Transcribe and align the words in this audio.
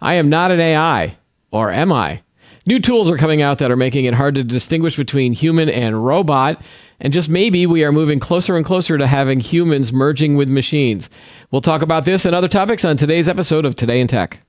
I 0.00 0.14
am 0.14 0.28
not 0.28 0.52
an 0.52 0.60
AI, 0.60 1.18
or 1.50 1.72
am 1.72 1.92
I? 1.92 2.22
New 2.64 2.78
tools 2.78 3.10
are 3.10 3.16
coming 3.16 3.42
out 3.42 3.58
that 3.58 3.70
are 3.70 3.76
making 3.76 4.04
it 4.04 4.14
hard 4.14 4.36
to 4.36 4.44
distinguish 4.44 4.96
between 4.96 5.32
human 5.32 5.68
and 5.68 6.04
robot. 6.04 6.62
And 7.00 7.12
just 7.12 7.28
maybe 7.28 7.66
we 7.66 7.82
are 7.82 7.90
moving 7.90 8.20
closer 8.20 8.56
and 8.56 8.64
closer 8.64 8.96
to 8.96 9.08
having 9.08 9.40
humans 9.40 9.92
merging 9.92 10.36
with 10.36 10.48
machines. 10.48 11.10
We'll 11.50 11.62
talk 11.62 11.82
about 11.82 12.04
this 12.04 12.24
and 12.24 12.34
other 12.34 12.46
topics 12.46 12.84
on 12.84 12.96
today's 12.96 13.28
episode 13.28 13.64
of 13.64 13.74
Today 13.74 14.00
in 14.00 14.06
Tech. 14.06 14.40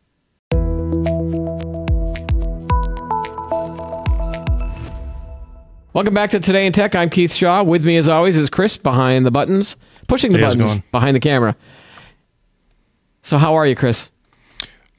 Welcome 5.94 6.14
back 6.14 6.30
to 6.30 6.40
Today 6.40 6.68
in 6.68 6.74
Tech. 6.74 6.94
I'm 6.94 7.10
Keith 7.10 7.34
Shaw. 7.34 7.64
With 7.64 7.84
me, 7.84 7.98
as 7.98 8.08
always, 8.08 8.38
is 8.38 8.52
Chris 8.52 8.78
behind 8.78 9.26
the 9.26 9.32
buttons, 9.32 9.78
pushing 10.08 10.32
the 10.32 10.38
Hey, 10.38 10.44
buttons 10.46 10.82
behind 10.92 11.16
the 11.16 11.20
camera. 11.20 11.56
So, 13.24 13.40
how 13.40 13.56
are 13.56 13.66
you, 13.66 13.76
Chris? 13.76 14.12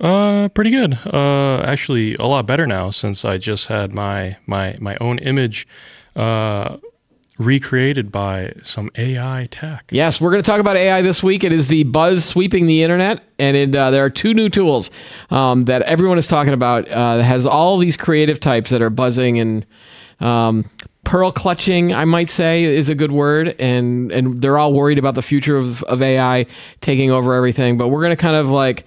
Uh, 0.00 0.48
pretty 0.50 0.70
good. 0.70 0.98
Uh, 1.06 1.60
actually, 1.64 2.14
a 2.14 2.24
lot 2.24 2.46
better 2.46 2.66
now 2.66 2.90
since 2.90 3.24
I 3.24 3.36
just 3.36 3.66
had 3.66 3.92
my 3.92 4.38
my 4.46 4.76
my 4.80 4.96
own 5.00 5.18
image, 5.18 5.66
uh, 6.16 6.78
recreated 7.38 8.10
by 8.10 8.54
some 8.62 8.90
AI 8.96 9.46
tech. 9.50 9.84
Yes, 9.90 10.20
we're 10.20 10.30
going 10.30 10.42
to 10.42 10.46
talk 10.50 10.60
about 10.60 10.76
AI 10.76 11.02
this 11.02 11.22
week. 11.22 11.44
It 11.44 11.52
is 11.52 11.68
the 11.68 11.84
buzz 11.84 12.24
sweeping 12.24 12.66
the 12.66 12.82
internet, 12.82 13.22
and 13.38 13.56
it, 13.56 13.74
uh, 13.74 13.90
there 13.90 14.04
are 14.04 14.10
two 14.10 14.32
new 14.32 14.48
tools 14.48 14.90
um, 15.30 15.62
that 15.62 15.82
everyone 15.82 16.16
is 16.18 16.26
talking 16.26 16.54
about. 16.54 16.88
Uh, 16.88 17.18
that 17.18 17.24
has 17.24 17.44
all 17.44 17.76
these 17.76 17.98
creative 17.98 18.40
types 18.40 18.70
that 18.70 18.80
are 18.80 18.90
buzzing 18.90 19.38
and 19.38 19.66
um, 20.20 20.64
pearl 21.04 21.30
clutching. 21.30 21.92
I 21.92 22.06
might 22.06 22.30
say 22.30 22.64
is 22.64 22.88
a 22.88 22.94
good 22.94 23.12
word, 23.12 23.54
and 23.58 24.10
and 24.12 24.40
they're 24.40 24.56
all 24.56 24.72
worried 24.72 24.98
about 24.98 25.14
the 25.14 25.22
future 25.22 25.58
of, 25.58 25.82
of 25.84 26.00
AI 26.00 26.46
taking 26.80 27.10
over 27.10 27.34
everything. 27.34 27.76
But 27.76 27.88
we're 27.88 28.02
going 28.02 28.16
to 28.16 28.20
kind 28.22 28.36
of 28.36 28.48
like 28.50 28.86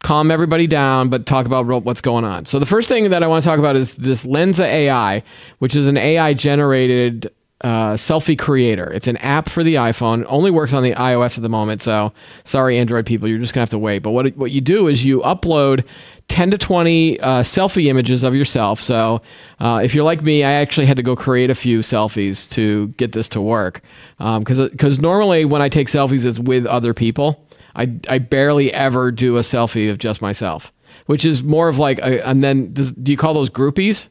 calm 0.00 0.30
everybody 0.30 0.66
down, 0.66 1.08
but 1.08 1.26
talk 1.26 1.46
about 1.46 1.66
what's 1.84 2.00
going 2.00 2.24
on. 2.24 2.44
So 2.46 2.58
the 2.58 2.66
first 2.66 2.88
thing 2.88 3.10
that 3.10 3.22
I 3.22 3.26
want 3.26 3.42
to 3.42 3.48
talk 3.48 3.58
about 3.58 3.76
is 3.76 3.96
this 3.96 4.24
Lensa 4.24 4.64
AI, 4.64 5.22
which 5.58 5.74
is 5.74 5.86
an 5.86 5.96
AI 5.96 6.34
generated 6.34 7.30
uh, 7.62 7.94
selfie 7.94 8.38
creator. 8.38 8.92
It's 8.92 9.08
an 9.08 9.16
app 9.16 9.48
for 9.48 9.64
the 9.64 9.74
iPhone. 9.74 10.24
Only 10.28 10.50
works 10.50 10.72
on 10.72 10.84
the 10.84 10.92
iOS 10.92 11.36
at 11.36 11.42
the 11.42 11.48
moment. 11.48 11.82
So 11.82 12.12
sorry, 12.44 12.78
Android 12.78 13.04
people, 13.04 13.26
you're 13.26 13.40
just 13.40 13.52
gonna 13.52 13.62
have 13.62 13.70
to 13.70 13.78
wait. 13.78 14.00
But 14.00 14.12
what 14.12 14.36
what 14.36 14.52
you 14.52 14.60
do 14.60 14.86
is 14.86 15.04
you 15.04 15.20
upload 15.20 15.84
10 16.28 16.52
to 16.52 16.58
20 16.58 17.18
uh, 17.18 17.42
selfie 17.42 17.86
images 17.86 18.22
of 18.22 18.34
yourself. 18.34 18.80
So 18.80 19.22
uh, 19.58 19.80
if 19.82 19.94
you're 19.94 20.04
like 20.04 20.22
me, 20.22 20.44
I 20.44 20.52
actually 20.52 20.86
had 20.86 20.98
to 20.98 21.02
go 21.02 21.16
create 21.16 21.50
a 21.50 21.54
few 21.54 21.80
selfies 21.80 22.48
to 22.50 22.88
get 22.88 23.12
this 23.12 23.28
to 23.30 23.40
work. 23.40 23.82
Because 24.18 24.70
because 24.70 25.00
normally 25.00 25.44
when 25.44 25.60
I 25.60 25.68
take 25.68 25.88
selfies, 25.88 26.24
it's 26.24 26.38
with 26.38 26.64
other 26.64 26.94
people. 26.94 27.44
I, 27.78 27.98
I 28.10 28.18
barely 28.18 28.72
ever 28.74 29.10
do 29.12 29.36
a 29.36 29.40
selfie 29.40 29.88
of 29.90 29.98
just 29.98 30.20
myself, 30.20 30.72
which 31.06 31.24
is 31.24 31.42
more 31.42 31.68
of 31.68 31.78
like, 31.78 31.98
a, 32.00 32.26
and 32.28 32.42
then 32.42 32.72
does, 32.74 32.92
do 32.92 33.10
you 33.12 33.16
call 33.16 33.32
those 33.34 33.48
groupies? 33.50 34.08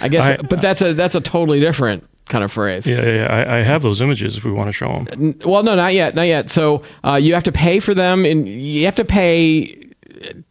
I 0.00 0.08
guess, 0.08 0.26
I- 0.30 0.36
but 0.38 0.60
that's 0.60 0.82
a 0.82 0.92
that's 0.92 1.14
a 1.14 1.20
totally 1.20 1.60
different 1.60 2.06
kind 2.28 2.44
of 2.44 2.52
phrase. 2.52 2.86
Yeah, 2.86 3.02
yeah, 3.04 3.14
yeah. 3.14 3.26
I, 3.26 3.58
I 3.58 3.62
have 3.62 3.82
those 3.82 4.00
images 4.00 4.36
if 4.36 4.44
we 4.44 4.52
want 4.52 4.68
to 4.68 4.72
show 4.72 5.04
them. 5.04 5.38
Well, 5.44 5.62
no, 5.62 5.74
not 5.74 5.94
yet, 5.94 6.14
not 6.14 6.26
yet. 6.26 6.50
So 6.50 6.82
uh, 7.04 7.14
you 7.14 7.34
have 7.34 7.42
to 7.44 7.52
pay 7.52 7.80
for 7.80 7.94
them, 7.94 8.24
and 8.24 8.48
you 8.48 8.84
have 8.84 8.96
to 8.96 9.04
pay 9.04 9.76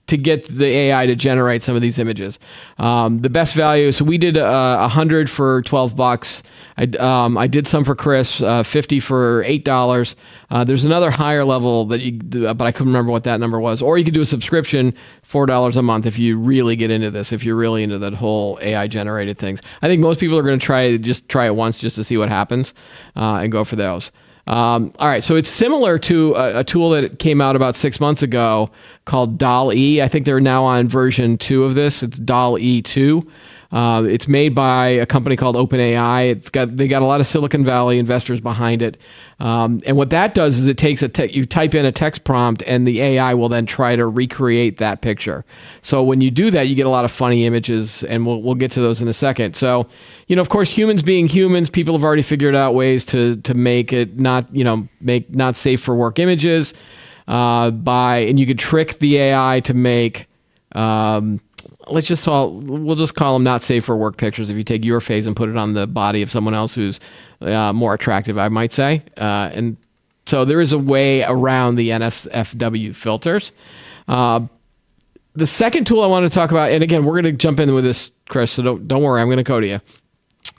to 0.07 0.17
get 0.17 0.47
the 0.47 0.65
AI 0.65 1.05
to 1.05 1.15
generate 1.15 1.61
some 1.61 1.75
of 1.75 1.81
these 1.81 1.99
images. 1.99 2.39
Um, 2.77 3.19
the 3.19 3.29
best 3.29 3.53
value. 3.53 3.91
So 3.91 4.03
we 4.03 4.17
did 4.17 4.37
uh, 4.37 4.77
a 4.81 4.87
hundred 4.87 5.29
for 5.29 5.61
twelve 5.61 5.95
bucks. 5.95 6.41
I 6.77 6.83
um, 6.97 7.37
I 7.37 7.47
did 7.47 7.67
some 7.67 7.83
for 7.83 7.95
Chris, 7.95 8.41
uh, 8.41 8.63
fifty 8.63 8.99
for 8.99 9.43
eight 9.43 9.63
dollars. 9.63 10.15
Uh, 10.49 10.63
there's 10.63 10.83
another 10.83 11.11
higher 11.11 11.45
level 11.45 11.85
that 11.85 12.01
you, 12.01 12.13
but 12.13 12.61
I 12.61 12.71
couldn't 12.71 12.91
remember 12.91 13.11
what 13.11 13.23
that 13.25 13.39
number 13.39 13.59
was. 13.59 13.81
Or 13.81 13.97
you 13.97 14.03
could 14.03 14.13
do 14.13 14.21
a 14.21 14.25
subscription, 14.25 14.93
four 15.21 15.45
dollars 15.45 15.77
a 15.77 15.83
month 15.83 16.05
if 16.05 16.17
you 16.17 16.37
really 16.37 16.75
get 16.75 16.89
into 16.89 17.11
this. 17.11 17.31
If 17.31 17.43
you're 17.43 17.55
really 17.55 17.83
into 17.83 17.99
that 17.99 18.15
whole 18.15 18.57
AI 18.61 18.87
generated 18.87 19.37
things. 19.37 19.61
I 19.81 19.87
think 19.87 20.01
most 20.01 20.19
people 20.19 20.37
are 20.37 20.43
going 20.43 20.59
to 20.59 20.65
try 20.65 20.97
just 20.97 21.29
try 21.29 21.45
it 21.45 21.55
once 21.55 21.77
just 21.77 21.95
to 21.97 22.03
see 22.03 22.17
what 22.17 22.29
happens, 22.29 22.73
uh, 23.15 23.35
and 23.35 23.51
go 23.51 23.63
for 23.63 23.75
those. 23.75 24.11
Um, 24.49 24.91
all 24.97 25.07
right, 25.07 25.23
so 25.23 25.35
it's 25.35 25.49
similar 25.49 25.99
to 25.99 26.33
a, 26.33 26.59
a 26.61 26.63
tool 26.63 26.89
that 26.89 27.19
came 27.19 27.39
out 27.39 27.55
about 27.55 27.75
six 27.75 27.99
months 27.99 28.23
ago 28.23 28.71
called 29.05 29.37
Doll 29.37 29.71
E. 29.71 30.01
I 30.01 30.07
think 30.07 30.25
they're 30.25 30.41
now 30.41 30.63
on 30.63 30.87
version 30.89 31.37
two 31.37 31.63
of 31.63 31.75
this. 31.75 32.01
It's 32.01 32.17
Doll 32.17 32.57
E 32.57 32.81
two. 32.81 33.29
Uh, 33.71 34.03
it's 34.09 34.27
made 34.27 34.55
by 34.55 34.87
a 34.87 35.05
company 35.05 35.35
called 35.35 35.55
OpenAI. 35.55 36.31
It's 36.31 36.49
got 36.49 36.75
they 36.75 36.87
got 36.87 37.03
a 37.03 37.05
lot 37.05 37.19
of 37.19 37.27
Silicon 37.27 37.63
Valley 37.63 37.99
investors 37.99 38.41
behind 38.41 38.81
it. 38.81 38.97
Um, 39.39 39.79
and 39.85 39.95
what 39.95 40.09
that 40.09 40.33
does 40.33 40.57
is 40.57 40.67
it 40.67 40.77
takes 40.77 41.03
a 41.03 41.09
te- 41.09 41.31
you 41.31 41.45
type 41.45 41.75
in 41.75 41.85
a 41.85 41.91
text 41.91 42.23
prompt 42.23 42.63
and 42.65 42.87
the 42.87 42.99
AI 42.99 43.35
will 43.35 43.47
then 43.47 43.67
try 43.67 43.95
to 43.95 44.07
recreate 44.07 44.77
that 44.77 45.01
picture. 45.01 45.45
So 45.83 46.03
when 46.03 46.19
you 46.19 46.31
do 46.31 46.49
that, 46.49 46.63
you 46.63 46.73
get 46.73 46.87
a 46.87 46.89
lot 46.89 47.05
of 47.05 47.11
funny 47.11 47.45
images, 47.45 48.03
and 48.03 48.25
we'll 48.25 48.41
we'll 48.41 48.55
get 48.55 48.71
to 48.71 48.81
those 48.81 49.03
in 49.03 49.07
a 49.07 49.13
second. 49.13 49.55
So 49.55 49.87
you 50.27 50.35
know, 50.35 50.41
of 50.41 50.49
course, 50.49 50.71
humans 50.71 51.03
being 51.03 51.27
humans, 51.27 51.69
people 51.69 51.93
have 51.93 52.03
already 52.03 52.23
figured 52.23 52.55
out 52.55 52.73
ways 52.73 53.05
to 53.05 53.35
to 53.35 53.53
make 53.53 53.93
it 53.93 54.19
not 54.19 54.53
you 54.53 54.63
know 54.63 54.87
make 54.99 55.29
not 55.29 55.55
safe 55.55 55.79
for 55.79 55.95
work 55.95 56.17
images 56.17 56.73
uh, 57.27 57.69
by 57.69 58.17
and 58.17 58.39
you 58.39 58.47
could 58.47 58.59
trick 58.59 58.97
the 58.97 59.17
AI 59.17 59.59
to 59.61 59.75
make. 59.75 60.25
Um, 60.73 61.39
let's 61.91 62.07
just 62.07 62.25
call 62.25 62.51
we'll 62.51 62.95
just 62.95 63.15
call 63.15 63.33
them 63.33 63.43
not 63.43 63.61
safe 63.61 63.85
for 63.85 63.95
work 63.95 64.17
pictures. 64.17 64.49
If 64.49 64.57
you 64.57 64.63
take 64.63 64.85
your 64.85 65.01
face 65.01 65.25
and 65.25 65.35
put 65.35 65.49
it 65.49 65.57
on 65.57 65.73
the 65.73 65.87
body 65.87 66.21
of 66.21 66.31
someone 66.31 66.53
else 66.53 66.75
who's 66.75 66.99
uh, 67.41 67.73
more 67.73 67.93
attractive 67.93 68.37
i 68.37 68.49
might 68.49 68.71
say. 68.71 69.03
Uh, 69.17 69.49
and 69.53 69.77
so 70.25 70.45
there 70.45 70.61
is 70.61 70.73
a 70.73 70.79
way 70.79 71.23
around 71.23 71.75
the 71.75 71.89
nsfw 71.89 72.95
filters. 72.95 73.51
Uh, 74.07 74.41
the 75.35 75.47
second 75.47 75.85
tool 75.85 76.01
i 76.01 76.07
want 76.07 76.25
to 76.25 76.33
talk 76.33 76.51
about 76.51 76.71
and 76.71 76.83
again 76.83 77.05
we're 77.05 77.13
going 77.13 77.23
to 77.23 77.31
jump 77.31 77.59
in 77.59 77.73
with 77.73 77.83
this 77.83 78.11
chris 78.27 78.51
so 78.51 78.63
don't, 78.63 78.87
don't 78.87 79.03
worry 79.03 79.21
i'm 79.21 79.27
going 79.27 79.37
to 79.37 79.43
go 79.43 79.59
to 79.59 79.67
you 79.67 79.79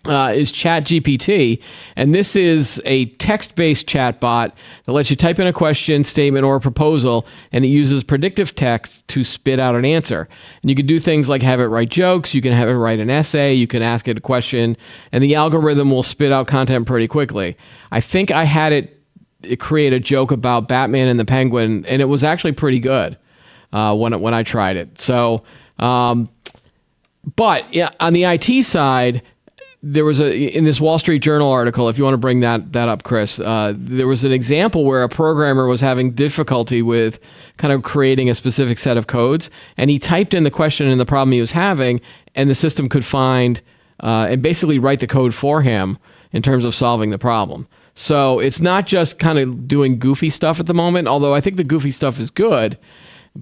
uh, 0.07 0.33
is 0.35 0.51
ChatGPT, 0.51 1.63
and 1.95 2.15
this 2.15 2.35
is 2.35 2.81
a 2.85 3.07
text-based 3.07 3.87
chatbot 3.87 4.53
that 4.85 4.93
lets 4.93 5.11
you 5.11 5.17
type 5.17 5.39
in 5.39 5.47
a 5.47 5.53
question, 5.53 6.05
statement, 6.05 6.45
or 6.45 6.57
a 6.57 6.61
proposal, 6.61 7.27
and 7.53 7.65
it 7.65 7.69
uses 7.69 8.03
predictive 8.03 8.55
text 8.55 9.07
to 9.09 9.25
spit 9.25 9.59
out 9.61 9.75
an 9.75 9.85
answer. 9.85 10.29
And 10.63 10.71
you 10.71 10.77
can 10.77 10.87
do 10.87 10.99
things 10.99 11.29
like 11.29 11.43
have 11.43 11.61
it 11.61 11.67
write 11.67 11.91
jokes, 11.91 12.35
you 12.35 12.41
can 12.41 12.53
have 12.53 12.69
it 12.69 12.75
write 12.75 12.99
an 12.99 13.11
essay, 13.11 13.53
you 13.53 13.67
can 13.67 13.83
ask 13.83 14.09
it 14.09 14.19
a 14.19 14.21
question, 14.21 14.77
and 15.13 15.23
the 15.23 15.35
algorithm 15.35 15.91
will 15.91 16.03
spit 16.03 16.33
out 16.33 16.47
content 16.47 16.87
pretty 16.87 17.07
quickly. 17.07 17.57
I 17.93 18.01
think 18.01 18.31
I 18.31 18.45
had 18.45 18.73
it, 18.73 18.97
create 19.59 19.93
a 19.93 20.01
joke 20.01 20.33
about 20.33 20.69
Batman 20.69 21.09
and 21.09 21.21
the 21.21 21.25
Penguin, 21.25 21.85
and 21.87 22.01
it 22.01 22.07
was 22.07 22.25
actually 22.25 22.53
pretty 22.53 22.79
good 22.79 23.19
uh, 23.73 23.95
when 23.97 24.19
when 24.21 24.35
I 24.35 24.43
tried 24.43 24.77
it. 24.77 25.01
So. 25.01 25.45
Um, 25.79 26.29
but 27.37 27.73
yeah, 27.73 27.91
on 28.01 28.13
the 28.13 28.25
IT 28.25 28.65
side, 28.65 29.23
there 29.83 30.05
was 30.05 30.21
a 30.21 30.37
in 30.37 30.65
this 30.65 30.81
Wall 30.81 30.99
Street 30.99 31.21
Journal 31.21 31.51
article. 31.51 31.89
If 31.89 31.97
you 31.97 32.05
want 32.05 32.15
to 32.15 32.19
bring 32.19 32.41
that 32.41 32.73
that 32.73 32.89
up, 32.89 33.03
Chris, 33.03 33.41
uh, 33.41 33.73
there 33.77 34.07
was 34.07 34.25
an 34.25 34.33
example 34.33 34.85
where 34.85 35.03
a 35.03 35.09
programmer 35.09 35.67
was 35.67 35.81
having 35.81 36.13
difficulty 36.13 36.83
with 36.83 37.19
kind 37.57 37.73
of 37.73 37.83
creating 37.83 38.29
a 38.29 38.35
specific 38.35 38.79
set 38.79 38.97
of 38.97 39.07
codes, 39.07 39.51
and 39.77 39.91
he 39.91 39.99
typed 39.99 40.35
in 40.35 40.45
the 40.45 40.51
question 40.51 40.87
and 40.87 41.01
the 41.01 41.07
problem 41.07 41.33
he 41.33 41.41
was 41.41 41.53
having, 41.53 42.01
and 42.35 42.51
the 42.51 42.55
system 42.55 42.89
could 42.89 43.05
find 43.05 43.63
uh, 44.01 44.29
and 44.31 44.43
basically 44.43 44.79
write 44.79 45.01
the 45.01 45.07
code 45.07 45.35
for 45.35 45.63
him 45.63 45.99
in 46.33 46.43
terms 46.43 46.65
of 46.65 46.75
solving 46.75 47.11
the 47.11 47.19
problem. 47.19 47.67
So 47.95 48.39
it's 48.39 48.61
not 48.61 48.87
just 48.87 49.19
kind 49.19 49.39
of 49.39 49.67
doing 49.67 49.99
goofy 49.99 50.31
stuff 50.31 50.61
at 50.61 50.67
the 50.67 50.75
moment, 50.75 51.09
although 51.09 51.35
I 51.35 51.41
think 51.41 51.57
the 51.57 51.65
goofy 51.65 51.91
stuff 51.91 52.21
is 52.21 52.31
good 52.31 52.79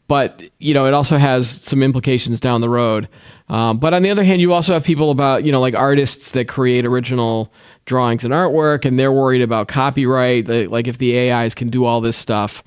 but 0.07 0.43
you 0.59 0.75
know 0.75 0.87
it 0.87 0.95
also 0.95 1.17
has 1.17 1.49
some 1.49 1.83
implications 1.83 2.41
down 2.41 2.61
the 2.61 2.69
road. 2.69 3.09
Um, 3.49 3.79
but 3.79 3.95
on 3.95 4.03
the 4.03 4.11
other 4.11 4.25
hand 4.25 4.41
you 4.41 4.53
also 4.53 4.75
have 4.75 4.85
people 4.85 5.11
about 5.11 5.45
you 5.45 5.53
know 5.53 5.61
like 5.61 5.75
artists 5.75 6.33
that 6.33 6.47
create 6.47 6.85
original 6.85 7.53
drawings 7.87 8.25
and 8.25 8.35
artwork 8.35 8.85
and 8.85 8.99
they're 8.99 9.13
worried 9.13 9.41
about 9.41 9.69
copyright 9.69 10.47
like 10.47 10.69
like 10.69 10.89
if 10.89 10.99
the 10.99 11.31
ais 11.31 11.55
can 11.55 11.71
do 11.71 11.87
all 11.87 12.03
this 12.03 12.17
stuff 12.17 12.63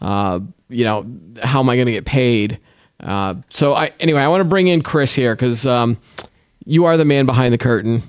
uh, 0.00 0.40
you 0.68 0.84
know 0.84 1.06
how 1.42 1.60
am 1.60 1.70
i 1.70 1.76
going 1.76 1.86
to 1.86 1.92
get 1.92 2.04
paid? 2.04 2.58
Uh, 3.00 3.36
so 3.48 3.74
I, 3.74 3.92
anyway 4.00 4.20
i 4.20 4.28
want 4.28 4.40
to 4.40 4.44
bring 4.44 4.66
in 4.66 4.82
chris 4.82 5.14
here 5.14 5.34
because 5.36 5.66
um, 5.66 5.98
you 6.64 6.84
are 6.86 6.96
the 6.96 7.04
man 7.04 7.26
behind 7.26 7.52
the 7.52 7.58
curtain 7.58 8.02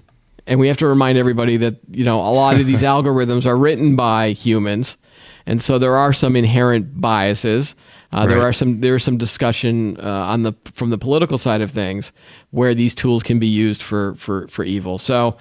and 0.47 0.59
we 0.59 0.67
have 0.67 0.77
to 0.77 0.87
remind 0.87 1.17
everybody 1.17 1.57
that 1.57 1.77
you 1.91 2.03
know 2.03 2.19
a 2.19 2.33
lot 2.33 2.59
of 2.59 2.65
these 2.65 2.81
algorithms 2.83 3.45
are 3.45 3.57
written 3.57 3.95
by 3.95 4.29
humans 4.31 4.97
and 5.45 5.61
so 5.61 5.77
there 5.77 5.95
are 5.95 6.13
some 6.13 6.35
inherent 6.35 6.99
biases 6.99 7.75
uh, 8.11 8.25
there 8.25 8.41
are 8.41 8.53
some 8.53 8.81
there's 8.81 9.03
some 9.03 9.17
discussion 9.17 9.97
uh, 9.99 10.09
on 10.09 10.43
the 10.43 10.53
from 10.65 10.89
the 10.89 10.97
political 10.97 11.37
side 11.37 11.61
of 11.61 11.71
things 11.71 12.11
where 12.51 12.73
these 12.73 12.95
tools 12.95 13.23
can 13.23 13.39
be 13.39 13.47
used 13.47 13.81
for 13.81 14.15
for 14.15 14.47
for 14.47 14.63
evil 14.63 14.97
so 14.97 15.37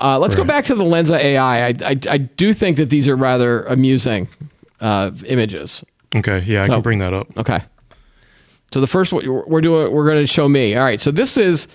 uh, 0.00 0.18
let's 0.18 0.36
go 0.36 0.44
back 0.44 0.64
to 0.64 0.74
the 0.74 0.84
lensa 0.84 1.18
ai 1.18 1.68
I, 1.68 1.74
I, 1.84 1.96
I 2.10 2.18
do 2.18 2.52
think 2.52 2.76
that 2.76 2.90
these 2.90 3.08
are 3.08 3.16
rather 3.16 3.62
amusing 3.64 4.28
uh, 4.80 5.10
images 5.26 5.84
Okay, 6.14 6.40
yeah, 6.46 6.62
I 6.62 6.68
can 6.68 6.80
bring 6.80 6.98
that 7.00 7.12
up. 7.12 7.36
Okay. 7.36 7.60
So 8.72 8.80
the 8.80 8.86
first 8.86 9.12
one 9.12 9.24
we're 9.46 9.60
doing, 9.60 9.92
we're 9.92 10.06
going 10.06 10.22
to 10.22 10.26
show 10.26 10.48
me. 10.48 10.74
All 10.76 10.84
right. 10.84 11.00
So 11.00 11.10
this 11.10 11.36
is, 11.36 11.68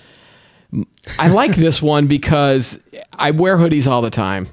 I 1.19 1.27
like 1.27 1.55
this 1.55 1.81
one 1.81 2.07
because 2.07 2.79
I 3.13 3.31
wear 3.31 3.57
hoodies 3.57 3.87
all 3.87 4.01
the 4.01 4.09
time, 4.09 4.47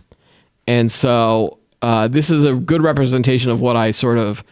and 0.67 0.91
so 0.91 1.59
uh, 1.82 2.09
this 2.09 2.31
is 2.31 2.44
a 2.44 2.55
good 2.55 2.82
representation 2.82 3.50
of 3.50 3.61
what 3.61 3.77
I 3.77 3.91
sort 3.91 4.19
of 4.19 4.44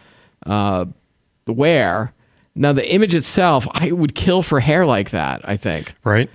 uh, 0.45 0.85
wear. 1.47 2.13
Now 2.55 2.73
the 2.73 2.91
image 2.93 3.15
itself, 3.15 3.67
I 3.73 3.91
would 3.91 4.15
kill 4.15 4.41
for 4.43 4.59
hair 4.59 4.85
like 4.85 5.11
that. 5.11 5.41
I 5.47 5.55
think, 5.57 5.93
Right? 6.03 6.29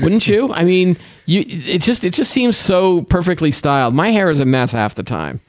wouldn't 0.00 0.28
you? 0.28 0.52
I 0.52 0.62
mean, 0.62 0.96
you 1.26 1.42
it 1.46 1.82
just 1.82 2.04
it 2.04 2.12
just 2.14 2.30
seems 2.30 2.56
so 2.56 3.02
perfectly 3.02 3.50
styled. 3.50 3.92
My 3.94 4.10
hair 4.10 4.30
is 4.30 4.38
a 4.38 4.44
mess 4.44 4.70
half 4.72 4.94
the 4.94 5.02
time. 5.02 5.40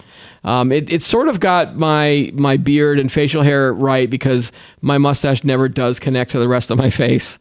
Um, 0.44 0.72
it, 0.72 0.92
it 0.92 1.04
sort 1.04 1.28
of 1.28 1.40
got 1.40 1.76
my 1.76 2.32
my 2.34 2.58
beard 2.58 2.98
and 2.98 3.12
facial 3.12 3.44
hair 3.44 3.72
right 3.74 4.10
because 4.10 4.52
my 4.82 4.98
mustache 4.98 5.44
never 5.44 5.68
does 5.70 6.00
connect 6.00 6.32
to 6.32 6.40
the 6.40 6.48
rest 6.48 6.72
of 6.72 6.78
my 6.80 6.90
face. 6.90 7.38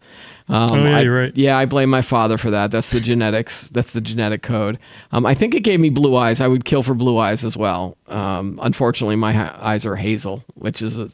Um, 0.49 0.69
Oh, 0.73 0.77
yeah, 0.85 0.97
I- 0.97 1.01
you're 1.01 1.17
right. 1.19 1.33
Yeah, 1.37 1.57
I 1.57 1.65
blame 1.65 1.89
my 1.91 2.03
father 2.03 2.37
for 2.37 2.51
that. 2.51 2.71
That's 2.71 2.91
the 2.91 3.01
genetics. 3.01 3.71
That's 3.71 3.93
the 3.95 4.01
genetic 4.03 4.43
code. 4.43 4.79
Um, 5.11 5.25
I 5.25 5.33
think 5.35 5.55
it 5.55 5.61
gave 5.61 5.81
me 5.81 5.89
blue 5.91 6.17
eyes. 6.17 6.41
I 6.41 6.49
would 6.49 6.65
kill 6.67 6.83
for 6.83 6.93
blue 6.95 7.17
eyes 7.19 7.45
as 7.45 7.57
well. 7.57 7.97
Um, 8.09 8.59
unfortunately, 8.63 9.17
my 9.17 9.33
ha- 9.33 9.59
eyes 9.61 9.87
are 9.87 9.97
hazel, 9.97 10.45
which 10.55 10.83
is 10.83 10.99
a, 10.99 11.09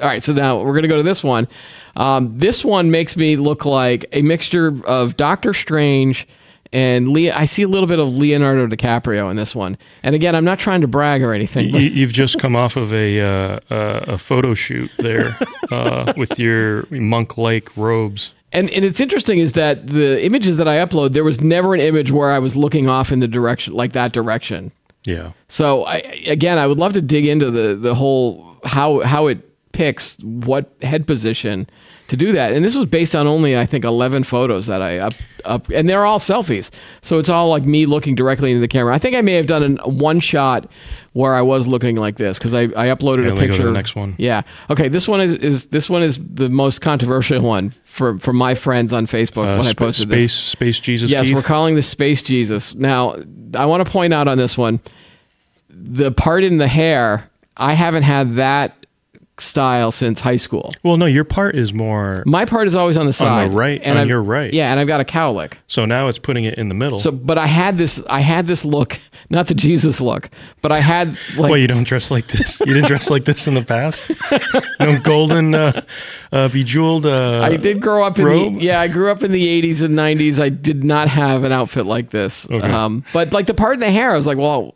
all 0.00 0.08
right. 0.08 0.22
So 0.22 0.32
now 0.32 0.60
we're 0.62 0.74
gonna 0.74 0.88
go 0.88 0.96
to 0.96 1.02
this 1.04 1.22
one. 1.22 1.46
Um, 1.94 2.36
this 2.38 2.64
one 2.64 2.90
makes 2.90 3.16
me 3.16 3.36
look 3.36 3.64
like 3.64 4.04
a 4.12 4.22
mixture 4.22 4.72
of 4.84 5.16
Doctor 5.16 5.54
Strange 5.54 6.26
and 6.72 7.10
Leo. 7.10 7.34
I 7.36 7.44
see 7.44 7.62
a 7.62 7.68
little 7.68 7.86
bit 7.86 8.00
of 8.00 8.16
Leonardo 8.16 8.66
DiCaprio 8.66 9.30
in 9.30 9.36
this 9.36 9.54
one. 9.54 9.76
And 10.02 10.14
again, 10.16 10.34
I'm 10.34 10.44
not 10.44 10.58
trying 10.58 10.80
to 10.80 10.88
brag 10.88 11.22
or 11.22 11.32
anything. 11.34 11.68
You, 11.70 11.78
you've 11.80 12.12
just 12.12 12.38
come 12.40 12.56
off 12.56 12.76
of 12.76 12.92
a 12.92 13.20
uh, 13.20 13.60
uh, 13.70 14.04
a 14.08 14.18
photo 14.18 14.54
shoot 14.54 14.90
there 14.98 15.38
uh, 15.70 16.12
with 16.16 16.40
your 16.40 16.86
monk-like 16.90 17.76
robes. 17.76 18.32
And, 18.52 18.68
and 18.70 18.84
it's 18.84 19.00
interesting 19.00 19.38
is 19.38 19.52
that 19.54 19.86
the 19.86 20.24
images 20.24 20.58
that 20.58 20.68
I 20.68 20.76
upload, 20.76 21.14
there 21.14 21.24
was 21.24 21.40
never 21.40 21.74
an 21.74 21.80
image 21.80 22.10
where 22.12 22.30
I 22.30 22.38
was 22.38 22.56
looking 22.56 22.88
off 22.88 23.10
in 23.10 23.20
the 23.20 23.28
direction 23.28 23.72
like 23.72 23.92
that 23.92 24.12
direction. 24.12 24.72
Yeah. 25.04 25.32
So 25.48 25.84
I, 25.84 25.96
again, 26.26 26.58
I 26.58 26.66
would 26.66 26.78
love 26.78 26.92
to 26.92 27.02
dig 27.02 27.26
into 27.26 27.50
the 27.50 27.74
the 27.74 27.94
whole 27.94 28.56
how 28.64 29.00
how 29.00 29.26
it 29.26 29.72
picks 29.72 30.16
what 30.18 30.70
head 30.82 31.06
position 31.06 31.68
to 32.12 32.16
do 32.16 32.32
that. 32.32 32.52
And 32.52 32.64
this 32.64 32.76
was 32.76 32.86
based 32.88 33.14
on 33.16 33.26
only 33.26 33.58
I 33.58 33.66
think 33.66 33.84
11 33.84 34.22
photos 34.24 34.66
that 34.66 34.80
I 34.80 34.98
up 34.98 35.14
up 35.44 35.68
and 35.70 35.88
they're 35.88 36.06
all 36.06 36.20
selfies. 36.20 36.70
So 37.00 37.18
it's 37.18 37.28
all 37.28 37.48
like 37.48 37.64
me 37.64 37.84
looking 37.84 38.14
directly 38.14 38.50
into 38.52 38.60
the 38.60 38.68
camera. 38.68 38.94
I 38.94 38.98
think 38.98 39.16
I 39.16 39.22
may 39.22 39.32
have 39.34 39.46
done 39.48 39.62
an, 39.64 39.76
one 39.78 40.20
shot 40.20 40.70
where 41.14 41.34
I 41.34 41.42
was 41.42 41.66
looking 41.66 41.96
like 41.96 42.14
this 42.16 42.38
cuz 42.38 42.54
I, 42.54 42.62
I 42.62 42.86
uploaded 42.94 43.24
Yeah, 43.24 43.32
a 43.32 43.34
let 43.34 43.40
me 43.40 43.40
go 43.40 43.40
to 43.40 43.48
picture. 43.48 43.64
the 43.64 43.72
next 43.72 43.96
one. 43.96 44.14
Yeah. 44.18 44.42
Okay, 44.70 44.86
this 44.88 45.08
one 45.08 45.20
is, 45.20 45.34
is 45.34 45.66
this 45.68 45.90
one 45.90 46.02
is 46.04 46.18
the 46.22 46.48
most 46.48 46.80
controversial 46.80 47.40
one 47.42 47.70
for 47.70 48.16
for 48.18 48.32
my 48.32 48.54
friends 48.54 48.92
on 48.92 49.06
Facebook 49.06 49.52
Uh, 49.52 49.58
when 49.58 49.66
I 49.66 49.72
posted 49.72 50.08
space 50.08 50.22
this. 50.22 50.32
space 50.34 50.78
Jesus. 50.80 51.10
Yes, 51.10 51.26
Keith. 51.26 51.34
we're 51.34 51.42
calling 51.42 51.74
this 51.74 51.88
Space 51.88 52.22
Jesus. 52.22 52.74
Now, 52.76 53.16
I 53.56 53.66
want 53.66 53.84
to 53.84 53.90
point 53.90 54.12
out 54.14 54.28
on 54.28 54.38
this 54.38 54.56
one 54.56 54.78
the 55.70 56.12
part 56.12 56.44
in 56.44 56.58
the 56.58 56.68
hair, 56.68 57.28
I 57.56 57.72
haven't 57.74 58.02
had 58.04 58.36
that 58.36 58.81
style 59.42 59.90
since 59.92 60.20
high 60.20 60.36
school. 60.36 60.72
Well, 60.82 60.96
no, 60.96 61.06
your 61.06 61.24
part 61.24 61.54
is 61.54 61.72
more. 61.72 62.22
My 62.26 62.44
part 62.44 62.66
is 62.66 62.74
always 62.74 62.96
on 62.96 63.06
the 63.06 63.12
side. 63.12 63.52
right, 63.52 63.80
and 63.82 63.92
on 63.92 64.02
I've- 64.02 64.08
your 64.08 64.22
right. 64.22 64.52
Yeah, 64.52 64.70
and 64.70 64.78
I've 64.80 64.86
got 64.86 65.00
a 65.00 65.04
cowlick. 65.04 65.54
So 65.66 65.84
now 65.84 66.08
it's 66.08 66.18
putting 66.18 66.44
it 66.44 66.54
in 66.54 66.68
the 66.68 66.74
middle. 66.74 66.98
So, 66.98 67.10
but 67.10 67.38
I 67.38 67.46
had 67.46 67.76
this, 67.76 68.02
I 68.08 68.20
had 68.20 68.46
this 68.46 68.64
look, 68.64 68.98
not 69.30 69.46
the 69.46 69.54
Jesus 69.54 70.00
look, 70.00 70.30
but 70.60 70.72
I 70.72 70.80
had 70.80 71.16
like, 71.36 71.50
Wait, 71.52 71.60
you 71.62 71.68
don't 71.68 71.84
dress 71.84 72.10
like 72.10 72.26
this? 72.28 72.60
You 72.60 72.66
didn't 72.74 72.86
dress 72.86 73.10
like 73.10 73.24
this 73.24 73.46
in 73.46 73.54
the 73.54 73.62
past? 73.62 74.02
No 74.80 74.98
golden, 75.00 75.54
uh, 75.54 75.82
uh, 76.32 76.48
bejeweled. 76.48 77.06
Uh, 77.06 77.40
I 77.42 77.56
did 77.56 77.80
grow 77.80 78.04
up 78.04 78.18
in 78.18 78.24
robe? 78.24 78.54
the 78.54 78.60
yeah, 78.64 78.80
I 78.80 78.88
grew 78.88 79.10
up 79.10 79.22
in 79.22 79.32
the 79.32 79.62
80s 79.62 79.82
and 79.82 79.96
90s. 79.98 80.40
I 80.40 80.48
did 80.48 80.84
not 80.84 81.08
have 81.08 81.44
an 81.44 81.52
outfit 81.52 81.86
like 81.86 82.10
this. 82.10 82.50
Um, 82.50 83.04
but 83.12 83.32
like 83.32 83.46
the 83.46 83.54
part 83.54 83.74
in 83.74 83.80
the 83.80 83.90
hair, 83.90 84.12
I 84.12 84.16
was 84.16 84.26
like, 84.26 84.38
well, 84.38 84.72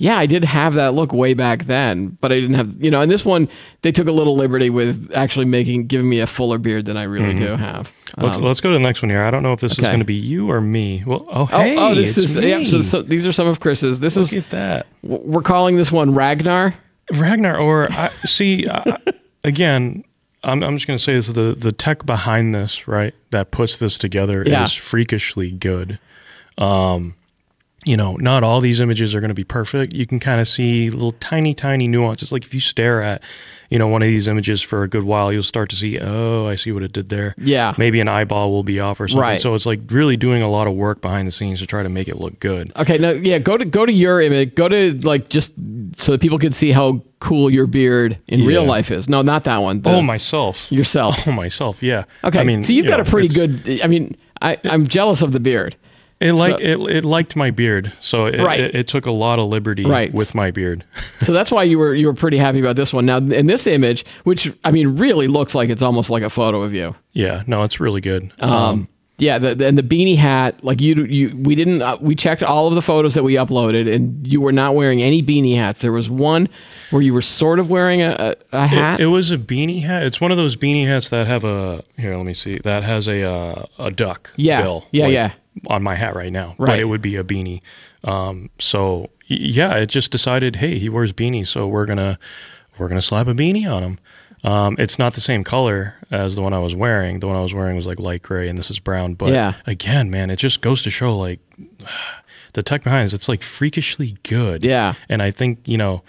yeah, 0.00 0.16
I 0.16 0.26
did 0.26 0.44
have 0.44 0.74
that 0.74 0.94
look 0.94 1.12
way 1.12 1.34
back 1.34 1.64
then, 1.64 2.16
but 2.20 2.30
I 2.32 2.36
didn't 2.36 2.54
have, 2.54 2.82
you 2.82 2.90
know, 2.90 3.00
and 3.00 3.10
this 3.10 3.26
one 3.26 3.48
they 3.82 3.92
took 3.92 4.06
a 4.08 4.12
little 4.12 4.36
liberty 4.36 4.70
with 4.70 5.10
actually 5.14 5.44
making 5.46 5.86
giving 5.88 6.08
me 6.08 6.20
a 6.20 6.26
fuller 6.26 6.56
beard 6.58 6.86
than 6.86 6.96
I 6.96 7.02
really 7.02 7.34
do 7.34 7.56
have. 7.56 7.92
Let's 8.16 8.38
Um, 8.38 8.44
let's 8.44 8.60
go 8.60 8.70
to 8.70 8.74
the 8.78 8.82
next 8.82 9.02
one 9.02 9.10
here. 9.10 9.22
I 9.22 9.30
don't 9.30 9.42
know 9.42 9.52
if 9.52 9.60
this 9.60 9.72
is 9.72 9.78
going 9.78 9.98
to 9.98 10.04
be 10.04 10.14
you 10.14 10.50
or 10.50 10.60
me. 10.60 11.02
Well, 11.06 11.26
oh 11.28 11.48
oh, 11.52 11.60
hey, 11.60 11.76
oh, 11.76 11.94
this 11.94 12.16
it's 12.16 12.36
is 12.36 12.44
yeah. 12.44 12.62
So, 12.62 12.80
so 12.80 13.02
these 13.02 13.26
are 13.26 13.32
some 13.32 13.46
of 13.48 13.60
Chris's. 13.60 14.00
This 14.00 14.16
Look 14.16 14.32
is 14.32 14.36
at 14.46 14.50
that, 14.50 14.86
we're 15.02 15.42
calling 15.42 15.76
this 15.76 15.92
one 15.92 16.14
Ragnar. 16.14 16.74
Ragnar. 17.12 17.58
Or 17.58 17.88
I, 17.90 18.08
see, 18.24 18.66
I, 18.68 18.96
again, 19.44 20.04
I'm 20.44 20.62
I'm 20.62 20.76
just 20.76 20.86
going 20.86 20.96
to 20.96 21.02
say 21.02 21.14
this: 21.14 21.26
the 21.28 21.54
the 21.58 21.72
tech 21.72 22.06
behind 22.06 22.54
this, 22.54 22.86
right, 22.88 23.14
that 23.30 23.50
puts 23.50 23.78
this 23.78 23.98
together 23.98 24.42
Yeah. 24.46 24.64
is 24.64 24.72
freakishly 24.74 25.50
good. 25.50 25.98
Um, 26.56 27.14
you 27.88 27.96
know, 27.96 28.16
not 28.16 28.44
all 28.44 28.60
these 28.60 28.80
images 28.80 29.14
are 29.14 29.20
going 29.20 29.28
to 29.30 29.34
be 29.34 29.44
perfect. 29.44 29.94
You 29.94 30.06
can 30.06 30.20
kind 30.20 30.40
of 30.42 30.46
see 30.46 30.90
little 30.90 31.12
tiny, 31.12 31.54
tiny 31.54 31.88
nuances. 31.88 32.30
Like 32.30 32.44
if 32.44 32.52
you 32.52 32.60
stare 32.60 33.00
at, 33.02 33.22
you 33.70 33.78
know, 33.78 33.88
one 33.88 34.02
of 34.02 34.08
these 34.08 34.28
images 34.28 34.60
for 34.60 34.82
a 34.82 34.88
good 34.88 35.04
while, 35.04 35.32
you'll 35.32 35.42
start 35.42 35.70
to 35.70 35.76
see, 35.76 35.98
oh, 35.98 36.46
I 36.46 36.54
see 36.54 36.70
what 36.70 36.82
it 36.82 36.92
did 36.92 37.08
there. 37.08 37.34
Yeah. 37.38 37.72
Maybe 37.78 38.00
an 38.00 38.06
eyeball 38.08 38.50
will 38.50 38.62
be 38.62 38.78
off 38.78 39.00
or 39.00 39.08
something. 39.08 39.22
Right. 39.22 39.40
So 39.40 39.54
it's 39.54 39.64
like 39.64 39.80
really 39.90 40.18
doing 40.18 40.42
a 40.42 40.50
lot 40.50 40.66
of 40.66 40.74
work 40.74 41.00
behind 41.00 41.26
the 41.26 41.30
scenes 41.32 41.60
to 41.60 41.66
try 41.66 41.82
to 41.82 41.88
make 41.88 42.08
it 42.08 42.18
look 42.18 42.38
good. 42.40 42.70
Okay, 42.76 42.98
no, 42.98 43.12
yeah, 43.12 43.38
go 43.38 43.56
to 43.56 43.64
go 43.64 43.86
to 43.86 43.92
your 43.92 44.20
image. 44.20 44.54
Go 44.54 44.68
to 44.68 44.92
like 45.00 45.30
just 45.30 45.54
so 45.96 46.12
that 46.12 46.20
people 46.20 46.38
can 46.38 46.52
see 46.52 46.72
how 46.72 47.02
cool 47.20 47.48
your 47.48 47.66
beard 47.66 48.18
in 48.28 48.44
real 48.44 48.64
life 48.64 48.90
is. 48.90 49.08
No, 49.08 49.22
not 49.22 49.44
that 49.44 49.58
one. 49.62 49.80
the- 49.80 49.90
oh, 49.90 50.02
myself. 50.02 50.70
yourself. 50.70 51.16
Oh, 51.26 51.32
myself. 51.32 51.82
Yeah. 51.82 52.04
Okay, 52.22 52.40
I 52.40 52.44
mean, 52.44 52.62
so 52.62 52.72
you've 52.74 52.84
you 52.84 52.90
got 52.90 52.98
know, 52.98 53.02
a 53.02 53.06
pretty 53.06 53.28
good. 53.28 53.80
I 53.82 53.86
mean, 53.86 54.14
I 54.42 54.58
I'm 54.64 54.86
jealous 54.86 55.22
of 55.22 55.32
the 55.32 55.40
beard. 55.40 55.74
It 56.20 56.32
like 56.32 56.50
so- 56.52 56.56
it, 56.58 56.96
it 56.96 57.04
liked 57.04 57.36
my 57.36 57.50
beard, 57.52 57.92
so 58.00 58.26
it, 58.26 58.40
Right. 58.40 58.60
it, 58.60 58.74
it 58.74 58.88
took 58.88 59.06
a 59.06 59.10
lot 59.12 59.38
of 59.38 59.48
liberty 59.48 59.84
Right. 59.84 60.12
with 60.12 60.34
my 60.34 60.50
beard. 60.50 60.84
So 61.20 61.32
that's 61.32 61.50
why 61.50 61.64
you 61.64 61.78
were 61.78 61.94
you 61.94 62.06
were 62.06 62.14
pretty 62.14 62.38
happy 62.38 62.60
about 62.60 62.76
this 62.76 62.92
one. 62.92 63.04
Now 63.06 63.18
in 63.18 63.46
this 63.46 63.66
image, 63.66 64.04
which 64.24 64.52
I 64.64 64.70
mean 64.70 64.96
really 64.96 65.26
looks 65.28 65.54
like 65.54 65.68
it's 65.68 65.82
almost 65.82 66.10
like 66.10 66.22
a 66.22 66.30
photo 66.30 66.62
of 66.62 66.72
you. 66.74 66.94
yeah, 67.12 67.42
no, 67.46 67.62
it's 67.64 67.80
really 67.80 68.00
good. 68.00 68.32
Um, 68.40 68.88
yeah, 69.20 69.38
the, 69.38 69.66
and 69.66 69.76
the 69.76 69.82
beanie 69.82 70.16
hat, 70.16 70.62
like 70.62 70.80
you, 70.80 70.94
you, 71.04 71.36
we 71.36 71.56
didn't, 71.56 71.82
uh, 71.82 71.96
we 72.00 72.14
checked 72.14 72.44
all 72.44 72.68
of 72.68 72.76
the 72.76 72.82
photos 72.82 73.14
that 73.14 73.24
we 73.24 73.34
uploaded, 73.34 73.92
and 73.92 74.24
you 74.24 74.40
were 74.40 74.52
not 74.52 74.76
wearing 74.76 75.02
any 75.02 75.24
beanie 75.24 75.56
hats. 75.56 75.80
There 75.80 75.90
was 75.90 76.08
one 76.08 76.48
where 76.90 77.02
you 77.02 77.12
were 77.12 77.20
sort 77.20 77.58
of 77.58 77.68
wearing 77.68 78.00
a, 78.00 78.10
a, 78.52 78.56
a 78.56 78.66
hat. 78.68 79.00
It, 79.00 79.04
it 79.04 79.06
was 79.06 79.32
a 79.32 79.36
beanie 79.38 79.82
hat. 79.82 80.04
It's 80.04 80.20
one 80.20 80.30
of 80.30 80.36
those 80.36 80.54
beanie 80.54 80.86
hats 80.86 81.10
that 81.10 81.26
have 81.26 81.42
a 81.42 81.82
here. 81.96 82.16
Let 82.16 82.26
me 82.26 82.32
see. 82.34 82.58
That 82.62 82.84
has 82.84 83.08
a 83.08 83.24
uh, 83.28 83.64
a 83.80 83.90
duck. 83.90 84.32
Yeah. 84.36 84.62
bill, 84.62 84.86
Yeah, 84.92 85.08
yeah. 85.08 85.32
On 85.66 85.82
my 85.82 85.94
hat 85.94 86.14
right 86.14 86.32
now, 86.32 86.54
but 86.58 86.68
Right. 86.68 86.80
it 86.80 86.84
would 86.84 87.02
be 87.02 87.16
a 87.16 87.24
beanie. 87.24 87.60
Um, 88.04 88.50
so 88.58 89.10
yeah, 89.26 89.74
it 89.74 89.86
just 89.86 90.10
decided, 90.12 90.56
hey, 90.56 90.78
he 90.78 90.88
wears 90.88 91.12
beanies, 91.12 91.48
so 91.48 91.66
we're 91.66 91.86
gonna 91.86 92.18
we're 92.78 92.88
gonna 92.88 93.02
slap 93.02 93.26
a 93.26 93.32
beanie 93.34 93.70
on 93.70 93.82
him. 93.82 93.98
Um, 94.44 94.76
it's 94.78 94.98
not 95.00 95.14
the 95.14 95.20
same 95.20 95.42
color 95.42 95.96
as 96.12 96.36
the 96.36 96.42
one 96.42 96.52
I 96.52 96.60
was 96.60 96.74
wearing. 96.76 97.18
The 97.18 97.26
one 97.26 97.34
I 97.36 97.40
was 97.42 97.52
wearing 97.52 97.74
was 97.76 97.86
like 97.86 97.98
light 97.98 98.22
gray, 98.22 98.48
and 98.48 98.56
this 98.56 98.70
is 98.70 98.78
brown. 98.78 99.14
But 99.14 99.30
Yeah. 99.32 99.54
again, 99.66 100.10
man, 100.10 100.30
it 100.30 100.36
just 100.38 100.60
goes 100.60 100.80
to 100.82 100.90
show 100.90 101.16
like 101.18 101.40
the 102.54 102.62
tech 102.62 102.84
behind 102.84 103.08
it. 103.08 103.14
It's 103.14 103.28
like 103.28 103.42
freakishly 103.42 104.16
good. 104.22 104.64
Yeah. 104.64 104.94
And 105.08 105.22
I 105.22 105.30
think, 105.30 105.66
you 105.66 105.76
know, 105.76 106.02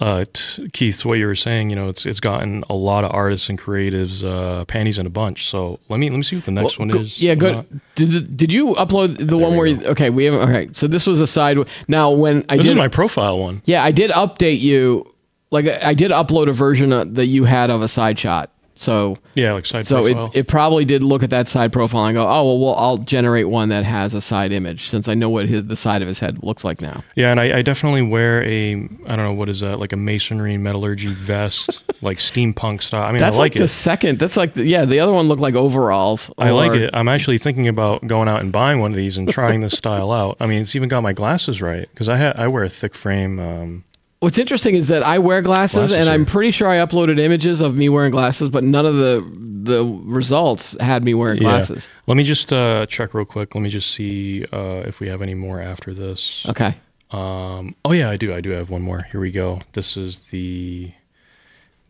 uh, 0.00 0.24
t- 0.32 0.68
Keith, 0.72 1.04
what 1.04 1.18
you 1.18 1.26
were 1.26 1.34
saying, 1.34 1.70
you 1.70 1.76
know, 1.76 1.88
it's 1.88 2.06
it's 2.06 2.20
gotten 2.20 2.64
a 2.68 2.74
lot 2.74 3.04
of 3.04 3.12
artists 3.12 3.48
and 3.48 3.58
creatives 3.58 4.24
uh, 4.24 4.64
panties 4.66 4.98
in 4.98 5.06
a 5.06 5.10
bunch. 5.10 5.48
So 5.48 5.78
let 5.88 5.98
me 5.98 6.10
let 6.10 6.16
me 6.16 6.22
see 6.22 6.36
what 6.36 6.44
the 6.44 6.50
next 6.52 6.78
Well, 6.78 6.86
one 6.86 6.88
go- 6.88 7.00
is. 7.00 7.20
Yeah, 7.20 7.34
good. 7.34 7.80
Did, 7.94 8.36
did 8.36 8.52
you 8.52 8.74
upload 8.74 9.26
the 9.28 9.36
one 9.38 9.56
where? 9.56 9.66
You, 9.66 9.84
okay, 9.88 10.10
we 10.10 10.24
haven't. 10.24 10.48
Okay, 10.48 10.68
so 10.72 10.86
this 10.86 11.06
was 11.06 11.20
a 11.20 11.26
side. 11.26 11.58
Now 11.88 12.10
when 12.10 12.44
I 12.48 12.56
This 12.56 12.66
did, 12.66 12.72
is 12.72 12.76
my 12.78 12.88
profile 12.88 13.38
one. 13.38 13.62
yeah, 13.64 13.82
I 13.84 13.90
did 13.92 14.10
update 14.10 14.60
you. 14.60 15.12
Like 15.50 15.66
I 15.82 15.94
did 15.94 16.10
upload 16.10 16.48
a 16.48 16.52
version 16.52 16.92
of, 16.92 17.14
that 17.14 17.26
you 17.26 17.44
had 17.44 17.70
of 17.70 17.80
a 17.82 17.88
side 17.88 18.18
shot. 18.18 18.50
So 18.78 19.16
Yeah, 19.34 19.54
like 19.54 19.66
side 19.66 19.86
so 19.86 20.02
profile. 20.02 20.26
it, 20.32 20.38
it 20.40 20.48
probably 20.48 20.84
did 20.84 21.02
look 21.02 21.24
at 21.24 21.30
that 21.30 21.48
side 21.48 21.72
profile 21.72 22.04
and 22.06 22.14
go, 22.14 22.22
oh 22.22 22.44
well, 22.44 22.58
well, 22.58 22.74
I'll 22.76 22.98
generate 22.98 23.48
one 23.48 23.70
that 23.70 23.84
has 23.84 24.14
a 24.14 24.20
side 24.20 24.52
image 24.52 24.88
since 24.88 25.08
I 25.08 25.14
know 25.14 25.28
what 25.28 25.48
his 25.48 25.64
the 25.64 25.74
side 25.74 26.00
of 26.00 26.06
his 26.08 26.20
head 26.20 26.42
looks 26.44 26.64
like 26.64 26.80
now. 26.80 27.02
yeah, 27.16 27.30
and 27.32 27.40
I, 27.40 27.58
I 27.58 27.62
definitely 27.62 28.02
wear 28.02 28.42
a 28.44 28.74
I 28.74 29.16
don't 29.16 29.26
know 29.26 29.32
what 29.32 29.48
is 29.48 29.60
that 29.60 29.80
like 29.80 29.92
a 29.92 29.96
masonry 29.96 30.56
metallurgy 30.56 31.08
vest, 31.08 31.82
like 32.02 32.18
steampunk 32.18 32.82
style. 32.82 33.02
I 33.02 33.10
mean, 33.10 33.20
That's 33.20 33.36
I 33.36 33.40
like, 33.40 33.54
like, 33.54 33.60
the 33.60 33.68
second. 33.68 34.20
That's 34.20 34.36
like 34.36 34.54
the, 34.54 34.64
yeah. 34.64 34.84
The 34.84 35.00
other 35.00 35.12
one 35.12 35.26
looked 35.26 35.42
like 35.42 35.56
overalls. 35.56 36.30
I 36.38 36.50
like 36.50 36.72
it. 36.72 36.90
I'm 36.94 37.08
actually 37.08 37.38
thinking 37.38 37.66
about 37.66 38.06
going 38.06 38.28
out 38.28 38.40
and 38.42 38.52
buying 38.52 38.78
one 38.78 38.92
of 38.92 38.96
these 38.96 39.18
and 39.18 39.28
trying 39.28 39.60
this 39.60 39.76
style 39.76 40.12
out. 40.12 40.36
I 40.38 40.46
mean, 40.46 40.62
it's 40.62 40.76
even 40.76 40.88
got 40.88 41.02
my 41.02 41.12
glasses 41.12 41.60
right 41.60 41.88
because 41.90 42.08
I 42.08 42.16
ha- 42.16 42.34
I 42.36 42.46
wear 42.46 42.62
a 42.62 42.68
thick 42.68 42.94
frame. 42.94 43.40
Um, 43.40 43.84
What's 44.20 44.38
interesting 44.38 44.74
is 44.74 44.88
that 44.88 45.04
I 45.04 45.18
wear 45.20 45.42
glasses, 45.42 45.76
Glasses 45.76 45.96
and 45.96 46.10
I'm 46.10 46.24
pretty 46.24 46.50
sure 46.50 46.66
I 46.68 46.78
uploaded 46.78 47.20
images 47.20 47.60
of 47.60 47.76
me 47.76 47.88
wearing 47.88 48.10
glasses, 48.10 48.50
but 48.50 48.64
none 48.64 48.84
of 48.84 48.96
the 48.96 49.24
the 49.62 49.84
results 49.84 50.76
had 50.80 51.04
me 51.04 51.14
wearing 51.14 51.36
yeah. 51.36 51.50
glasses. 51.50 51.88
Let 52.06 52.16
me 52.16 52.24
just 52.24 52.52
uh, 52.52 52.86
check 52.86 53.14
real 53.14 53.24
quick. 53.26 53.54
Let 53.54 53.60
me 53.60 53.68
just 53.68 53.92
see 53.92 54.44
uh, 54.52 54.82
if 54.86 54.98
we 54.98 55.08
have 55.08 55.22
any 55.22 55.34
more 55.34 55.60
after 55.60 55.92
this. 55.94 56.46
Okay. 56.48 56.74
Um, 57.10 57.74
oh 57.84 57.92
yeah, 57.92 58.10
I 58.10 58.16
do. 58.16 58.34
I 58.34 58.40
do 58.40 58.50
have 58.50 58.70
one 58.70 58.82
more. 58.82 59.02
Here 59.12 59.20
we 59.20 59.30
go. 59.30 59.60
This 59.72 59.96
is 59.96 60.22
the 60.22 60.92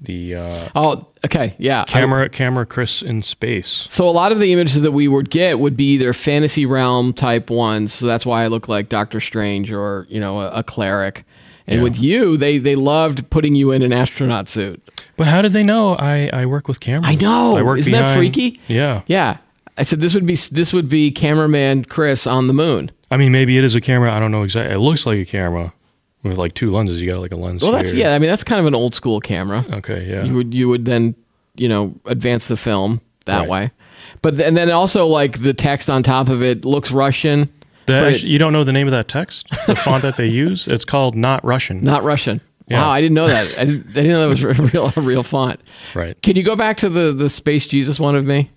the 0.00 0.35
uh, 0.37 0.68
Oh, 0.75 1.06
okay. 1.25 1.54
Yeah. 1.58 1.82
I- 1.82 1.85
camera 1.85 2.28
camera 2.28 2.66
Chris 2.66 3.02
in 3.02 3.23
space. 3.23 3.87
so 3.88 4.08
a 4.08 4.12
lot 4.12 4.32
of 4.32 4.38
the 4.38 4.52
images 4.52 4.82
that 4.82 4.92
we 4.92 5.08
would 5.08 5.30
get 5.30 5.58
would 5.58 5.76
be 5.76 5.94
either 5.94 6.12
fantasy 6.12 6.66
realm 6.66 7.12
type 7.12 7.49
ones. 7.50 7.92
So 7.92 8.06
that's 8.06 8.25
why 8.26 8.44
I 8.44 8.49
look 8.49 8.68
like 8.68 8.88
Doctor 8.88 9.18
Strange 9.18 9.73
or 9.73 10.06
you 10.11 10.20
know 10.20 10.40
a, 10.40 10.58
a 10.58 10.62
cleric. 10.62 11.25
And 11.69 11.77
Yeah. 11.79 11.83
with 11.83 12.01
you, 12.01 12.37
they 12.37 12.59
they 12.59 12.75
loved 12.75 13.29
putting 13.31 13.55
you 13.55 13.71
in 13.73 13.83
an 13.83 13.93
astronaut 13.93 14.49
suit. 14.49 14.83
But 15.17 15.27
how 15.27 15.43
did 15.43 15.53
they 15.53 15.63
know 15.63 15.95
I, 15.99 16.31
I 16.33 16.47
work 16.47 16.67
with 16.69 16.81
cameras? 16.81 17.11
I 17.11 17.15
know. 17.15 17.57
I 17.57 17.63
work 17.63 17.79
Isn't 17.79 17.93
that 17.93 18.17
freaky? 18.17 18.61
Yeah. 18.69 19.03
Yeah. 19.07 19.37
I 19.77 19.83
said 19.85 20.01
this 20.01 20.15
would 20.15 20.27
be 20.27 20.35
this 20.35 20.73
would 20.73 20.89
be 20.89 21.11
cameraman 21.11 21.85
Chris 21.85 22.27
on 22.27 22.47
the 22.47 22.55
moon. 22.55 22.91
I 23.11 23.17
mean, 23.17 23.33
maybe 23.33 23.57
it 23.59 23.65
is 23.65 23.75
a 23.75 23.81
camera. 23.81 24.13
I 24.13 24.19
don't 24.19 24.31
know 24.31 24.43
exactly. 24.43 24.75
It 24.75 24.79
looks 24.79 25.07
like 25.07 25.19
a 25.19 25.25
camera 25.25 25.73
with 26.23 26.37
like 26.39 26.55
two 26.55 26.71
lenses. 26.71 27.01
You 27.01 27.11
got 27.13 27.21
like 27.21 27.33
a 27.33 27.37
lens. 27.37 27.63
Well, 27.63 27.73
that's 27.73 27.93
here. 27.93 28.07
yeah. 28.09 28.15
I 28.15 28.19
mean, 28.19 28.29
that's 28.31 28.45
kind 28.45 28.61
of 28.61 28.67
an 28.67 28.75
old 28.75 28.95
school 28.95 29.21
camera. 29.21 29.65
Okay. 29.71 30.07
Yeah. 30.11 30.25
You 30.25 30.35
would 30.35 30.55
you 30.55 30.69
would 30.69 30.85
then 30.85 31.15
you 31.57 31.69
know 31.69 31.95
advance 32.07 32.49
the 32.49 32.57
film 32.57 33.01
that 33.27 33.41
Right. 33.41 33.49
way, 33.49 33.71
but 34.23 34.41
and 34.41 34.57
then 34.57 34.71
also 34.71 35.07
like 35.07 35.43
the 35.43 35.53
text 35.55 35.91
on 35.91 36.03
top 36.03 36.29
of 36.29 36.43
it 36.43 36.65
looks 36.65 36.91
Russian, 36.91 37.49
That- 37.88 38.02
but 38.02 38.12
it- 38.14 38.23
you 38.25 38.38
don't 38.38 38.52
know 38.52 38.64
the 38.64 38.73
name 38.73 38.87
of 38.87 38.92
that 38.92 39.09
text? 39.09 39.47
The 39.66 39.75
font 39.76 40.02
that 40.02 40.16
they 40.16 40.28
use? 40.28 40.68
It's 40.68 40.85
called 40.85 41.14
not 41.16 41.45
Russian. 41.45 41.83
not 41.85 42.04
Russian. 42.04 42.40
Yeah. 42.71 42.83
Wow, 42.83 42.90
I 42.90 43.00
didn't 43.00 43.14
know 43.14 43.26
that. 43.28 43.59
I 43.59 43.64
didn't, 43.64 43.88
I 43.88 43.92
didn't 43.92 44.11
know 44.11 44.21
that 44.21 44.28
was 44.28 44.45
a 44.45 44.52
real 44.62 44.92
a 44.97 45.00
real 45.00 45.23
font. 45.23 45.59
Right. 45.95 46.21
Can 46.21 46.37
you 46.37 46.42
go 46.42 46.54
back 46.54 46.76
to 46.78 46.90
the 46.90 47.12
the 47.14 47.30
space 47.30 47.66
Jesus 47.66 47.99
one 47.99 48.14
of 48.14 48.26
me? 48.26 48.50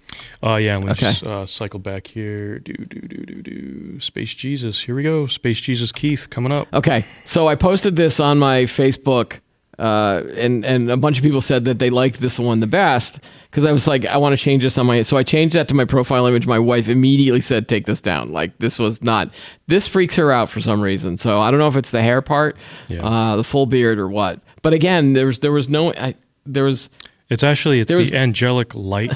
Oh 0.44 0.58
yeah. 0.58 0.76
I'm 0.76 0.82
gonna 0.82 0.92
Okay. 0.92 1.12
just 1.12 1.24
uh, 1.26 1.46
cycle 1.46 1.80
back 1.80 2.08
here. 2.08 2.60
Do 2.60 2.74
do 2.74 3.00
do 3.00 3.24
do 3.26 3.42
do. 3.42 4.00
Space 4.02 4.34
Jesus. 4.34 4.82
Here 4.84 4.96
we 4.96 5.04
go. 5.04 5.28
Space 5.28 5.62
Jesus 5.62 5.94
Keith 5.94 6.30
coming 6.30 6.52
up. 6.52 6.68
Okay, 6.74 7.06
so 7.24 7.48
I 7.48 7.56
posted 7.56 7.96
this 7.96 8.20
on 8.20 8.38
my 8.38 8.64
Facebook, 8.64 9.40
uh, 9.82 10.24
and 10.38 10.64
and 10.64 10.92
a 10.92 10.96
bunch 10.98 11.18
of 11.18 11.24
people 11.24 11.42
said 11.42 11.66
that 11.66 11.80
they 11.80 11.90
liked 11.90 12.20
this 12.20 12.38
one 12.40 12.60
the 12.60 12.68
best 12.68 13.20
because 13.50 13.66
I 13.66 13.72
was 13.72 13.88
like, 13.88 14.06
I 14.06 14.18
want 14.18 14.38
to 14.38 14.38
change 14.38 14.62
this 14.64 14.78
on 14.78 14.86
my. 14.86 15.02
So 15.02 15.18
I 15.18 15.24
changed 15.24 15.56
that 15.56 15.68
to 15.70 15.74
my 15.74 15.86
profile 15.86 16.26
image. 16.28 16.46
My 16.46 16.60
wife 16.60 16.88
immediately 16.88 17.42
said, 17.42 17.68
"Take 17.68 17.86
this 17.88 18.02
down." 18.02 18.32
Like 18.32 18.58
this 18.60 18.78
was 18.80 19.02
not. 19.04 19.34
This 19.68 19.88
freaks 19.88 20.16
her 20.18 20.32
out 20.32 20.50
for 20.50 20.62
some 20.62 20.82
reason. 20.82 21.18
So 21.18 21.40
I 21.40 21.50
don't 21.50 21.60
know 21.60 21.68
if 21.68 21.76
it's 21.76 21.92
the 21.92 22.02
hair 22.02 22.22
part, 22.22 22.58
Yeah. 22.88 23.04
uh, 23.04 23.36
the 23.38 23.44
full 23.44 23.66
beard, 23.66 23.98
or 23.98 24.08
what. 24.08 24.40
But 24.62 24.74
again, 24.74 25.14
there 25.14 25.26
was 25.26 25.40
there 25.40 25.52
was 25.52 25.68
no. 25.68 25.92
I, 25.94 26.14
there 26.46 26.64
was 26.64 26.90
It's 27.30 27.44
actually 27.44 27.80
it's 27.80 27.90
There 27.90 27.98
was- 27.98 28.12
the 28.12 28.18
angelic 28.18 28.76
light 28.76 29.14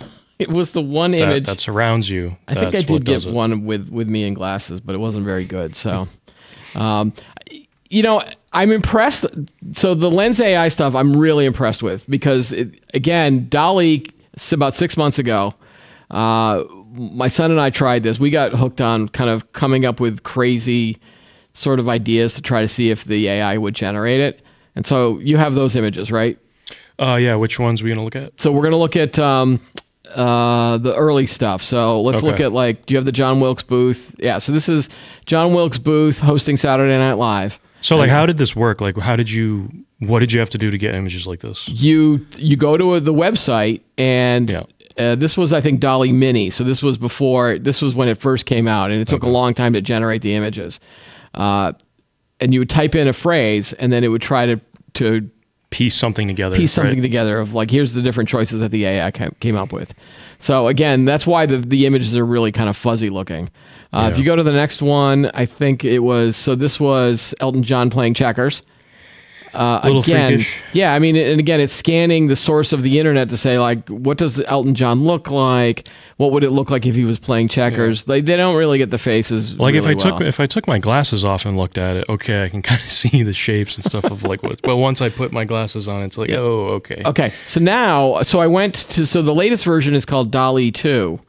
it 0.38 0.48
was 0.48 0.72
the 0.72 0.82
one 0.82 1.10
that, 1.12 1.18
image. 1.20 1.44
that 1.46 1.60
surrounds 1.60 2.08
you. 2.10 2.36
I 2.46 2.54
think 2.54 2.74
I 2.74 2.82
did 2.82 3.04
get 3.04 3.24
one 3.24 3.64
with 3.64 3.88
with 3.90 4.08
me 4.08 4.24
in 4.24 4.34
glasses, 4.34 4.80
but 4.80 4.94
it 4.94 4.98
wasn't 4.98 5.24
very 5.26 5.44
good. 5.44 5.74
So, 5.76 6.06
um, 6.74 7.12
you 7.90 8.02
know, 8.02 8.22
I'm 8.52 8.72
impressed. 8.72 9.26
So 9.72 9.94
the 9.94 10.10
Lens 10.10 10.40
AI 10.40 10.68
stuff, 10.68 10.94
I'm 10.94 11.16
really 11.16 11.44
impressed 11.44 11.82
with 11.82 12.08
because 12.08 12.52
it, 12.52 12.80
again, 12.94 13.48
DALL-E 13.48 14.06
about 14.52 14.74
six 14.74 14.96
months 14.96 15.18
ago. 15.18 15.54
Uh, 16.10 16.64
my 16.92 17.28
son 17.28 17.50
and 17.50 17.60
I 17.60 17.70
tried 17.70 18.02
this. 18.02 18.18
We 18.18 18.30
got 18.30 18.52
hooked 18.52 18.80
on 18.80 19.08
kind 19.08 19.30
of 19.30 19.52
coming 19.52 19.84
up 19.84 20.00
with 20.00 20.22
crazy 20.22 20.98
sort 21.52 21.78
of 21.78 21.88
ideas 21.88 22.34
to 22.34 22.42
try 22.42 22.60
to 22.60 22.68
see 22.68 22.90
if 22.90 23.04
the 23.04 23.28
AI 23.28 23.58
would 23.58 23.74
generate 23.74 24.20
it. 24.20 24.42
And 24.74 24.86
so 24.86 25.18
you 25.18 25.36
have 25.36 25.54
those 25.54 25.76
images, 25.76 26.10
right? 26.10 26.38
Uh, 26.98 27.18
yeah. 27.20 27.36
Which 27.36 27.58
ones 27.58 27.82
we 27.82 27.90
gonna 27.90 28.04
look 28.04 28.16
at? 28.16 28.38
So 28.40 28.52
we're 28.52 28.62
gonna 28.62 28.76
look 28.76 28.96
at 28.96 29.18
um, 29.18 29.60
uh, 30.14 30.78
the 30.78 30.94
early 30.94 31.26
stuff. 31.26 31.62
So 31.62 32.00
let's 32.00 32.22
look 32.22 32.40
at 32.40 32.52
like, 32.52 32.86
do 32.86 32.94
you 32.94 32.98
have 32.98 33.04
the 33.04 33.12
John 33.12 33.40
Wilkes 33.40 33.62
Booth? 33.62 34.14
Yeah. 34.18 34.38
So 34.38 34.52
this 34.52 34.68
is 34.68 34.88
John 35.26 35.52
Wilkes 35.52 35.78
Booth 35.78 36.20
hosting 36.20 36.56
Saturday 36.56 36.96
Night 36.96 37.14
Live. 37.14 37.60
So 37.80 37.96
like, 37.96 38.10
how 38.10 38.26
did 38.26 38.38
this 38.38 38.54
work? 38.56 38.80
Like, 38.80 38.96
how 38.98 39.16
did 39.16 39.30
you? 39.30 39.70
What 40.00 40.20
did 40.20 40.32
you 40.32 40.38
have 40.38 40.50
to 40.50 40.58
do 40.58 40.70
to 40.70 40.78
get 40.78 40.94
images 40.94 41.26
like 41.26 41.40
this? 41.40 41.68
You 41.68 42.26
you 42.36 42.56
go 42.56 42.76
to 42.76 42.94
a, 42.94 43.00
the 43.00 43.14
website 43.14 43.82
and. 43.96 44.50
Yeah. 44.50 44.62
Uh, 44.96 45.14
this 45.14 45.36
was, 45.36 45.52
I 45.52 45.60
think, 45.60 45.78
DALL-E 45.78 46.10
Mini. 46.10 46.50
So 46.50 46.64
this 46.64 46.82
was 46.82 46.98
before. 46.98 47.56
This 47.56 47.80
was 47.80 47.94
when 47.94 48.08
it 48.08 48.18
first 48.18 48.46
came 48.46 48.66
out, 48.66 48.90
and 48.90 49.00
it 49.00 49.06
took 49.06 49.22
a 49.22 49.28
long 49.28 49.54
time 49.54 49.74
to 49.74 49.80
generate 49.80 50.22
the 50.22 50.34
images. 50.34 50.80
Uh, 51.34 51.74
and 52.40 52.52
you 52.52 52.58
would 52.58 52.70
type 52.70 52.96
in 52.96 53.06
a 53.06 53.12
phrase, 53.12 53.72
and 53.74 53.92
then 53.92 54.02
it 54.02 54.08
would 54.08 54.22
try 54.22 54.46
to 54.46 54.60
to 54.94 55.30
Piece 55.70 55.94
something 55.94 56.26
together. 56.26 56.56
piece 56.56 56.72
something 56.72 56.96
right? 56.96 57.02
together 57.02 57.38
of 57.38 57.52
like 57.52 57.70
here's 57.70 57.92
the 57.92 58.00
different 58.00 58.26
choices 58.26 58.60
that 58.60 58.70
the 58.70 58.86
AI 58.86 59.10
came 59.10 59.54
up 59.54 59.70
with. 59.70 59.92
So 60.38 60.68
again, 60.68 61.04
that's 61.04 61.26
why 61.26 61.46
the 61.46 61.58
the 61.58 61.86
images 61.86 62.16
are 62.16 62.24
really 62.24 62.52
kind 62.52 62.68
of 62.68 62.76
fuzzy 62.76 63.10
looking. 63.10 63.50
Uh, 63.92 64.08
If 64.12 64.18
you 64.18 64.24
go 64.24 64.36
to 64.36 64.42
the 64.42 64.52
next 64.52 64.82
one, 64.82 65.30
I 65.34 65.46
think 65.46 65.84
it 65.84 66.00
was 66.00 66.36
so 66.36 66.54
this 66.54 66.78
was 66.78 67.34
Elton 67.40 67.62
John 67.62 67.90
playing 67.90 68.14
checkers. 68.14 68.62
Uh, 69.54 69.80
Little 69.84 70.02
again, 70.02 70.28
freakish. 70.38 70.62
yeah, 70.72 70.94
I 70.94 70.98
mean, 70.98 71.16
and 71.16 71.40
again, 71.40 71.60
it's 71.60 71.72
scanning 71.72 72.28
the 72.28 72.36
source 72.36 72.72
of 72.72 72.82
the 72.82 72.98
internet 72.98 73.28
to 73.30 73.36
say 73.36 73.58
like, 73.58 73.88
what 73.88 74.18
does 74.18 74.40
Elton 74.42 74.74
John 74.74 75.04
look 75.04 75.30
like? 75.30 75.88
What 76.16 76.32
would 76.32 76.44
it 76.44 76.50
look 76.50 76.70
like 76.70 76.86
if 76.86 76.94
he 76.94 77.04
was 77.04 77.18
playing 77.18 77.48
checkers? 77.48 78.04
They 78.04 78.20
they 78.20 78.36
don't 78.36 78.56
really 78.56 78.78
get 78.78 78.90
the 78.90 78.98
faces. 78.98 79.58
Like 79.58 79.74
if 79.74 79.84
I 79.84 79.90
really 79.90 80.00
took 80.00 80.20
if 80.20 80.40
I 80.40 80.46
took 80.46 80.66
my 80.66 80.78
glasses 80.78 81.24
off 81.24 81.46
and 81.46 81.56
looked 81.56 81.78
at 81.78 81.96
it, 81.96 82.08
okay, 82.08 82.44
I 82.44 82.48
can 82.48 82.62
kind 82.68 82.80
of 82.80 82.90
see 82.90 83.22
the 83.22 83.32
shapes 83.32 83.76
and 83.76 83.84
stuff 83.84 84.04
of 84.04 84.22
like 84.24 84.42
what. 84.42 84.60
But 84.62 84.76
once 84.76 85.00
I 85.00 85.08
put 85.08 85.32
my 85.32 85.44
glasses 85.44 85.88
on, 85.88 86.02
it's 86.02 86.18
like, 86.18 86.30
oh, 86.30 86.66
okay. 86.74 87.02
Okay, 87.06 87.32
so 87.46 87.60
now, 87.60 88.22
so 88.22 88.40
I 88.40 88.46
went 88.46 88.74
to, 88.74 89.06
so 89.06 89.22
the 89.22 89.34
latest 89.34 89.64
version 89.64 89.94
is 89.94 90.04
called 90.04 90.30
DALL-E 90.30 90.70
2. 90.72 91.20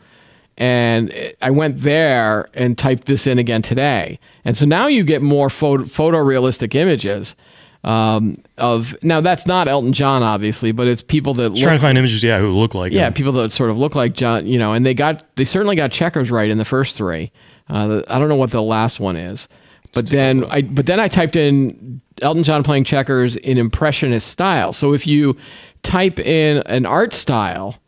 And 0.58 1.14
I 1.42 1.52
went 1.52 1.78
there 1.78 2.50
and 2.54 2.78
typed 2.78 3.06
this 3.06 3.26
in 3.26 3.40
again 3.40 3.62
today. 3.62 4.20
And 4.44 4.58
so 4.58 4.66
now 4.66 4.88
you 4.88 5.06
get 5.06 5.22
more 5.22 5.50
photo, 5.50 5.86
photorealistic 5.86 6.76
images 6.76 7.36
um, 7.84 8.38
of, 8.58 8.96
now 9.04 9.22
that's 9.22 9.48
not 9.48 9.68
Elton 9.68 9.94
John, 9.94 10.22
obviously, 10.24 10.72
but 10.72 10.88
it's 10.88 11.02
people 11.02 11.34
that 11.36 11.56
Trying 11.56 11.78
to 11.78 11.82
find 11.82 11.98
images, 11.98 12.24
yeah, 12.24 12.40
who 12.40 12.52
look 12.52 12.76
like 12.76 12.92
yeah, 12.92 13.08
him. 13.08 13.14
people 13.14 13.32
that 13.34 13.52
sort 13.52 13.70
of 13.70 13.78
look 13.80 13.96
like 13.96 14.14
John, 14.14 14.46
you 14.46 14.58
know, 14.60 14.74
and 14.74 14.86
they 14.86 14.94
got, 14.94 15.24
they 15.36 15.46
certainly 15.46 15.76
got 15.76 15.92
checkers 15.92 16.30
right 16.30 16.50
in 16.50 16.58
the 16.58 16.66
first 16.66 16.96
three. 16.98 17.32
Uh, 17.70 17.88
the- 17.88 18.06
I 18.10 18.20
don't 18.20 18.30
know 18.30 18.36
what 18.36 18.52
the 18.52 18.62
last 18.64 19.00
one 19.00 19.16
is. 19.16 19.48
But 19.92 20.08
then 20.12 20.46
I 20.46 20.62
but 20.62 20.86
then 20.86 21.00
I 21.00 21.08
typed 21.08 21.36
in 21.36 22.00
Elton 22.22 22.44
John 22.44 22.62
playing 22.62 22.84
checkers 22.84 23.36
in 23.36 23.58
impressionist 23.58 24.28
style. 24.28 24.72
So 24.72 24.94
if 24.94 25.08
you 25.08 25.36
type 25.82 26.20
in 26.20 26.58
an 26.68 26.86
art 26.86 27.12
style, 27.12 27.80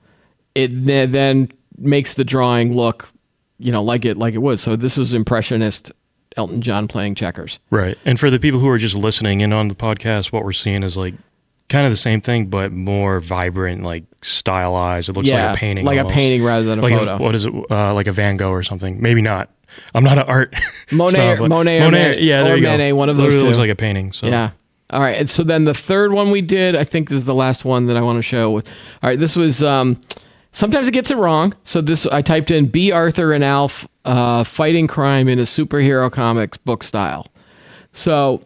it 0.55 0.69
then 0.83 1.51
makes 1.77 2.15
the 2.15 2.23
drawing 2.23 2.75
look, 2.75 3.07
you 3.59 3.71
know, 3.71 3.83
like 3.83 4.03
it 4.03 4.17
like 4.17 4.33
it 4.33 4.39
was. 4.39 4.61
So 4.61 4.75
this 4.75 4.97
is 4.97 5.13
impressionist 5.13 5.91
Elton 6.37 6.61
John 6.61 6.87
playing 6.87 7.15
checkers. 7.15 7.59
Right. 7.69 7.97
And 8.05 8.19
for 8.19 8.29
the 8.29 8.39
people 8.39 8.59
who 8.59 8.69
are 8.69 8.77
just 8.77 8.95
listening 8.95 9.41
in 9.41 9.53
on 9.53 9.67
the 9.67 9.75
podcast, 9.75 10.31
what 10.31 10.43
we're 10.43 10.51
seeing 10.53 10.83
is 10.83 10.97
like 10.97 11.13
kind 11.69 11.85
of 11.85 11.91
the 11.91 11.97
same 11.97 12.21
thing, 12.21 12.47
but 12.47 12.71
more 12.71 13.19
vibrant, 13.19 13.83
like 13.83 14.03
stylized. 14.21 15.09
It 15.09 15.13
looks 15.13 15.27
yeah, 15.27 15.47
like 15.47 15.55
a 15.55 15.59
painting. 15.59 15.85
like 15.85 15.99
a 15.99 16.05
painting 16.05 16.43
rather 16.43 16.65
than 16.65 16.79
a 16.79 16.81
like 16.81 16.93
photo. 16.93 17.17
what 17.17 17.35
is 17.35 17.45
it? 17.45 17.53
Uh, 17.71 17.93
like 17.93 18.07
a 18.07 18.11
Van 18.11 18.37
Gogh 18.37 18.51
or 18.51 18.63
something? 18.63 19.01
Maybe 19.01 19.21
not. 19.21 19.49
I'm 19.93 20.03
not 20.03 20.17
an 20.17 20.25
art. 20.25 20.53
Monet- 20.91 21.37
snob, 21.37 21.49
Monet 21.49 21.81
or 21.81 21.91
Man- 21.91 22.17
yeah, 22.19 22.43
there 22.43 22.57
you 22.57 22.63
go. 22.63 22.95
One 22.95 23.09
of 23.09 23.17
those 23.17 23.33
Literally 23.35 23.47
looks 23.47 23.57
like 23.57 23.69
a 23.69 23.75
painting. 23.75 24.11
So 24.11 24.27
Yeah. 24.27 24.51
All 24.89 24.99
right. 24.99 25.15
And 25.15 25.29
so 25.29 25.43
then 25.43 25.63
the 25.63 25.73
third 25.73 26.11
one 26.11 26.31
we 26.31 26.41
did, 26.41 26.75
I 26.75 26.83
think 26.83 27.07
this 27.07 27.17
is 27.17 27.25
the 27.25 27.33
last 27.33 27.63
one 27.63 27.85
that 27.85 27.95
I 27.95 28.01
want 28.01 28.17
to 28.17 28.21
show. 28.21 28.55
All 28.57 28.61
right. 29.01 29.17
This 29.17 29.37
was, 29.37 29.63
um, 29.63 29.99
sometimes 30.51 30.87
it 30.87 30.91
gets 30.91 31.11
it 31.11 31.17
wrong. 31.17 31.53
So 31.63 31.81
this, 31.81 32.05
I 32.07 32.21
typed 32.21 32.51
in 32.51 32.67
Bea 32.67 32.91
Arthur 32.91 33.33
and 33.33 33.43
Alf 33.43 33.87
uh, 34.05 34.43
fighting 34.43 34.87
crime 34.87 35.27
in 35.27 35.39
a 35.39 35.43
superhero 35.43 36.11
comics 36.11 36.57
book 36.57 36.83
style. 36.83 37.27
So 37.93 38.45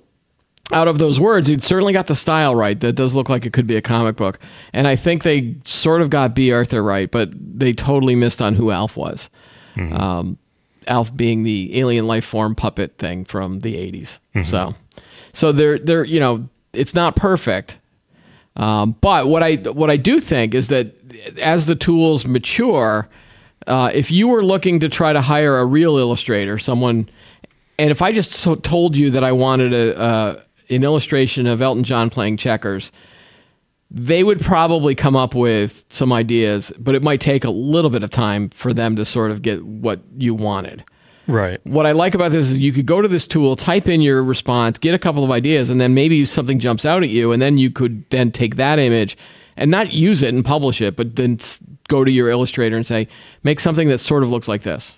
out 0.72 0.88
of 0.88 0.98
those 0.98 1.20
words, 1.20 1.50
it 1.50 1.62
certainly 1.62 1.94
got 1.94 2.08
the 2.08 2.16
style 2.16 2.56
right. 2.56 2.80
That 2.80 2.94
does 2.94 3.14
look 3.16 3.30
like 3.30 3.46
it 3.46 3.54
could 3.54 3.68
be 3.68 3.76
a 3.76 3.82
comic 3.82 4.16
book. 4.16 4.40
And 4.74 4.88
I 4.88 4.96
think 4.96 5.24
they 5.24 5.56
sort 5.66 6.02
of 6.02 6.10
got 6.10 6.34
Bea 6.34 6.52
Arthur 6.52 6.82
right, 6.82 7.10
but 7.10 7.30
they 7.34 7.74
totally 7.74 8.16
missed 8.16 8.42
on 8.42 8.56
who 8.56 8.72
Alf 8.72 8.98
was. 8.98 9.30
Um, 9.94 10.38
Alf 10.88 11.16
being 11.16 11.44
the 11.44 11.78
alien 11.80 12.08
life 12.08 12.26
form 12.26 12.56
puppet 12.56 12.98
thing 12.98 13.26
from 13.26 13.60
the 13.60 13.76
80s. 13.76 14.20
So, 14.46 14.74
so 15.34 15.52
they're 15.52 15.78
they're 15.80 16.04
you 16.04 16.20
know 16.20 16.48
it's 16.74 16.94
not 16.96 17.16
perfect, 17.16 17.78
um, 18.56 18.96
but 19.02 19.28
what 19.28 19.44
I 19.44 19.56
what 19.56 19.90
I 19.90 19.98
do 19.98 20.20
think 20.20 20.54
is 20.54 20.70
that 20.70 21.05
as 21.42 21.66
the 21.66 21.76
tools 21.76 22.26
mature, 22.26 23.08
uh, 23.68 23.92
if 23.94 24.12
you 24.12 24.28
were 24.28 24.44
looking 24.44 24.80
to 24.80 24.90
try 24.90 25.14
to 25.14 25.22
hire 25.22 25.58
a 25.58 25.66
real 25.66 25.98
illustrator, 25.98 26.58
someone, 26.60 27.10
and 27.80 27.92
if 27.92 28.02
I 28.02 28.12
just 28.12 28.32
so 28.32 28.56
told 28.56 28.96
you 28.96 29.10
that 29.12 29.24
I 29.24 29.32
wanted 29.32 29.74
a 29.74 30.00
uh, 30.00 30.42
an 30.70 30.84
illustration 30.84 31.48
of 31.48 31.62
Elton 31.62 31.84
John 31.84 32.10
playing 32.10 32.38
checkers, 32.38 32.92
they 33.92 34.24
would 34.24 34.42
probably 34.42 34.96
come 34.96 35.16
up 35.16 35.36
with 35.36 35.86
some 35.90 36.12
ideas, 36.12 36.74
but 36.78 36.96
it 36.96 37.04
might 37.04 37.22
take 37.22 37.44
a 37.44 37.52
little 37.52 37.90
bit 37.90 38.04
of 38.04 38.10
time 38.10 38.50
for 38.50 38.74
them 38.74 38.96
to 38.96 39.06
sort 39.06 39.32
of 39.32 39.42
get 39.42 39.64
what 39.64 40.02
you 40.18 40.34
wanted. 40.34 40.84
right. 41.28 41.60
What 41.66 41.86
I 41.86 41.92
like 41.92 42.14
about 42.16 42.32
this 42.32 42.52
is 42.52 42.58
you 42.58 42.72
could 42.72 42.86
go 42.86 43.02
to 43.02 43.08
this 43.08 43.28
tool, 43.28 43.56
type 43.56 43.88
in 43.88 44.02
your 44.02 44.24
response, 44.24 44.78
get 44.78 44.94
a 44.94 45.00
couple 45.00 45.24
of 45.24 45.32
ideas, 45.32 45.70
and 45.70 45.80
then 45.80 45.94
maybe 45.94 46.26
something 46.26 46.60
jumps 46.60 46.86
out 46.86 47.04
at 47.04 47.10
you, 47.10 47.32
and 47.32 47.42
then 47.42 47.58
you 47.58 47.72
could 47.72 48.08
then 48.10 48.32
take 48.32 48.56
that 48.56 48.80
image 48.80 49.18
and 49.58 49.72
not 49.72 49.94
use 49.94 50.22
it 50.22 50.34
and 50.34 50.44
publish 50.44 50.82
it, 50.82 50.96
but 50.96 51.16
then 51.16 51.40
go 51.88 52.04
to 52.04 52.12
your 52.12 52.30
illustrator 52.30 52.76
and 52.76 52.86
say, 52.86 53.08
make 53.44 53.60
something 53.60 53.88
that 53.90 54.00
sort 54.00 54.24
of 54.24 54.30
looks 54.30 54.48
like 54.48 54.64
this. 54.64 54.98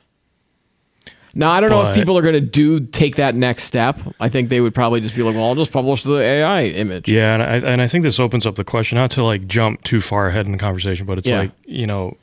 Now 1.35 1.51
I 1.51 1.59
don't 1.61 1.69
know 1.69 1.83
if 1.87 1.93
people 1.93 2.17
are 2.17 2.23
going 2.23 2.33
to 2.33 2.41
do 2.41 2.79
take 2.79 3.17
that 3.17 3.35
next 3.35 3.63
step. 3.65 3.99
I 4.19 4.27
think 4.27 4.49
they 4.49 4.59
would 4.59 4.73
probably 4.73 5.01
just 5.01 5.15
be 5.15 5.21
like, 5.21 5.35
"Well, 5.35 5.43
I'll 5.45 5.55
just 5.55 5.71
publish 5.71 6.01
the 6.01 6.15
AI 6.19 6.63
image." 6.63 7.07
Yeah, 7.07 7.33
and 7.35 7.43
I 7.43 7.55
and 7.73 7.79
I 7.81 7.85
think 7.85 8.03
this 8.03 8.19
opens 8.19 8.47
up 8.47 8.55
the 8.55 8.63
question, 8.63 8.97
not 8.97 9.11
to 9.11 9.23
like 9.23 9.45
jump 9.45 9.83
too 9.83 10.01
far 10.01 10.29
ahead 10.29 10.47
in 10.47 10.51
the 10.51 10.57
conversation, 10.57 11.05
but 11.05 11.19
it's 11.19 11.27
Yeah. 11.29 11.39
like 11.41 11.51
you 11.65 11.85
know, 11.85 12.17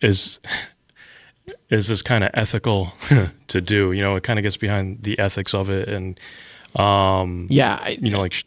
is 0.00 0.38
is 1.70 1.88
this 1.88 2.02
kind 2.02 2.22
of 2.22 2.30
ethical 2.34 2.92
to 3.48 3.60
do? 3.60 3.90
You 3.90 4.02
know, 4.02 4.14
it 4.14 4.22
kind 4.22 4.38
of 4.38 4.44
gets 4.44 4.56
behind 4.58 5.02
the 5.02 5.18
ethics 5.18 5.52
of 5.52 5.68
it, 5.68 5.88
and 5.88 6.20
um, 6.76 7.48
yeah, 7.50 7.78
I- 7.82 7.98
You 8.00 8.10
know, 8.10 8.20
like, 8.20 8.34
sh- 8.34 8.44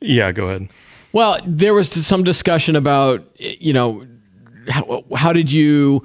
yeah, 0.00 0.32
go 0.32 0.46
ahead. 0.48 0.68
Well, 1.16 1.38
there 1.46 1.72
was 1.72 1.88
some 1.90 2.24
discussion 2.24 2.76
about, 2.76 3.26
you 3.38 3.72
know, 3.72 4.06
how, 4.68 5.02
how 5.16 5.32
did 5.32 5.50
you, 5.50 6.02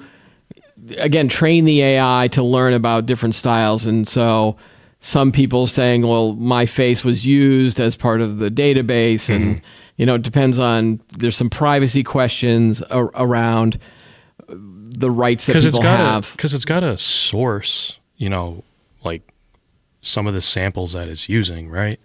again, 1.00 1.28
train 1.28 1.66
the 1.66 1.82
AI 1.82 2.30
to 2.32 2.42
learn 2.42 2.72
about 2.72 3.08
different 3.08 3.36
styles. 3.36 3.86
And 3.86 4.08
so 4.08 4.56
some 5.00 5.34
people 5.34 5.68
saying, 5.68 6.08
well, 6.08 6.32
my 6.36 6.66
face 6.66 7.04
was 7.04 7.26
used 7.26 7.78
as 7.78 7.98
part 7.98 8.22
of 8.22 8.38
the 8.38 8.50
database. 8.50 9.30
And, 9.30 9.58
mm-hmm. 9.58 9.66
you 9.98 10.06
know, 10.06 10.16
it 10.16 10.22
depends 10.22 10.60
on, 10.60 11.02
there's 11.10 11.36
some 11.36 11.50
privacy 11.50 12.04
questions 12.04 12.82
ar- 12.84 13.12
around 13.16 13.80
the 14.48 15.12
rights 15.12 15.46
that 15.48 15.52
because 15.52 15.66
it's 15.66 15.76
people 15.76 15.84
got 15.84 16.00
have. 16.00 16.32
because 16.32 16.54
it's 16.54 16.66
got 16.66 16.84
a 16.84 16.98
source 16.98 17.98
you 18.18 18.30
know 18.30 18.62
like 19.06 19.22
some 20.02 20.28
of 20.28 20.34
the 20.34 20.42
samples 20.42 20.92
that 20.92 21.08
it's 21.08 21.30
using 21.30 21.70
right 21.70 21.98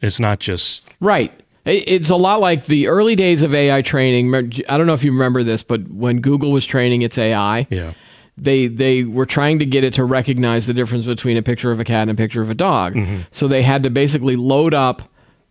it's 0.00 0.20
not 0.20 0.38
just 0.38 0.88
Right. 1.00 1.32
It- 1.68 1.84
It's 1.86 2.10
a 2.10 2.16
lot 2.16 2.40
like 2.40 2.66
the 2.66 2.88
early 2.88 3.14
days 3.16 3.42
of 3.42 3.54
AI 3.54 3.82
training. 3.82 4.34
I 4.68 4.76
don't 4.76 4.86
know 4.86 4.94
if 4.94 5.04
you 5.04 5.12
remember 5.12 5.42
this, 5.42 5.62
but 5.62 5.88
when 5.90 6.20
Google 6.20 6.50
was 6.52 6.64
training 6.66 7.02
its 7.02 7.18
AI, 7.18 7.66
yeah 7.70 7.92
they 8.40 8.68
they 8.68 9.02
were 9.02 9.26
trying 9.26 9.58
to 9.58 9.66
get 9.66 9.82
it 9.82 9.92
to 9.94 10.04
recognize 10.04 10.66
the 10.68 10.72
difference 10.74 11.06
between 11.06 11.36
a 11.36 11.42
picture 11.42 11.72
of 11.72 11.80
a 11.80 11.84
cat 11.84 12.02
and 12.02 12.12
a 12.12 12.14
picture 12.14 12.40
of 12.40 12.48
a 12.50 12.54
dog. 12.54 12.94
Mm-hmm. 12.94 13.22
So 13.32 13.48
they 13.48 13.62
had 13.62 13.82
to 13.82 13.90
basically 13.90 14.36
load 14.36 14.74
up 14.74 15.02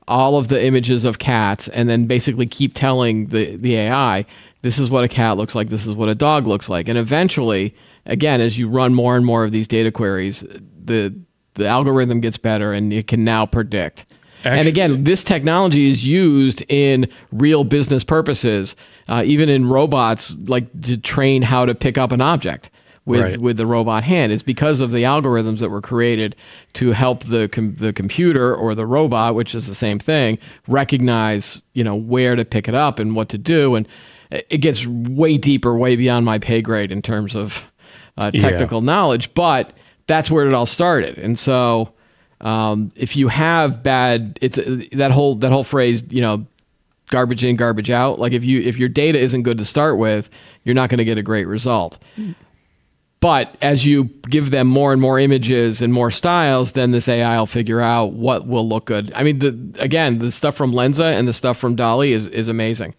all 0.07 0.38
of 0.38 0.47
the 0.47 0.63
images 0.65 1.03
of 1.03 1.19
cats 1.19 1.67
and 1.67 1.89
then 1.89 2.05
basically 2.05 2.45
keep 2.45 2.74
telling 2.74 3.25
the 3.27 3.57
the 3.57 3.75
AI 3.75 4.25
this 4.62 4.79
is 4.79 4.89
what 4.89 5.03
a 5.03 5.07
cat 5.09 5.36
looks 5.36 5.53
like, 5.53 5.67
this 5.67 5.86
is 5.86 5.95
what 5.95 6.07
a 6.07 6.15
dog 6.15 6.47
looks 6.47 6.69
like. 6.69 6.88
And 6.88 6.97
eventually, 6.97 7.75
again, 8.05 8.39
as 8.39 8.57
you 8.57 8.69
run 8.69 8.93
more 8.93 9.17
and 9.17 9.25
more 9.25 9.43
of 9.43 9.51
these 9.51 9.67
data 9.67 9.91
queries, 9.91 10.45
the 10.86 11.13
the 11.55 11.67
algorithm 11.67 12.21
gets 12.21 12.38
better 12.38 12.71
and 12.71 12.93
it 12.93 13.07
can 13.07 13.25
now 13.25 13.45
predict. 13.45 14.05
And 14.53 14.67
again, 14.67 15.03
this 15.03 15.23
technology 15.23 15.89
is 15.89 16.05
used 16.07 16.63
in 16.69 17.07
real 17.31 17.63
business 17.63 18.03
purposes, 18.03 18.75
uh, 19.07 19.23
even 19.25 19.49
in 19.49 19.67
robots, 19.67 20.35
like 20.47 20.65
to 20.81 20.97
train 20.97 21.41
how 21.43 21.65
to 21.65 21.73
pick 21.75 21.97
up 21.97 22.11
an 22.11 22.21
object 22.21 22.69
with 23.05 23.21
Right. 23.21 23.37
with 23.37 23.55
the 23.57 23.65
robot 23.65 24.03
hand. 24.03 24.31
It's 24.33 24.43
because 24.43 24.81
of 24.81 24.91
the 24.91 25.03
algorithms 25.03 25.59
that 25.59 25.69
were 25.69 25.79
created 25.81 26.35
to 26.73 26.91
help 26.91 27.23
the 27.23 27.47
com- 27.47 27.73
the 27.75 27.93
computer 27.93 28.53
or 28.53 28.75
the 28.75 28.85
robot, 28.85 29.33
which 29.33 29.55
is 29.55 29.65
the 29.67 29.75
same 29.75 29.97
thing, 29.97 30.37
recognize 30.67 31.61
you 31.73 31.83
know 31.83 31.95
where 31.95 32.35
to 32.35 32.45
pick 32.45 32.67
it 32.67 32.75
up 32.75 32.99
and 32.99 33.15
what 33.15 33.29
to 33.29 33.37
do. 33.37 33.75
And 33.75 33.87
it 34.29 34.57
gets 34.57 34.85
way 34.85 35.37
deeper, 35.37 35.77
way 35.77 35.95
beyond 35.95 36.25
my 36.25 36.37
pay 36.37 36.61
grade 36.61 36.91
in 36.91 37.01
terms 37.01 37.35
of 37.35 37.71
uh, 38.17 38.31
Yeah. 38.33 38.41
technical 38.41 38.81
knowledge, 38.81 39.33
but 39.33 39.71
that's 40.07 40.29
where 40.31 40.45
it 40.47 40.53
all 40.53 40.65
started. 40.65 41.17
And 41.17 41.37
so, 41.39 41.93
um, 42.41 42.91
if 42.96 43.15
you 43.15 43.27
have 43.29 43.82
bad, 43.84 44.38
it's 44.41 44.60
that 44.94 45.12
whole 45.12 45.36
that 45.36 45.51
whole 45.51 45.63
phrase, 45.63 46.03
you 46.10 46.22
know, 46.22 46.46
garbage 47.10 47.44
in, 47.44 47.56
garbage 47.56 47.89
out. 47.89 48.20
Like 48.20 48.34
if 48.34 48.44
you 48.46 48.62
if 48.62 48.77
your 48.77 48.89
data 48.89 49.17
isn't 49.20 49.44
good 49.44 49.58
to 49.58 49.65
start 49.65 49.98
with, 49.98 50.29
you're 50.63 50.75
not 50.75 50.89
going 50.89 51.00
to 51.00 51.06
get 51.06 51.17
a 51.17 51.24
great 51.24 51.46
result. 51.48 52.00
But 53.20 53.58
as 53.63 53.84
you 53.86 54.03
give 54.29 54.51
them 54.51 54.67
more 54.67 54.94
and 54.94 55.01
more 55.01 55.17
images 55.20 55.82
and 55.82 55.91
more 55.91 56.12
styles, 56.12 56.74
then 56.74 56.91
this 56.91 57.08
AI 57.08 57.39
will 57.39 57.48
figure 57.48 57.82
out 57.82 58.13
what 58.13 58.46
will 58.46 58.67
look 58.70 58.86
good. 58.86 59.12
I 59.15 59.24
mean, 59.24 59.39
the 59.39 59.75
again, 59.79 60.20
the 60.20 60.32
stuff 60.32 60.56
from 60.56 60.72
Lensa 60.72 61.17
and 61.17 61.27
the 61.27 61.34
stuff 61.34 61.58
from 61.58 61.75
DALL-E 61.75 62.13
is 62.13 62.27
is 62.27 62.48
amazing. 62.48 62.94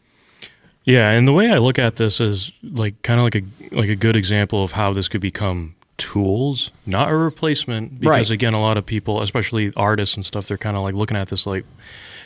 yeah 0.85 1.11
and 1.11 1.29
the 1.29 1.33
way 1.35 1.51
i 1.51 1.59
look 1.59 1.79
at 1.79 1.97
this 1.97 2.19
is 2.19 2.51
like 2.63 2.95
kind 3.03 3.21
of 3.21 3.25
like 3.25 3.37
a 3.37 3.43
like 3.77 3.91
a 3.91 3.95
good 3.97 4.17
example 4.17 4.65
of 4.65 4.73
how 4.73 4.93
this 4.93 5.07
could 5.07 5.21
become 5.21 5.75
tools 5.99 6.71
not 6.87 7.11
a 7.11 7.17
replacement 7.17 8.01
because 8.01 8.31
Right. 8.31 8.31
again 8.31 8.55
a 8.55 8.61
lot 8.61 8.77
of 8.77 8.87
people 8.87 9.21
especially 9.21 9.73
artists 9.77 10.17
and 10.17 10.25
stuff 10.25 10.47
they're 10.49 10.57
kind 10.57 10.77
of 10.77 10.83
like 10.83 10.95
looking 10.95 11.17
at 11.17 11.29
this 11.29 11.47
like 11.47 11.65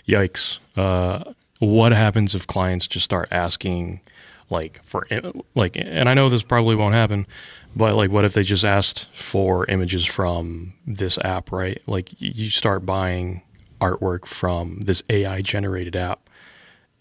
yikes 0.06 0.58
uh, 0.76 1.24
what 1.58 1.92
happens 1.92 2.34
if 2.34 2.46
clients 2.46 2.86
just 2.86 3.04
start 3.04 3.28
asking 3.30 4.00
like 4.50 4.82
for 4.84 5.06
like 5.54 5.72
and 5.76 6.08
i 6.08 6.14
know 6.14 6.28
this 6.28 6.42
probably 6.42 6.76
won't 6.76 6.94
happen 6.94 7.26
but 7.74 7.94
like 7.94 8.10
what 8.10 8.24
if 8.26 8.34
they 8.34 8.42
just 8.42 8.64
asked 8.64 9.08
for 9.14 9.64
images 9.70 10.04
from 10.04 10.74
this 10.86 11.16
app 11.24 11.50
right? 11.50 11.80
Like 11.86 12.10
you 12.20 12.50
start 12.50 12.84
buying 12.84 13.40
artwork 13.80 14.26
from 14.26 14.80
this 14.82 15.02
ai 15.08 15.40
generated 15.40 15.96
app. 15.96 16.28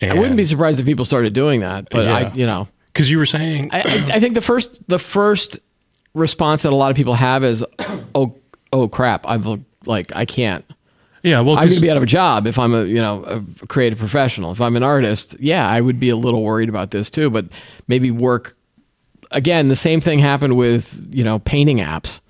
I 0.02 0.14
wouldn't 0.14 0.38
be 0.38 0.46
surprised 0.46 0.80
if 0.80 0.86
people 0.86 1.04
started 1.04 1.34
doing 1.34 1.60
that, 1.60 1.90
but 1.92 2.08
I, 2.08 2.32
you 2.34 2.46
know, 2.46 2.70
because 2.88 3.12
you 3.12 3.18
were 3.18 3.26
saying 3.26 3.70
I, 3.74 3.80
I, 3.80 4.16
I 4.16 4.20
think 4.22 4.34
the 4.34 4.42
first 4.42 4.80
the 4.88 4.98
first 4.98 5.60
response 6.14 6.64
that 6.64 6.74
a 6.74 6.76
lot 6.76 6.92
of 6.92 6.98
people 6.98 7.14
have 7.16 7.44
is, 7.44 7.64
oh, 8.16 8.36
oh 8.74 8.88
crap, 8.88 9.28
I've 9.28 9.46
like 9.86 10.16
I 10.16 10.26
can't. 10.26 10.66
yeah 11.24 11.42
well 11.42 11.58
I'm 11.58 11.70
to 11.70 11.80
be 11.80 11.90
out 11.90 11.98
of 11.98 12.04
a 12.04 12.08
job 12.08 12.48
if 12.48 12.58
I'm 12.60 12.74
a 12.74 12.84
you 12.84 13.02
know 13.02 13.24
a 13.24 13.68
creative 13.68 14.00
professional. 14.00 14.52
If 14.52 14.62
I'm 14.62 14.76
an 14.76 14.84
artist, 14.84 15.36
yeah, 15.40 15.68
I 15.68 15.82
would 15.82 16.00
be 16.00 16.10
a 16.10 16.16
little 16.16 16.44
worried 16.44 16.70
about 16.70 16.92
this 16.92 17.10
too. 17.10 17.30
But 17.30 17.46
maybe 17.88 18.12
work 18.12 18.56
again. 19.32 19.68
The 19.68 19.76
same 19.76 20.02
thing 20.02 20.20
happened 20.20 20.58
with 20.58 21.08
you 21.12 21.24
know 21.24 21.40
painting 21.40 21.78
apps 21.78 22.22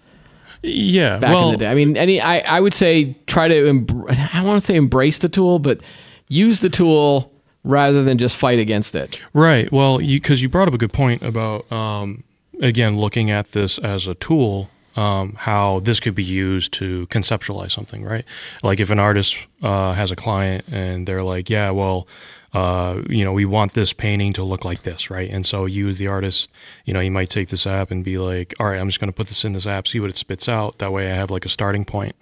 yeah 0.63 1.17
back 1.17 1.33
well 1.33 1.47
in 1.47 1.51
the 1.53 1.57
day. 1.57 1.67
I 1.67 1.75
mean, 1.75 1.97
any 1.97 2.21
I, 2.21 2.39
I 2.39 2.59
would 2.59 2.73
say 2.73 3.17
try 3.27 3.47
to 3.47 3.55
embr- 3.55 4.09
I 4.09 4.37
don't 4.37 4.47
want 4.47 4.61
to 4.61 4.65
say 4.65 4.75
embrace 4.75 5.19
the 5.19 5.29
tool, 5.29 5.59
but 5.59 5.81
use 6.27 6.59
the 6.59 6.69
tool 6.69 7.33
rather 7.63 8.03
than 8.03 8.17
just 8.17 8.37
fight 8.37 8.59
against 8.59 8.95
it. 8.95 9.21
Right. 9.33 9.71
Well, 9.71 10.01
you 10.01 10.19
because 10.19 10.41
you 10.41 10.49
brought 10.49 10.67
up 10.67 10.73
a 10.73 10.77
good 10.77 10.93
point 10.93 11.21
about 11.21 11.71
um, 11.71 12.23
again 12.61 12.97
looking 12.97 13.29
at 13.29 13.51
this 13.51 13.77
as 13.79 14.07
a 14.07 14.15
tool, 14.15 14.69
um, 14.95 15.33
how 15.39 15.79
this 15.81 15.99
could 15.99 16.15
be 16.15 16.23
used 16.23 16.71
to 16.73 17.07
conceptualize 17.07 17.71
something. 17.71 18.03
Right. 18.03 18.23
Like 18.63 18.79
if 18.79 18.89
an 18.91 18.99
artist 18.99 19.37
uh, 19.61 19.93
has 19.93 20.11
a 20.11 20.15
client 20.15 20.63
and 20.71 21.05
they're 21.07 21.23
like, 21.23 21.49
yeah, 21.49 21.71
well. 21.71 22.07
Uh, 22.53 23.01
you 23.09 23.23
know, 23.23 23.31
we 23.31 23.45
want 23.45 23.71
this 23.75 23.93
painting 23.93 24.33
to 24.33 24.43
look 24.43 24.65
like 24.65 24.81
this, 24.83 25.09
right? 25.09 25.29
And 25.31 25.45
so 25.45 25.65
you, 25.65 25.87
as 25.87 25.99
the 25.99 26.09
artist, 26.09 26.49
you 26.83 26.93
know, 26.93 26.99
you 26.99 27.09
might 27.09 27.29
take 27.29 27.47
this 27.47 27.65
app 27.65 27.91
and 27.91 28.03
be 28.03 28.17
like, 28.17 28.53
all 28.59 28.65
right, 28.65 28.77
I'm 28.77 28.89
just 28.89 28.99
going 28.99 29.07
to 29.09 29.15
put 29.15 29.27
this 29.27 29.45
in 29.45 29.53
this 29.53 29.65
app, 29.65 29.87
see 29.87 30.01
what 30.01 30.09
it 30.09 30.17
spits 30.17 30.49
out. 30.49 30.79
That 30.79 30.91
way, 30.91 31.09
I 31.09 31.15
have 31.15 31.31
like 31.31 31.45
a 31.45 31.49
starting 31.49 31.85
point. 31.85 32.13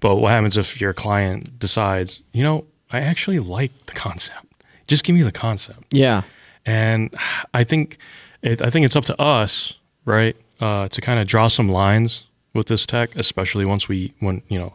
But 0.00 0.16
what 0.16 0.30
happens 0.32 0.56
if 0.56 0.80
your 0.80 0.92
client 0.92 1.60
decides, 1.60 2.20
you 2.32 2.42
know, 2.42 2.64
I 2.90 2.98
actually 3.02 3.38
like 3.38 3.70
the 3.86 3.92
concept. 3.92 4.46
Just 4.88 5.04
give 5.04 5.14
me 5.14 5.22
the 5.22 5.30
concept 5.30 5.84
Yeah. 5.92 6.22
and 6.66 7.14
I 7.54 7.62
think 7.62 7.98
it, 8.42 8.60
I 8.60 8.70
think 8.70 8.84
it's 8.84 8.96
up 8.96 9.04
to 9.04 9.20
us, 9.20 9.74
right, 10.08 10.36
uh, 10.60 10.88
to 10.88 11.00
kind 11.00 11.20
of 11.20 11.26
draw 11.26 11.48
some 11.48 11.68
lines 11.68 12.24
with 12.54 12.66
this 12.66 12.86
tech, 12.86 13.14
especially 13.16 13.64
once 13.64 13.88
we 13.88 14.12
when 14.20 14.42
you 14.48 14.58
know 14.58 14.74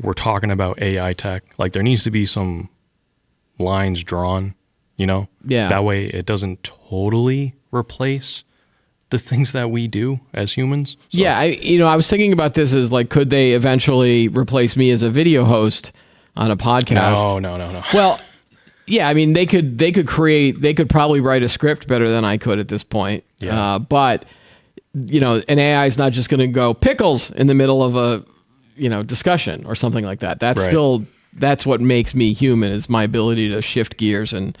we're 0.00 0.14
talking 0.14 0.50
about 0.50 0.80
AI 0.80 1.12
tech. 1.14 1.42
Like 1.58 1.72
there 1.72 1.82
needs 1.82 2.04
to 2.04 2.10
be 2.10 2.24
some 2.26 2.68
lines 3.58 4.02
drawn, 4.04 4.54
you 4.96 5.06
know. 5.06 5.28
Yeah. 5.44 5.68
That 5.68 5.84
way, 5.84 6.04
it 6.06 6.26
doesn't 6.26 6.62
totally 6.62 7.54
replace 7.72 8.44
the 9.10 9.18
things 9.18 9.52
that 9.52 9.70
we 9.70 9.88
do 9.88 10.20
as 10.34 10.52
humans. 10.52 10.92
So- 11.00 11.06
Yeah, 11.10 11.38
I 11.38 11.44
you 11.46 11.78
know, 11.78 11.86
I 11.88 11.96
was 11.96 12.08
thinking 12.08 12.32
about 12.32 12.54
this 12.54 12.72
as 12.74 12.92
like 12.92 13.08
could 13.10 13.30
they 13.30 13.52
eventually 13.52 14.28
replace 14.28 14.76
me 14.76 14.90
as 14.90 15.02
a 15.02 15.10
video 15.10 15.44
host 15.44 15.92
on 16.36 16.50
a 16.50 16.56
podcast? 16.56 17.14
No, 17.16 17.38
no, 17.38 17.56
no, 17.56 17.72
no. 17.72 17.82
Well, 17.94 18.20
yeah, 18.86 19.08
I 19.08 19.14
mean 19.14 19.32
they 19.32 19.46
could 19.46 19.78
they 19.78 19.92
could 19.92 20.06
create 20.06 20.60
they 20.60 20.72
could 20.74 20.88
probably 20.88 21.20
write 21.20 21.42
a 21.42 21.48
script 21.48 21.88
better 21.88 22.08
than 22.08 22.24
I 22.24 22.36
could 22.36 22.58
at 22.58 22.68
this 22.68 22.84
point. 22.84 23.24
Yeah. 23.38 23.74
Uh, 23.74 23.78
but 23.78 24.24
you 24.94 25.20
know, 25.20 25.42
an 25.48 25.58
AI 25.58 25.86
is 25.86 25.98
not 25.98 26.12
just 26.12 26.28
going 26.28 26.40
to 26.40 26.46
go 26.48 26.74
pickles 26.74 27.30
in 27.30 27.46
the 27.46 27.54
middle 27.54 27.82
of 27.82 27.96
a 27.96 28.24
you 28.76 28.88
know 28.88 29.02
discussion 29.02 29.64
or 29.66 29.74
something 29.74 30.04
like 30.04 30.20
that. 30.20 30.40
That's 30.40 30.60
Right. 30.62 30.68
still 30.68 31.04
that's 31.34 31.66
what 31.66 31.80
makes 31.80 32.14
me 32.14 32.32
human 32.32 32.72
is 32.72 32.88
my 32.88 33.02
ability 33.04 33.48
to 33.50 33.60
shift 33.62 33.96
gears 33.96 34.32
and 34.32 34.56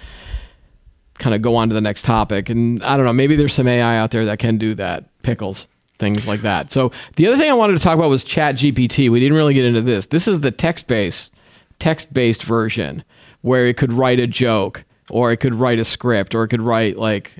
kind 1.18 1.34
of 1.34 1.42
go 1.42 1.56
on 1.56 1.68
to 1.68 1.74
the 1.74 1.80
next 1.80 2.04
topic. 2.04 2.48
And 2.48 2.82
I 2.84 2.96
don't 2.96 3.06
know, 3.06 3.12
maybe 3.12 3.34
there's 3.36 3.54
some 3.54 3.66
AI 3.66 3.98
out 3.98 4.10
there 4.12 4.24
that 4.26 4.38
can 4.38 4.58
do 4.58 4.74
that. 4.74 5.04
Pickles, 5.22 5.66
things 5.98 6.26
like 6.28 6.42
that. 6.42 6.70
So 6.70 6.92
the 7.16 7.26
other 7.26 7.36
thing 7.36 7.50
I 7.50 7.54
wanted 7.54 7.76
to 7.76 7.82
talk 7.82 7.96
about 7.96 8.10
was 8.10 8.22
Chat 8.22 8.54
GPT. 8.56 9.10
We 9.10 9.18
didn't 9.18 9.36
really 9.36 9.54
get 9.54 9.64
into 9.64 9.80
this. 9.80 10.06
This 10.06 10.28
is 10.28 10.40
the 10.40 10.50
text 10.50 10.86
based 10.86 11.32
text 11.78 12.12
based 12.12 12.42
version 12.42 13.02
where 13.40 13.66
it 13.66 13.76
could 13.76 13.92
write 13.92 14.20
a 14.20 14.26
joke 14.26 14.84
or 15.10 15.32
it 15.32 15.38
could 15.38 15.54
write 15.54 15.78
a 15.78 15.84
script 15.84 16.34
or 16.34 16.44
it 16.44 16.48
could 16.48 16.62
write 16.62 16.96
like 16.98 17.32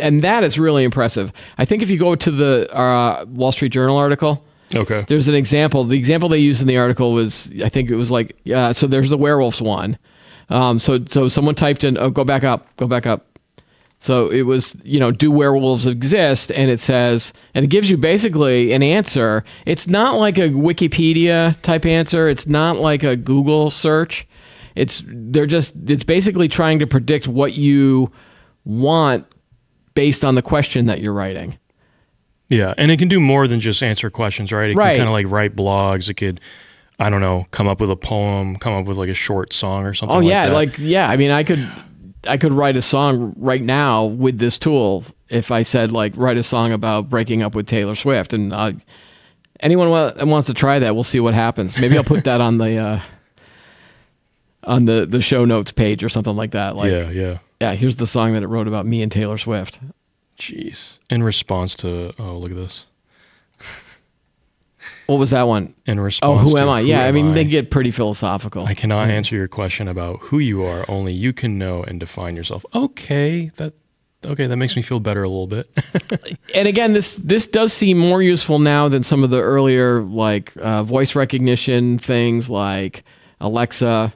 and 0.00 0.22
that 0.22 0.44
is 0.44 0.58
really 0.58 0.84
impressive. 0.84 1.32
I 1.58 1.64
think 1.64 1.82
if 1.82 1.90
you 1.90 1.98
go 1.98 2.14
to 2.14 2.30
the 2.30 2.72
uh, 2.74 3.24
Wall 3.28 3.52
Street 3.52 3.72
Journal 3.72 3.96
article, 3.96 4.44
Okay. 4.74 5.04
there's 5.08 5.26
an 5.28 5.34
example. 5.34 5.82
The 5.84 5.98
example 5.98 6.28
they 6.28 6.38
used 6.38 6.60
in 6.60 6.68
the 6.68 6.78
article 6.78 7.12
was, 7.12 7.50
I 7.64 7.68
think 7.68 7.90
it 7.90 7.96
was 7.96 8.10
like, 8.12 8.36
uh, 8.54 8.72
so 8.72 8.86
there's 8.86 9.10
the 9.10 9.18
werewolves 9.18 9.60
one. 9.60 9.98
Um, 10.48 10.78
so 10.78 10.98
so 11.08 11.26
someone 11.28 11.54
typed 11.56 11.82
in, 11.84 11.98
oh, 11.98 12.10
go 12.10 12.24
back 12.24 12.44
up, 12.44 12.74
go 12.76 12.86
back 12.86 13.06
up. 13.06 13.26
So 14.02 14.28
it 14.30 14.42
was, 14.42 14.74
you 14.82 14.98
know, 14.98 15.10
do 15.10 15.30
werewolves 15.30 15.86
exist? 15.86 16.50
And 16.52 16.70
it 16.70 16.80
says, 16.80 17.34
and 17.54 17.64
it 17.66 17.68
gives 17.68 17.90
you 17.90 17.98
basically 17.98 18.72
an 18.72 18.82
answer. 18.82 19.44
It's 19.66 19.86
not 19.86 20.16
like 20.18 20.38
a 20.38 20.48
Wikipedia 20.48 21.60
type 21.60 21.84
answer. 21.84 22.26
It's 22.28 22.46
not 22.46 22.76
like 22.78 23.02
a 23.02 23.14
Google 23.14 23.68
search. 23.68 24.26
It's 24.80 25.02
they're 25.06 25.46
just 25.46 25.74
it's 25.86 26.04
basically 26.04 26.48
trying 26.48 26.78
to 26.80 26.86
predict 26.86 27.28
what 27.28 27.56
you 27.56 28.10
want 28.64 29.26
based 29.94 30.24
on 30.24 30.34
the 30.34 30.42
question 30.42 30.86
that 30.86 31.00
you're 31.00 31.12
writing. 31.12 31.58
Yeah, 32.48 32.74
and 32.78 32.90
it 32.90 32.98
can 32.98 33.08
do 33.08 33.20
more 33.20 33.46
than 33.46 33.60
just 33.60 33.82
answer 33.82 34.10
questions, 34.10 34.50
right? 34.52 34.70
It 34.70 34.76
Right. 34.76 34.96
can 34.96 35.06
kind 35.06 35.08
of 35.08 35.12
like 35.12 35.26
write 35.30 35.54
blogs. 35.54 36.08
It 36.08 36.14
could 36.14 36.40
I 36.98 37.08
don't 37.08 37.20
know, 37.22 37.46
come 37.50 37.66
up 37.66 37.80
with 37.80 37.90
a 37.90 37.96
poem, 37.96 38.56
come 38.56 38.74
up 38.74 38.84
with 38.86 38.96
like 38.98 39.08
a 39.08 39.14
short 39.14 39.52
song 39.54 39.86
or 39.86 39.94
something. 39.94 40.16
Oh 40.16 40.20
like 40.20 40.28
yeah, 40.28 40.46
that. 40.46 40.52
like 40.54 40.78
yeah. 40.78 41.08
I 41.08 41.16
mean, 41.16 41.30
I 41.30 41.44
could 41.44 41.66
I 42.28 42.36
could 42.36 42.52
write 42.52 42.76
a 42.76 42.82
song 42.82 43.32
right 43.36 43.62
now 43.62 44.04
with 44.04 44.38
this 44.38 44.58
tool 44.58 45.04
if 45.28 45.50
I 45.50 45.62
said 45.62 45.92
like 45.92 46.12
write 46.16 46.36
a 46.36 46.42
song 46.42 46.72
about 46.72 47.08
breaking 47.08 47.42
up 47.42 47.54
with 47.54 47.66
Taylor 47.66 47.94
Swift, 47.94 48.32
and 48.32 48.52
uh, 48.52 48.72
anyone 49.60 49.88
wa- 49.90 50.12
wants 50.22 50.46
to 50.48 50.54
try 50.54 50.78
that, 50.80 50.94
we'll 50.94 51.04
see 51.04 51.20
what 51.20 51.34
happens. 51.34 51.78
Maybe 51.80 51.96
I'll 51.96 52.04
put 52.04 52.24
that 52.24 52.40
on 52.40 52.58
the 52.58 52.76
uh, 52.76 53.00
on 54.64 54.84
the 54.84 55.06
the 55.06 55.22
show 55.22 55.44
notes 55.44 55.72
page 55.72 56.04
or 56.04 56.08
something 56.08 56.36
like 56.36 56.52
that. 56.52 56.76
Like 56.76 56.92
yeah, 56.92 57.10
yeah. 57.10 57.38
yeah, 57.60 57.72
here's 57.74 57.96
the 57.96 58.06
song 58.06 58.32
that 58.34 58.42
it 58.42 58.48
wrote 58.48 58.68
about 58.68 58.86
me 58.86 59.02
and 59.02 59.10
Taylor 59.10 59.38
Swift. 59.38 59.80
Jeez. 60.38 60.98
In 61.08 61.22
response 61.22 61.74
to 61.76 62.12
oh 62.18 62.38
look 62.38 62.50
at 62.50 62.56
this. 62.56 62.86
What 65.06 65.18
was 65.18 65.30
that 65.30 65.48
one? 65.48 65.74
In 65.86 65.98
response. 65.98 66.40
Oh, 66.40 66.42
who 66.42 66.56
am 66.56 66.68
I? 66.68 66.80
Yeah, 66.80 67.02
I 67.02 67.08
am 67.08 67.14
mean 67.14 67.34
they 67.34 67.44
get 67.44 67.70
pretty 67.70 67.90
philosophical. 67.90 68.64
I 68.64 68.74
cannot 68.74 69.10
answer 69.10 69.34
your 69.34 69.48
question 69.48 69.88
about 69.88 70.20
who 70.20 70.38
you 70.38 70.64
are. 70.64 70.84
Only 70.88 71.12
you 71.12 71.32
can 71.32 71.58
know 71.58 71.82
and 71.82 71.98
define 71.98 72.36
yourself. 72.36 72.64
Okay, 72.74 73.50
that 73.56 73.74
okay. 74.24 74.46
That 74.46 74.56
makes 74.56 74.76
me 74.76 74.82
feel 74.82 75.00
better 75.00 75.24
a 75.24 75.28
little 75.28 75.48
bit. 75.48 75.68
and 76.54 76.68
again, 76.68 76.92
this 76.92 77.14
this 77.14 77.48
does 77.48 77.72
seem 77.72 77.98
more 77.98 78.22
useful 78.22 78.60
now 78.60 78.88
than 78.88 79.02
some 79.02 79.24
of 79.24 79.30
the 79.30 79.42
earlier 79.42 80.00
like 80.00 80.52
uh, 80.56 80.84
voice 80.84 81.16
recognition 81.16 81.98
things 81.98 82.48
like 82.48 83.02
Alexa 83.40 84.14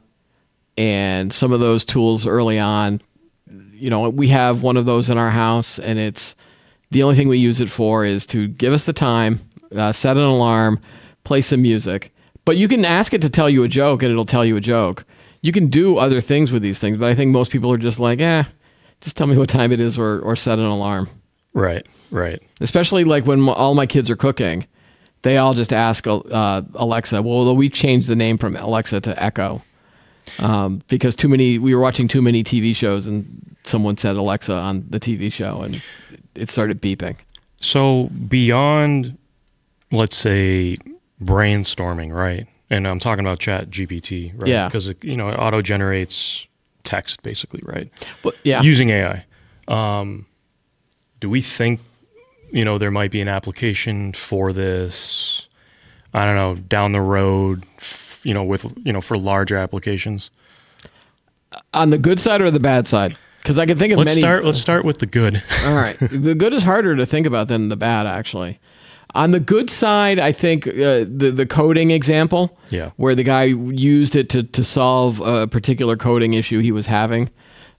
and 0.76 1.32
some 1.32 1.52
of 1.52 1.60
those 1.60 1.84
tools 1.84 2.26
early 2.26 2.58
on. 2.58 3.00
You 3.46 3.90
know, 3.90 4.08
we 4.08 4.28
have 4.28 4.62
one 4.62 4.76
of 4.76 4.86
those 4.86 5.10
in 5.10 5.18
our 5.18 5.30
house, 5.30 5.78
and 5.78 5.98
it's 5.98 6.34
the 6.90 7.02
only 7.02 7.16
thing 7.16 7.28
we 7.28 7.38
use 7.38 7.60
it 7.60 7.70
for 7.70 8.04
is 8.04 8.26
to 8.28 8.48
give 8.48 8.72
us 8.72 8.86
the 8.86 8.92
time, 8.92 9.40
uh, 9.74 9.92
set 9.92 10.16
an 10.16 10.22
alarm, 10.22 10.80
play 11.24 11.40
some 11.40 11.62
music. 11.62 12.12
But 12.44 12.56
you 12.56 12.68
can 12.68 12.84
ask 12.84 13.12
it 13.14 13.22
to 13.22 13.30
tell 13.30 13.50
you 13.50 13.62
a 13.62 13.68
joke, 13.68 14.02
and 14.02 14.10
it'll 14.10 14.24
tell 14.24 14.44
you 14.44 14.56
a 14.56 14.60
joke. 14.60 15.04
You 15.42 15.52
can 15.52 15.68
do 15.68 15.98
other 15.98 16.20
things 16.20 16.50
with 16.50 16.62
these 16.62 16.78
things, 16.78 16.96
but 16.96 17.10
I 17.10 17.14
think 17.14 17.30
most 17.30 17.52
people 17.52 17.70
are 17.72 17.78
just 17.78 18.00
like, 18.00 18.20
eh, 18.20 18.44
just 19.00 19.16
tell 19.16 19.26
me 19.26 19.36
what 19.36 19.48
time 19.48 19.72
it 19.72 19.80
is, 19.80 19.98
or 19.98 20.20
or 20.20 20.36
set 20.36 20.58
an 20.58 20.64
alarm 20.64 21.08
right, 21.54 21.86
right. 22.10 22.42
especially 22.60 23.04
like 23.04 23.26
when 23.26 23.48
all 23.48 23.74
my 23.74 23.86
kids 23.86 24.10
are 24.10 24.16
cooking 24.16 24.66
they 25.22 25.38
all 25.38 25.54
just 25.54 25.72
ask 25.72 26.06
uh, 26.06 26.62
alexa 26.74 27.22
well 27.22 27.56
we 27.56 27.70
changed 27.70 28.08
the 28.08 28.16
name 28.16 28.36
from 28.36 28.56
alexa 28.56 29.00
to 29.00 29.22
echo 29.22 29.62
um, 30.38 30.80
because 30.88 31.14
too 31.16 31.28
many 31.28 31.58
we 31.58 31.74
were 31.74 31.80
watching 31.80 32.08
too 32.08 32.22
many 32.22 32.42
tv 32.42 32.74
shows 32.74 33.06
and 33.06 33.56
someone 33.64 33.96
said 33.96 34.16
alexa 34.16 34.52
on 34.54 34.84
the 34.90 34.98
tv 35.00 35.32
show 35.32 35.60
and 35.62 35.82
it 36.34 36.48
started 36.50 36.80
beeping 36.82 37.16
So 37.60 38.10
beyond, 38.28 39.16
let's 39.90 40.16
say, 40.16 40.76
brainstorming, 41.22 42.12
right? 42.14 42.46
And 42.70 42.86
I'm 42.86 42.98
talking 42.98 43.24
about 43.24 43.38
Chat 43.38 43.70
GPT, 43.70 44.32
right? 44.36 44.48
Yeah. 44.48 44.66
Because 44.68 44.92
you 45.02 45.16
know 45.16 45.28
it 45.28 45.34
auto 45.34 45.62
generates 45.62 46.46
text, 46.82 47.22
basically, 47.22 47.60
right? 47.62 47.88
but 48.22 48.34
yeah 48.42 48.60
Using 48.62 48.90
AI. 48.90 49.24
Um, 49.68 50.26
do 51.20 51.30
we 51.30 51.40
think, 51.40 51.80
you 52.52 52.64
know, 52.64 52.76
there 52.76 52.90
might 52.90 53.10
be 53.10 53.20
an 53.20 53.28
application 53.28 54.12
for 54.12 54.52
this? 54.52 55.48
I 56.12 56.26
don't 56.26 56.36
know, 56.36 56.54
down 56.56 56.92
the 56.92 57.00
road, 57.00 57.64
you 58.24 58.34
know, 58.34 58.42
with 58.42 58.66
you 58.84 58.92
know, 58.92 59.00
for 59.00 59.16
larger 59.16 59.56
applications. 59.56 60.30
on 61.72 61.90
the 61.90 61.98
good 61.98 62.20
side 62.20 62.40
or 62.42 62.50
the 62.50 62.58
bad 62.60 62.88
side 62.88 63.16
because 63.38 63.58
i 63.58 63.66
can 63.66 63.78
think 63.78 63.92
of 63.92 63.98
Let's 63.98 64.10
many 64.12 64.20
start. 64.22 64.44
Let's 64.44 64.60
start 64.60 64.84
with 64.84 64.98
the 64.98 65.06
good. 65.06 65.42
All 65.64 65.74
right. 65.74 65.96
The 66.00 66.34
good 66.34 66.52
is 66.54 66.64
harder 66.64 66.96
to 66.96 67.06
think 67.06 67.26
about 67.26 67.48
than 67.48 67.68
the 67.68 67.76
bad, 67.76 68.06
actually. 68.06 68.58
On 69.14 69.30
the 69.30 69.38
good 69.38 69.70
side, 69.70 70.18
I 70.18 70.32
think 70.32 70.66
uh, 70.66 71.04
the 71.06 71.32
the 71.34 71.46
coding 71.46 71.90
example, 71.92 72.58
Yeah. 72.70 72.90
where 72.96 73.14
the 73.14 73.22
guy 73.22 73.44
used 73.44 74.16
it 74.16 74.28
to 74.30 74.42
to 74.42 74.64
solve 74.64 75.20
a 75.20 75.46
particular 75.46 75.96
coding 75.96 76.32
issue 76.34 76.58
he 76.60 76.72
was 76.72 76.86
having, 76.86 77.30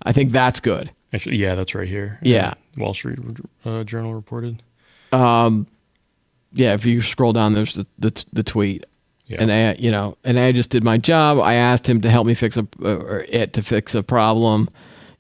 I 0.05 0.12
think 0.13 0.31
that's 0.31 0.60
good. 0.62 0.91
Actually, 1.13 1.38
yeah, 1.38 1.55
that's 1.55 1.75
right 1.75 1.88
here. 1.89 2.19
Yeah. 2.21 2.53
Wall 2.77 2.93
Street 2.93 3.19
uh, 3.65 3.84
Journal 3.84 4.13
reported. 4.13 4.62
Yeah, 5.12 6.73
if 6.73 6.86
you 6.86 7.01
scroll 7.01 7.34
down, 7.34 7.53
there's 7.53 7.73
the 7.73 7.86
the, 7.99 8.25
the 8.31 8.43
tweet, 8.43 8.86
Yeah. 9.27 9.38
and 9.41 9.51
I 9.51 9.73
you 9.73 9.91
know, 9.91 10.17
and 10.23 10.39
I 10.39 10.51
just 10.51 10.69
did 10.69 10.83
my 10.83 10.97
job. 10.97 11.39
I 11.39 11.55
asked 11.55 11.89
him 11.89 12.01
to 12.01 12.09
help 12.09 12.27
me 12.27 12.35
fix 12.35 12.57
a 12.57 12.67
uh, 12.83 12.97
or 12.97 13.25
it 13.27 13.53
to 13.53 13.61
fix 13.61 13.95
a 13.95 14.03
problem. 14.03 14.69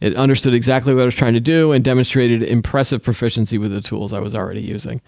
It 0.01 0.15
understood 0.15 0.53
exactly 0.53 0.93
what 0.93 1.01
I 1.01 1.05
was 1.05 1.15
trying 1.15 1.33
to 1.33 1.39
do 1.39 1.71
and 1.71 1.83
demonstrated 1.83 2.43
impressive 2.43 3.01
proficiency 3.01 3.57
with 3.57 3.71
the 3.71 3.81
tools 3.81 4.13
I 4.13 4.19
was 4.19 4.35
already 4.35 4.61
using. 4.61 5.01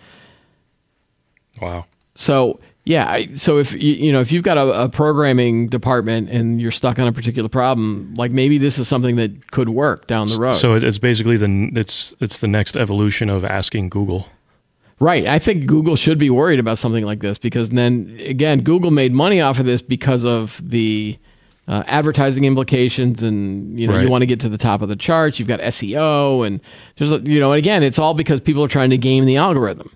Wow. 1.61 1.85
So 2.15 2.59
yeah, 2.87 3.07
I, 3.09 3.33
so 3.35 3.59
if 3.59 3.73
you 3.73 3.93
you 3.93 4.11
know 4.13 4.21
if 4.21 4.31
you've 4.31 4.43
got 4.43 4.57
a, 4.57 4.83
a 4.83 4.89
programming 4.89 5.67
department 5.67 6.29
and 6.29 6.61
you're 6.61 6.71
stuck 6.71 6.97
on 6.99 7.07
a 7.07 7.11
particular 7.11 7.49
problem, 7.49 8.13
like 8.15 8.31
maybe 8.31 8.57
this 8.57 8.79
is 8.79 8.87
something 8.87 9.17
that 9.17 9.51
could 9.51 9.69
work 9.69 10.07
down 10.07 10.29
the 10.29 10.39
road. 10.39 10.53
So 10.53 10.75
it's 10.75 10.97
basically 10.97 11.35
the 11.35 11.69
it's 11.75 12.15
it's 12.21 12.39
the 12.39 12.47
next 12.47 12.77
evolution 12.77 13.29
of 13.29 13.43
asking 13.43 13.89
Google. 13.89 14.27
Right, 14.99 15.25
I 15.27 15.39
think 15.39 15.65
Google 15.65 15.95
should 15.95 16.17
be 16.17 16.29
worried 16.29 16.59
about 16.59 16.77
something 16.77 17.05
like 17.05 17.19
this 17.19 17.37
because 17.37 17.69
then 17.69 18.17
again, 18.23 18.61
Google 18.61 18.91
made 18.91 19.11
money 19.11 19.41
off 19.41 19.59
of 19.59 19.65
this 19.65 19.81
because 19.81 20.25
of 20.25 20.61
the 20.67 21.17
uh, 21.67 21.83
advertising 21.87 22.45
implications, 22.45 23.21
and 23.21 23.77
you 23.79 23.87
know 23.87 23.99
you 23.99 24.09
want 24.09 24.21
to 24.21 24.25
get 24.25 24.39
to 24.41 24.49
the 24.49 24.57
top 24.57 24.81
of 24.81 24.89
the 24.89 24.95
charts. 24.95 25.37
You've 25.37 25.47
got 25.47 25.59
SEO, 25.59 26.47
and 26.47 26.61
there's 26.95 27.11
you 27.27 27.39
know, 27.39 27.51
and 27.51 27.59
again, 27.59 27.83
it's 27.83 27.99
all 27.99 28.13
because 28.13 28.39
people 28.39 28.63
are 28.63 28.69
trying 28.69 28.89
to 28.91 28.97
game 28.97 29.25
the 29.25 29.37
algorithm. 29.37 29.91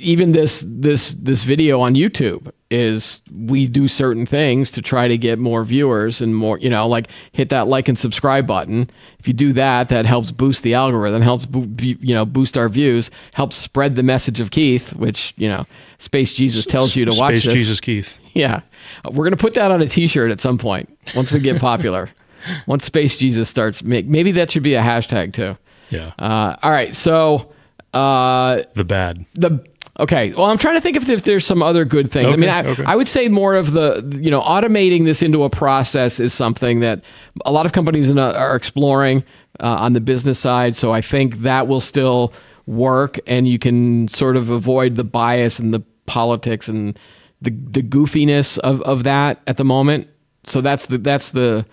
Even 0.00 0.32
this 0.32 0.64
this 0.66 1.14
this 1.14 1.44
video 1.44 1.80
on 1.80 1.94
YouTube 1.94 2.50
is 2.70 3.20
we 3.32 3.66
do 3.66 3.88
certain 3.88 4.24
things 4.24 4.70
to 4.70 4.80
try 4.82 5.08
to 5.08 5.18
get 5.18 5.38
more 5.38 5.64
viewers 5.64 6.20
and 6.20 6.34
more 6.34 6.58
you 6.58 6.70
know 6.70 6.86
like 6.88 7.10
hit 7.32 7.50
that 7.50 7.68
like 7.68 7.88
and 7.88 7.98
subscribe 7.98 8.46
button. 8.46 8.88
If 9.18 9.28
you 9.28 9.34
do 9.34 9.52
that 9.52 9.88
that 9.90 10.06
helps 10.06 10.30
boost 10.30 10.62
the 10.62 10.74
algorithm 10.74 11.22
helps 11.22 11.46
you 11.80 12.14
know 12.14 12.24
boost 12.24 12.56
our 12.56 12.68
views 12.68 13.10
helps 13.34 13.56
spread 13.56 13.94
the 13.94 14.02
message 14.02 14.40
of 14.40 14.50
Keith 14.50 14.94
which 14.94 15.34
you 15.36 15.48
know 15.48 15.66
Space 15.98 16.34
Jesus 16.34 16.64
tells 16.64 16.96
you 16.96 17.04
to 17.04 17.12
watch 17.12 17.34
Space 17.34 17.44
this. 17.44 17.54
Jesus 17.54 17.80
Keith. 17.80 18.18
yeah. 18.34 18.62
We're 19.10 19.24
gonna 19.24 19.36
put 19.36 19.54
that 19.54 19.70
on 19.70 19.82
a 19.82 19.86
t-shirt 19.86 20.30
at 20.30 20.40
some 20.40 20.58
point 20.58 20.96
once 21.14 21.32
we 21.32 21.40
get 21.40 21.60
popular. 21.60 22.08
Once 22.66 22.86
Space 22.86 23.18
Jesus 23.18 23.50
starts 23.50 23.84
make 23.84 24.06
maybe 24.06 24.32
that 24.32 24.50
should 24.50 24.62
be 24.62 24.74
a 24.74 24.80
hashtag 24.80 25.34
too. 25.34 25.58
Yeah. 25.90 26.12
uh, 26.18 26.56
all 26.62 26.70
right 26.70 26.94
so 26.94 27.52
uh, 27.94 28.62
the 28.74 28.84
bad. 28.84 29.24
the 29.34 29.64
okay. 29.98 30.32
Well 30.32 30.46
i'm 30.46 30.58
trying 30.58 30.76
to 30.76 30.80
think 30.80 30.96
if, 30.96 31.08
if 31.08 31.22
there's 31.22 31.44
some 31.44 31.62
other 31.62 31.84
good 31.84 32.10
things. 32.10 32.32
I 32.32 32.36
mean 32.36 32.50
I, 32.50 32.60
Okay, 32.60 32.70
okay. 32.70 32.84
I 32.84 32.96
would 32.96 33.08
say 33.08 33.28
more 33.28 33.54
of 33.54 33.72
the 33.72 34.18
you 34.20 34.30
know 34.30 34.40
automating 34.40 35.04
this 35.04 35.22
into 35.22 35.44
a 35.44 35.50
process 35.50 36.20
is 36.20 36.32
something 36.32 36.80
that 36.80 37.04
a 37.44 37.52
lot 37.52 37.66
of 37.66 37.72
companies 37.72 38.10
are 38.16 38.56
exploring 38.56 39.24
uh, 39.58 39.76
on 39.80 39.92
the 39.92 40.00
business 40.00 40.38
side. 40.38 40.76
So 40.76 40.92
i 40.92 41.00
think 41.00 41.38
that 41.38 41.66
will 41.68 41.80
still 41.80 42.32
work 42.66 43.18
and 43.26 43.48
you 43.48 43.58
can 43.58 44.06
sort 44.08 44.36
of 44.36 44.48
avoid 44.50 44.94
the 44.94 45.04
bias 45.04 45.58
and 45.58 45.74
the 45.74 45.82
politics 46.06 46.68
and 46.68 46.98
the, 47.42 47.50
the 47.50 47.82
goofiness 47.82 48.58
of, 48.58 48.80
of 48.82 49.04
that 49.04 49.40
at 49.46 49.56
the 49.56 49.64
moment. 49.64 50.08
So 50.44 50.60
that's 50.60 50.86
the 50.86 50.98
that's 50.98 51.32
the 51.32 51.66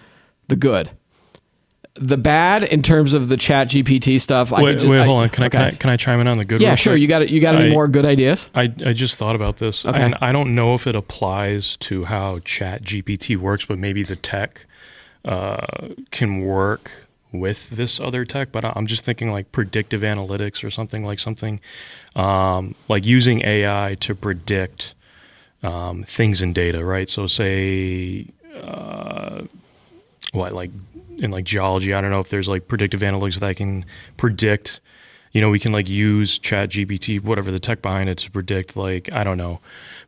the 0.48 0.56
good 0.56 0.90
the 2.00 2.18
bad 2.18 2.64
in 2.64 2.82
terms 2.84 3.14
of 3.14 3.28
the 3.30 3.38
chat 3.38 3.68
gpt 3.70 4.20
stuff 4.22 4.54
I 4.54 4.62
Wait, 4.62 4.72
could 4.74 4.80
just- 4.80 4.90
wait, 4.90 5.00
I- 5.00 5.06
hold 5.06 5.24
on. 5.24 5.30
Can 5.30 5.44
I, 5.46 5.50
can 5.50 5.62
I 5.62 5.72
can 5.72 5.90
I 5.90 5.98
chime 5.98 6.20
in 6.20 6.28
on 6.28 6.38
the 6.38 6.46
good? 6.46 6.62
yeah 6.62 6.76
sure 6.76 6.94
quick? 6.94 7.02
you 7.02 7.08
got 7.08 7.22
it 7.24 7.30
you 7.30 7.40
got 7.40 7.56
any 7.56 7.70
I- 7.70 7.74
more 7.74 7.88
good 7.88 8.06
ideas 8.06 8.50
I, 8.56 8.64
I 8.86 8.94
just 8.94 9.18
thought 9.18 9.36
about 9.36 9.58
this, 9.58 9.86
Okay. 9.86 10.02
and 10.02 10.16
I 10.22 10.32
don't 10.32 10.54
know 10.56 10.74
if 10.76 10.86
it 10.88 10.96
applies 10.96 11.76
to 11.78 12.04
how 12.06 12.40
Chat 12.40 12.84
GPT 12.84 13.36
works, 13.38 13.66
but 13.66 13.78
maybe 13.78 14.04
the 14.04 14.16
tech 14.16 14.66
uh, 15.26 15.66
can 16.12 16.42
work 16.42 17.08
with 17.34 17.70
this 17.72 18.00
other 18.00 18.24
tech. 18.26 18.52
But 18.52 18.64
I- 18.64 18.74
I'm 18.76 18.88
just 18.88 19.04
thinking 19.04 19.32
like 19.32 19.52
predictive 19.52 20.02
analytics 20.02 20.64
or 20.64 20.70
something 20.70 21.04
like 21.04 21.20
something 21.20 21.60
um, 22.16 22.76
like 22.88 23.06
using 23.06 23.42
AI 23.46 23.98
to 24.02 24.16
predict 24.16 24.94
um, 25.64 26.04
things 26.04 26.42
in 26.42 26.54
data, 26.54 26.84
right? 26.86 27.10
So 27.10 27.28
say 27.28 28.28
uh, 28.64 29.42
what 30.32 30.54
like 30.54 30.72
in 31.18 31.32
like 31.32 31.46
geology, 31.46 31.94
I 31.94 32.02
don't 32.02 32.12
know 32.12 32.20
if 32.20 32.30
there's 32.30 32.48
like 32.48 32.68
predictive 32.68 33.02
analytics 33.02 33.40
that 33.40 33.48
I 33.48 33.54
can 33.54 33.86
predict. 34.18 34.80
You 35.32 35.42
know, 35.42 35.50
we 35.50 35.60
can 35.60 35.72
like 35.72 35.88
use 35.88 36.40
Chat 36.40 36.70
GPT, 36.70 37.22
whatever 37.22 37.52
the 37.52 37.60
tech 37.60 37.82
behind 37.82 38.10
it, 38.10 38.18
to 38.20 38.32
predict 38.32 38.76
like 38.76 39.12
I 39.14 39.24
don't 39.24 39.38
know, 39.38 39.60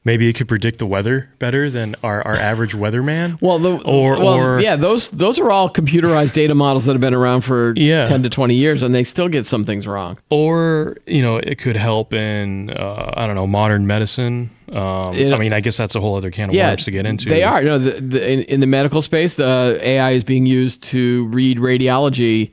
maybe 0.06 0.28
it 0.30 0.34
could 0.34 0.48
predict 0.48 0.80
the 0.80 0.86
weather 0.86 1.30
better 1.40 1.70
than 1.70 1.96
our, 2.04 2.26
our 2.26 2.36
average 2.36 2.74
weatherman. 2.74 3.38
Well, 3.42 3.60
the, 3.60 3.74
Or- 3.84 4.18
well, 4.18 4.34
or- 4.34 4.60
yeah, 4.62 4.76
those 4.76 5.10
those 5.10 5.40
are 5.40 5.52
all 5.52 5.70
computerized 5.70 6.34
data 6.34 6.56
models 6.56 6.86
that 6.86 6.94
have 6.94 7.02
been 7.02 7.14
around 7.14 7.42
for 7.42 7.74
Yeah. 7.76 8.06
ten 8.06 8.24
to 8.24 8.30
twenty 8.30 8.56
years, 8.56 8.82
and 8.84 8.94
they 8.96 9.04
still 9.04 9.28
get 9.30 9.46
some 9.46 9.64
things 9.66 9.86
wrong. 9.88 10.18
Or 10.30 10.98
you 11.06 11.22
know, 11.22 11.38
it 11.38 11.60
could 11.60 11.76
help 11.76 12.14
in 12.14 12.70
uh, 12.72 13.14
I 13.16 13.28
don't 13.28 13.36
know 13.36 13.48
modern 13.48 13.86
medicine. 13.88 14.50
Um, 14.72 15.16
It- 15.16 15.34
I 15.34 15.38
mean, 15.38 15.52
I 15.54 15.60
guess 15.62 15.78
that's 15.78 15.96
a 15.96 16.00
whole 16.00 16.16
other 16.16 16.30
can 16.32 16.50
of 16.50 16.56
Yeah, 16.56 16.70
worms 16.70 16.86
to 16.86 16.92
get 16.92 17.06
into. 17.06 17.28
They 17.28 17.44
are. 17.44 17.64
No, 17.64 17.78
the, 17.80 17.92
the, 18.02 18.32
in, 18.34 18.40
in 18.44 18.60
the 18.60 18.68
medical 18.68 19.02
space, 19.02 19.36
the 19.36 19.80
AI 19.82 20.12
is 20.12 20.24
being 20.24 20.46
used 20.46 20.84
to 20.84 21.28
read 21.30 21.58
radiology 21.58 22.52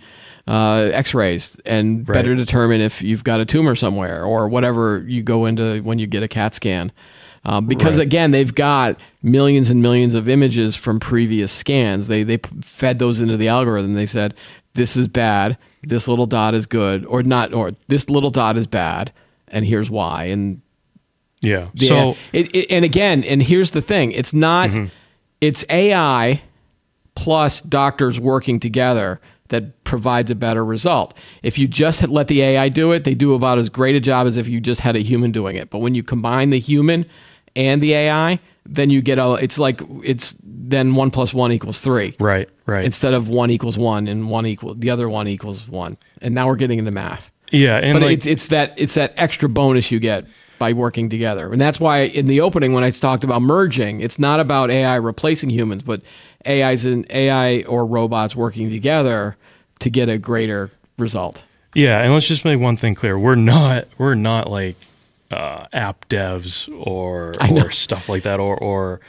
uh, 0.48 0.90
X-rays 0.94 1.60
and 1.66 2.06
better 2.06 2.34
determine 2.36 2.80
if 2.80 3.02
you've 3.02 3.24
got 3.24 3.40
a 3.40 3.44
tumor 3.44 3.74
somewhere 3.74 4.24
or 4.24 4.48
whatever 4.48 5.04
you 5.06 5.22
go 5.22 5.44
into 5.44 5.80
when 5.82 5.98
you 5.98 6.06
get 6.06 6.22
a 6.22 6.28
CAT 6.28 6.54
scan. 6.54 6.90
Um, 7.48 7.66
because 7.66 7.98
Right. 7.98 8.06
again, 8.06 8.32
they've 8.32 8.52
got 8.54 8.98
millions 9.22 9.70
and 9.70 9.80
millions 9.80 10.14
of 10.16 10.28
images 10.28 10.74
from 10.74 10.98
previous 10.98 11.52
scans. 11.52 12.08
They 12.08 12.24
they 12.24 12.38
fed 12.60 12.98
those 12.98 13.20
into 13.20 13.36
the 13.36 13.46
algorithm. 13.48 13.92
They 13.94 14.04
said 14.06 14.34
this 14.74 14.96
is 14.96 15.06
bad, 15.06 15.56
this 15.82 16.08
little 16.08 16.26
dot 16.26 16.54
is 16.54 16.66
good, 16.66 17.04
or 17.06 17.22
not, 17.22 17.54
or 17.54 17.72
this 17.86 18.10
little 18.10 18.30
dot 18.30 18.56
is 18.56 18.66
bad, 18.66 19.12
and 19.48 19.64
here's 19.64 19.88
why. 19.88 20.24
And 20.24 20.60
Yeah. 21.40 21.68
yeah. 21.74 21.88
So 21.88 22.16
it, 22.32 22.52
it, 22.54 22.66
and 22.70 22.84
again, 22.84 23.22
and 23.22 23.40
here's 23.42 23.70
the 23.70 23.80
thing: 23.82 24.10
it's 24.12 24.34
not. 24.34 24.70
Mm-hmm. 24.70 24.86
It's 25.40 25.64
AI 25.70 26.42
plus 27.14 27.60
doctors 27.60 28.18
working 28.20 28.58
together 28.58 29.20
that 29.48 29.84
provides 29.84 30.30
a 30.30 30.34
better 30.34 30.64
result. 30.64 31.16
If 31.42 31.58
you 31.58 31.68
just 31.68 32.08
let 32.08 32.26
the 32.26 32.42
AI 32.42 32.68
do 32.68 32.90
it, 32.92 33.04
they 33.04 33.14
do 33.14 33.34
about 33.34 33.58
as 33.58 33.68
great 33.68 33.94
a 33.94 34.00
job 34.00 34.26
as 34.26 34.36
if 34.36 34.48
you 34.48 34.60
just 34.60 34.80
had 34.80 34.96
a 34.96 35.00
human 35.00 35.30
doing 35.30 35.54
it. 35.56 35.70
But 35.70 35.78
when 35.78 35.94
you 35.94 36.02
combine 36.02 36.50
the 36.50 36.58
human 36.58 37.06
and 37.56 37.82
the 37.82 37.94
AI, 37.94 38.38
then 38.64 38.90
you 38.90 39.02
get 39.02 39.18
a. 39.18 39.34
It's 39.34 39.58
like 39.58 39.80
it's 40.04 40.36
then 40.42 40.94
one 40.94 41.10
plus 41.10 41.34
one 41.34 41.50
equals 41.50 41.80
three 41.80 42.16
right, 42.20 42.48
right. 42.66 42.84
instead 42.84 43.14
of 43.14 43.28
one 43.28 43.50
equals 43.50 43.78
one 43.78 44.06
and 44.08 44.30
one 44.30 44.46
equal 44.46 44.74
the 44.74 44.90
other 44.90 45.08
one 45.08 45.26
equals 45.26 45.66
one. 45.66 45.96
And 46.22 46.34
now 46.34 46.46
we're 46.46 46.56
getting 46.56 46.78
into 46.78 46.90
math 46.90 47.32
yeah, 47.52 47.76
and 47.76 47.94
but 47.94 48.02
like, 48.02 48.12
it's 48.18 48.26
it's 48.26 48.48
that 48.48 48.74
it's 48.76 48.94
that 48.94 49.14
extra 49.16 49.48
bonus 49.48 49.90
you 49.90 50.00
get 50.00 50.26
by 50.58 50.72
working 50.72 51.08
together, 51.08 51.52
and 51.52 51.60
that's 51.60 51.78
why 51.78 52.00
in 52.00 52.26
the 52.26 52.40
opening 52.40 52.72
when 52.72 52.82
I 52.82 52.90
talked 52.90 53.24
about 53.24 53.42
merging, 53.42 54.00
it's 54.00 54.18
not 54.18 54.40
about 54.40 54.70
AI 54.70 54.96
replacing 54.96 55.50
humans, 55.50 55.82
but 55.82 56.02
AIs 56.46 56.84
and 56.84 57.06
AI 57.10 57.62
or 57.62 57.86
robots 57.86 58.34
working 58.34 58.70
together 58.70 59.36
to 59.80 59.90
get 59.90 60.08
a 60.08 60.18
greater 60.18 60.70
result. 60.98 61.44
Yeah, 61.74 62.00
and 62.00 62.12
let's 62.12 62.26
just 62.26 62.44
make 62.44 62.58
one 62.58 62.76
thing 62.76 62.94
clear: 62.94 63.18
we're 63.18 63.34
not 63.36 63.84
we're 63.98 64.14
not 64.14 64.50
like 64.50 64.76
uh, 65.30 65.66
app 65.72 66.08
devs 66.08 66.68
or 66.86 67.34
or 67.50 67.70
stuff 67.70 68.08
like 68.08 68.22
that, 68.24 68.40
or 68.40 68.56
or 68.56 69.00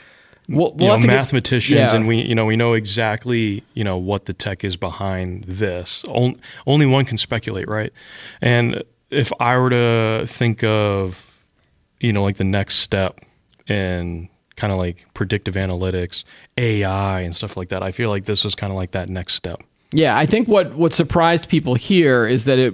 We'll, 0.50 0.72
we'll 0.72 0.88
know 0.88 0.96
to 1.02 1.06
get- 1.06 1.14
mathematicians, 1.14 1.78
yeah. 1.78 1.94
and 1.94 2.08
we 2.08 2.22
you 2.22 2.34
know 2.34 2.46
we 2.46 2.56
know 2.56 2.72
exactly 2.72 3.62
you 3.74 3.84
know 3.84 3.98
what 3.98 4.24
the 4.24 4.32
tech 4.32 4.64
is 4.64 4.76
behind 4.78 5.44
this. 5.44 6.04
On, 6.08 6.40
only 6.66 6.86
one 6.86 7.04
can 7.04 7.18
speculate, 7.18 7.68
right? 7.68 7.92
And 8.40 8.82
if 9.10 9.30
I 9.40 9.58
were 9.58 9.68
to 9.68 10.24
think 10.26 10.64
of 10.64 11.38
you 12.00 12.14
know 12.14 12.22
like 12.22 12.36
the 12.36 12.44
next 12.44 12.76
step 12.76 13.20
in 13.66 14.30
kind 14.56 14.72
of 14.72 14.78
like 14.78 15.04
predictive 15.12 15.54
analytics, 15.54 16.24
AI, 16.56 17.20
and 17.20 17.36
stuff 17.36 17.54
like 17.58 17.68
that, 17.68 17.82
I 17.82 17.92
feel 17.92 18.08
like 18.08 18.24
this 18.24 18.46
is 18.46 18.54
kind 18.54 18.72
of 18.72 18.76
like 18.78 18.92
that 18.92 19.10
next 19.10 19.34
step. 19.34 19.62
Yeah, 19.92 20.16
I 20.16 20.24
think 20.24 20.48
what 20.48 20.74
what 20.74 20.94
surprised 20.94 21.50
people 21.50 21.74
here 21.74 22.24
is 22.26 22.46
that 22.46 22.58
it 22.58 22.72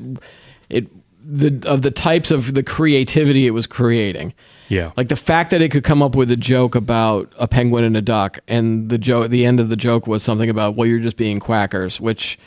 it 0.70 0.86
the 1.24 1.62
of 1.68 1.82
the 1.82 1.90
types 1.90 2.30
of 2.30 2.54
the 2.54 2.62
creativity 2.62 3.46
it 3.46 3.50
was 3.50 3.66
creating. 3.66 4.34
Yeah, 4.68 4.92
Like 4.96 5.08
the 5.08 5.16
fact 5.16 5.50
that 5.50 5.60
it 5.60 5.70
could 5.70 5.84
come 5.84 6.02
up 6.02 6.14
with 6.16 6.30
a 6.30 6.36
joke 6.38 6.74
about 6.74 7.30
a 7.38 7.46
penguin 7.46 7.84
and 7.84 7.96
a 7.96 8.00
duck, 8.02 8.38
and 8.48 8.88
the 8.88 8.96
joke, 8.96 9.28
the 9.28 9.44
end 9.44 9.60
of 9.60 9.68
the 9.68 9.76
joke 9.76 10.06
was 10.06 10.22
something 10.22 10.48
about, 10.48 10.74
well, 10.74 10.86
you're 10.86 11.00
just 11.00 11.18
being 11.18 11.38
quackers, 11.38 12.00
which 12.00 12.38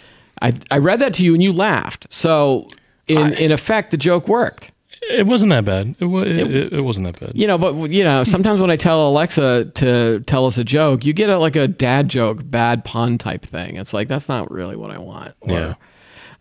I, 0.41 0.53
I 0.71 0.79
read 0.79 0.99
that 0.99 1.13
to 1.15 1.23
you 1.23 1.35
and 1.35 1.43
you 1.43 1.53
laughed. 1.53 2.07
So 2.11 2.67
in, 3.07 3.33
in 3.33 3.51
effect, 3.51 3.91
the 3.91 3.97
joke 3.97 4.27
worked. 4.27 4.71
it 5.03 5.27
wasn't 5.27 5.51
that 5.51 5.63
bad. 5.63 5.95
It, 5.99 6.05
wa- 6.05 6.21
it, 6.21 6.49
it, 6.51 6.73
it 6.73 6.81
wasn't 6.81 7.05
that 7.05 7.19
bad. 7.19 7.33
You 7.35 7.45
know, 7.45 7.59
but 7.59 7.91
you 7.91 8.03
know, 8.03 8.23
sometimes 8.23 8.59
when 8.61 8.71
I 8.71 8.77
tell 8.77 9.07
Alexa 9.07 9.65
to 9.75 10.19
tell 10.21 10.47
us 10.47 10.57
a 10.57 10.63
joke, 10.63 11.05
you 11.05 11.13
get 11.13 11.29
a, 11.29 11.37
like 11.37 11.55
a 11.55 11.67
dad 11.67 12.09
joke, 12.09 12.41
bad 12.43 12.83
pun 12.83 13.19
type 13.19 13.43
thing. 13.43 13.75
It's 13.75 13.93
like 13.93 14.07
that's 14.07 14.27
not 14.27 14.49
really 14.49 14.75
what 14.75 14.89
I 14.89 14.97
want. 14.97 15.35
Or, 15.41 15.51
Yeah. 15.51 15.73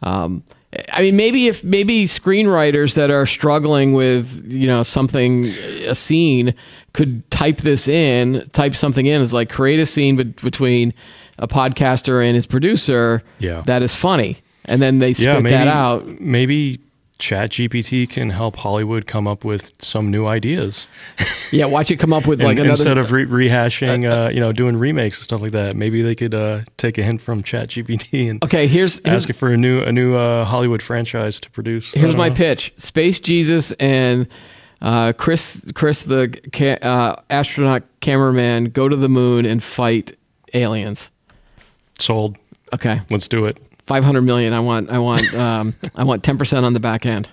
Um, 0.03 0.43
I 0.93 1.03
mean, 1.03 1.17
maybe 1.17 1.49
if 1.49 1.65
maybe 1.65 2.05
screenwriters 2.05 2.95
that 2.95 3.11
are 3.11 3.27
struggling 3.27 3.93
with 3.93 4.43
you 4.47 4.67
know 4.67 4.83
something, 4.83 5.45
a 5.45 5.95
scene, 5.95 6.55
could 6.93 7.29
type 7.31 7.59
this 7.59 7.89
in, 7.89 8.47
type 8.53 8.75
something 8.75 9.07
in. 9.07 9.23
It's 9.23 9.33
like 9.33 9.51
create 9.51 9.81
a 9.81 9.87
scene 9.87 10.17
bet- 10.17 10.43
between 10.43 10.95
a 11.39 11.47
podcaster 11.47 12.25
and 12.25 12.35
his 12.35 12.47
producer. 12.47 13.23
Yeah. 13.39 13.63
that 13.67 13.83
is 13.83 13.95
funny, 13.95 14.39
and 14.65 14.81
then 14.81 14.99
they 14.99 15.15
spit 15.15 15.27
yeah, 15.27 15.41
maybe 15.41 15.51
that 15.51 15.69
out. 15.69 16.07
maybe 16.21 16.81
Chat 17.19 17.51
GPT 17.51 18.09
can 18.09 18.31
help 18.31 18.57
Hollywood 18.57 19.07
come 19.07 19.27
up 19.27 19.45
with 19.45 19.73
some 19.83 20.11
new 20.11 20.27
ideas 20.27 20.87
Yeah, 21.53 21.67
watch 21.67 21.91
it 21.91 21.99
come 21.99 22.13
up 22.13 22.27
with 22.27 22.41
And 22.41 22.49
like 22.49 22.59
another. 22.59 22.71
instead 22.71 22.99
of 22.99 23.13
re- 23.13 23.25
rehashing, 23.25 24.05
uh, 24.05 24.31
you 24.31 24.41
know, 24.41 24.53
doing 24.53 24.77
remakes 24.77 25.19
and 25.19 25.25
stuff 25.25 25.41
like 25.41 25.53
that. 25.53 25.77
Maybe 25.77 26.03
they 26.03 26.15
could 26.15 26.35
uh, 26.35 26.63
take 26.77 26.99
a 26.99 27.03
hint 27.03 27.23
from 27.23 27.43
Chat 27.43 27.69
GPT 27.69 28.31
and 28.31 28.45
okay, 28.45 28.67
here's 28.67 29.01
here's, 29.05 29.25
asking 29.25 29.37
for 29.37 29.51
a 29.53 29.57
new 29.57 29.81
a 29.81 29.93
new 29.93 30.17
uh, 30.17 30.45
Hollywood 30.45 30.83
franchise 30.83 31.39
to 31.41 31.51
produce. 31.51 31.93
Here's 31.93 32.17
my 32.17 32.29
know. 32.29 32.35
pitch: 32.35 32.73
Space 32.77 33.21
Jesus 33.21 33.71
and 33.73 34.29
uh, 34.83 35.13
Chris 35.17 35.65
Chris 35.75 36.03
the 36.03 36.37
ca- 36.53 36.79
uh, 36.83 37.23
astronaut 37.31 37.85
cameraman 38.01 38.65
go 38.67 38.89
to 38.89 38.97
the 38.97 39.09
moon 39.09 39.47
and 39.47 39.63
fight 39.63 40.17
aliens. 40.53 41.11
Sold. 41.99 42.39
Okay. 42.75 43.01
Let's 43.09 43.29
do 43.29 43.47
it. 43.47 43.59
Five 43.87 44.05
hundred 44.05 44.23
million. 44.23 44.53
I 44.53 44.61
want. 44.61 44.91
I 44.91 44.99
want. 44.99 45.23
Um, 45.35 45.75
I 45.95 46.05
want 46.05 46.23
ten 46.23 46.39
percent 46.39 46.65
on 46.67 46.73
the 46.75 46.81
back 46.81 47.05
end. 47.07 47.31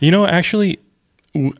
You 0.00 0.10
know, 0.10 0.26
actually, 0.26 0.78
w- 1.34 1.54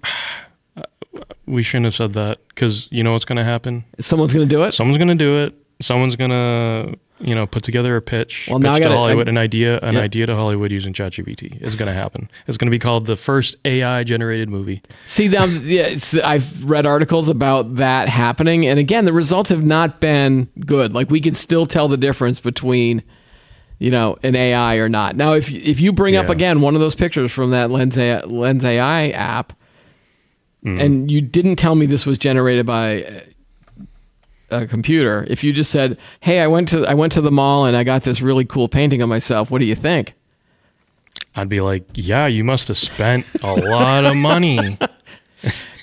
we 1.47 1.63
shouldn't 1.63 1.85
have 1.85 1.95
said 1.95 2.15
that 2.15 2.39
because 2.49 2.89
you 2.91 3.03
know 3.03 3.13
what's 3.13 3.25
going 3.25 3.37
to 3.37 3.45
happen. 3.45 3.85
Someone's 4.01 4.33
going 4.33 4.49
to 4.49 4.55
do 4.55 4.63
it. 4.65 4.73
Someone's 4.73 4.99
going 4.99 5.09
to 5.09 5.15
do 5.15 5.43
it. 5.45 5.55
Someone's 5.81 6.17
going 6.17 6.31
to 6.31 6.97
you 7.21 7.35
know 7.35 7.47
put 7.47 7.63
together 7.63 7.97
a 7.97 8.03
pitch. 8.03 8.47
Well, 8.49 8.59
pitch 8.59 8.65
now 8.65 8.73
I 8.75 8.79
to 8.79 8.85
gotta- 8.85 8.97
Hollywood 8.97 9.29
I- 9.29 9.33
an 9.33 9.39
idea 9.39 9.79
an 9.81 9.95
Yeah. 9.95 10.01
idea 10.01 10.27
to 10.27 10.35
Hollywood 10.35 10.73
using 10.73 10.93
ChatGPT 10.93 11.61
is 11.61 11.75
going 11.75 11.89
to 11.89 11.93
happen. 11.93 12.31
It's 12.47 12.57
going 12.57 12.67
to 12.67 12.71
be 12.71 12.79
called 12.79 13.07
the 13.07 13.17
first 13.17 13.57
AI 13.65 14.05
generated 14.05 14.49
movie. 14.49 14.83
See, 15.07 15.29
now, 15.29 15.45
yeah, 15.47 15.97
I've 16.25 16.65
read 16.69 16.87
articles 16.87 17.29
about 17.29 17.77
that 17.77 18.09
happening, 18.09 18.67
and 18.67 18.79
again, 18.79 19.05
the 19.05 19.13
results 19.13 19.51
have 19.51 19.65
not 19.65 20.01
been 20.01 20.49
good. 20.67 20.93
Like 20.95 21.11
we 21.11 21.21
can 21.21 21.35
still 21.35 21.67
tell 21.67 21.89
the 21.89 21.97
difference 21.99 22.41
between, 22.41 23.03
you 23.79 23.91
know, 23.91 24.17
an 24.23 24.37
AI 24.37 24.77
or 24.77 24.89
not. 24.89 25.17
Now, 25.17 25.35
if 25.35 25.53
if 25.53 25.81
you 25.81 25.93
bring 25.93 26.17
up 26.17 26.29
again 26.29 26.61
one 26.61 26.75
of 26.75 26.81
those 26.81 26.95
pictures 26.95 27.33
from 27.33 27.51
that 27.51 27.71
Lens 27.71 27.99
AI, 27.99 28.21
Lens 28.21 28.65
AI 28.65 29.11
app, 29.11 29.53
mm-hmm. 30.65 30.81
and 30.81 31.11
you 31.11 31.21
didn't 31.21 31.57
tell 31.57 31.75
me 31.75 31.87
this 31.87 32.07
was 32.07 32.19
generated 32.19 32.67
by 32.67 33.25
a, 34.51 34.67
computer, 34.67 35.27
if 35.29 35.43
you 35.43 35.53
just 35.53 35.71
said, 35.71 35.99
"Hey, 36.21 36.41
I 36.41 36.47
went 36.47 36.69
to 36.69 36.85
I 36.87 36.95
went 36.95 37.13
to 37.15 37.21
the 37.21 37.33
mall 37.33 37.65
and 37.65 37.77
I 37.77 37.85
got 37.85 38.03
this 38.03 38.23
really 38.23 38.45
cool 38.45 38.69
painting 38.69 39.03
of 39.03 39.09
myself. 39.09 39.51
What 39.51 39.61
do 39.61 39.67
you 39.67 39.75
think?" 39.75 40.15
I'd 41.37 41.49
be 41.49 41.61
like, 41.61 41.85
yeah, 41.95 42.29
you 42.29 42.45
must 42.45 42.69
have 42.69 42.79
spent 42.79 43.27
a 43.43 43.53
lot 43.55 44.05
of 44.05 44.15
money. 44.15 44.79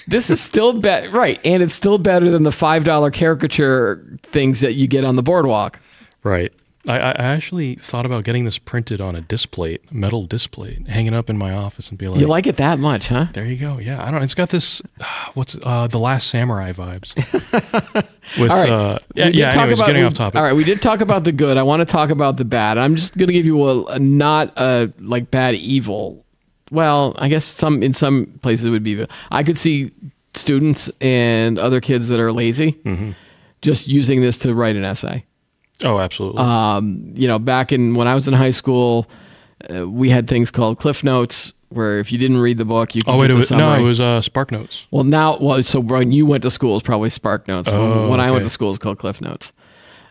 This 0.07 0.29
is 0.29 0.41
still 0.41 0.73
be- 0.73 1.07
right, 1.07 1.39
and 1.45 1.63
it's 1.63 1.73
still 1.73 1.97
better 1.97 2.29
than 2.29 2.43
the 2.43 2.51
five 2.51 2.83
dollar 2.83 3.11
caricature 3.11 4.03
things 4.23 4.59
that 4.61 4.73
you 4.73 4.87
get 4.87 5.05
on 5.05 5.15
the 5.15 5.23
boardwalk. 5.23 5.79
Right. 6.23 6.51
I, 6.87 6.97
I 6.97 7.11
actually 7.35 7.75
thought 7.75 8.05
about 8.07 8.23
getting 8.23 8.43
this 8.43 8.57
printed 8.57 8.99
on 9.01 9.15
a 9.15 9.21
display, 9.21 9.77
metal 9.91 10.25
display, 10.25 10.79
hanging 10.87 11.13
up 11.13 11.29
in 11.29 11.37
my 11.37 11.53
office 11.53 11.89
and 11.89 11.97
be 11.97 12.07
like, 12.07 12.19
You 12.19 12.27
like 12.27 12.47
it 12.47 12.57
that 12.57 12.79
much, 12.79 13.07
huh? 13.09 13.25
there 13.33 13.45
you 13.45 13.55
go. 13.57 13.77
Yeah, 13.77 14.01
I 14.01 14.05
don't 14.05 14.15
know. 14.21 14.23
It's 14.23 14.33
got 14.33 14.49
this, 14.49 14.81
uh, 14.99 15.05
what's 15.35 15.55
uh, 15.61 15.87
the 15.87 15.99
last 15.99 16.27
samurai 16.27 16.71
vibes. 16.71 17.13
With, 18.39 18.49
All 18.51 18.57
right. 18.61 18.69
uh, 18.69 18.99
yeah, 19.15 19.27
yeah 19.27 19.49
talk 19.51 19.61
anyways, 19.63 19.79
about- 19.79 19.85
getting 19.87 20.01
we- 20.01 20.07
off 20.07 20.13
topic. 20.15 20.37
All 20.37 20.43
right, 20.43 20.55
we 20.55 20.63
did 20.63 20.81
talk 20.81 21.01
about 21.01 21.23
the 21.23 21.31
good. 21.31 21.57
I 21.57 21.63
want 21.63 21.81
to 21.81 21.85
talk 21.85 22.09
about 22.09 22.37
the 22.37 22.45
bad. 22.45 22.77
I'm 22.77 22.95
just 22.95 23.17
going 23.17 23.27
to 23.27 23.33
give 23.33 23.45
you 23.45 23.61
a, 23.67 23.85
a 23.85 23.99
not 23.99 24.53
a 24.57 24.91
like 24.99 25.29
bad 25.31 25.55
evil. 25.55 26.25
Well, 26.71 27.15
I 27.19 27.27
guess 27.29 27.43
some 27.45 27.83
in 27.83 27.93
some 27.93 28.27
places 28.41 28.65
it 28.65 28.69
would 28.69 28.83
be. 28.83 29.05
I 29.29 29.43
could 29.43 29.57
see 29.57 29.91
students 30.33 30.89
and 31.01 31.59
other 31.59 31.81
kids 31.81 32.07
that 32.07 32.19
are 32.19 32.31
lazy 32.31 32.71
Mm-hmm. 32.71 33.11
just 33.61 33.87
using 33.87 34.21
this 34.21 34.37
to 34.39 34.53
write 34.53 34.75
an 34.77 34.83
essay. 34.85 35.25
Oh, 35.83 35.99
absolutely. 35.99 36.41
Um, 36.41 37.11
you 37.15 37.27
know, 37.27 37.39
back 37.39 37.71
in 37.71 37.95
when 37.95 38.07
I 38.07 38.15
was 38.15 38.27
in 38.27 38.33
high 38.33 38.51
school, 38.51 39.09
uh, 39.73 39.87
we 39.87 40.09
had 40.09 40.27
things 40.27 40.51
called 40.51 40.77
Cliff 40.77 41.03
Notes, 41.03 41.53
where 41.69 41.99
if 41.99 42.11
you 42.11 42.17
didn't 42.17 42.37
read 42.37 42.57
the 42.57 42.65
book, 42.65 42.95
you 42.95 43.01
could 43.01 43.11
oh, 43.11 43.17
wait, 43.17 43.27
get 43.27 43.33
it 43.33 43.37
was, 43.37 43.51
no, 43.51 43.73
it 43.73 43.81
was 43.81 44.01
uh, 44.01 44.21
Spark 44.21 44.51
Notes. 44.51 44.85
Well, 44.91 45.03
now, 45.03 45.37
well, 45.39 45.61
so 45.63 45.79
when 45.79 46.11
you 46.11 46.25
went 46.25 46.43
to 46.43 46.51
school, 46.51 46.75
it's 46.75 46.85
probably 46.85 47.09
Spark 47.09 47.47
Notes. 47.47 47.69
Oh, 47.71 48.09
when 48.09 48.19
I 48.19 48.31
went 48.31 48.43
to 48.43 48.49
school, 48.49 48.69
it's 48.69 48.79
called 48.79 48.99
Cliff 48.99 49.21
Notes, 49.21 49.53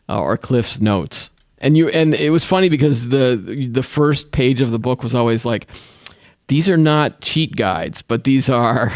uh, 0.08 0.20
or 0.20 0.36
Cliff's 0.36 0.80
Notes. 0.80 1.30
And 1.58 1.76
you, 1.76 1.88
and 1.90 2.14
it 2.14 2.30
was 2.30 2.44
funny 2.44 2.70
because 2.70 3.10
the 3.10 3.36
the 3.70 3.82
first 3.82 4.32
page 4.32 4.62
of 4.62 4.70
the 4.70 4.78
book 4.78 5.02
was 5.02 5.14
always 5.14 5.44
like, 5.44 5.68
these 6.46 6.68
are 6.70 6.78
not 6.78 7.20
cheat 7.20 7.54
guides, 7.54 8.00
but 8.00 8.24
these 8.24 8.48
are 8.48 8.92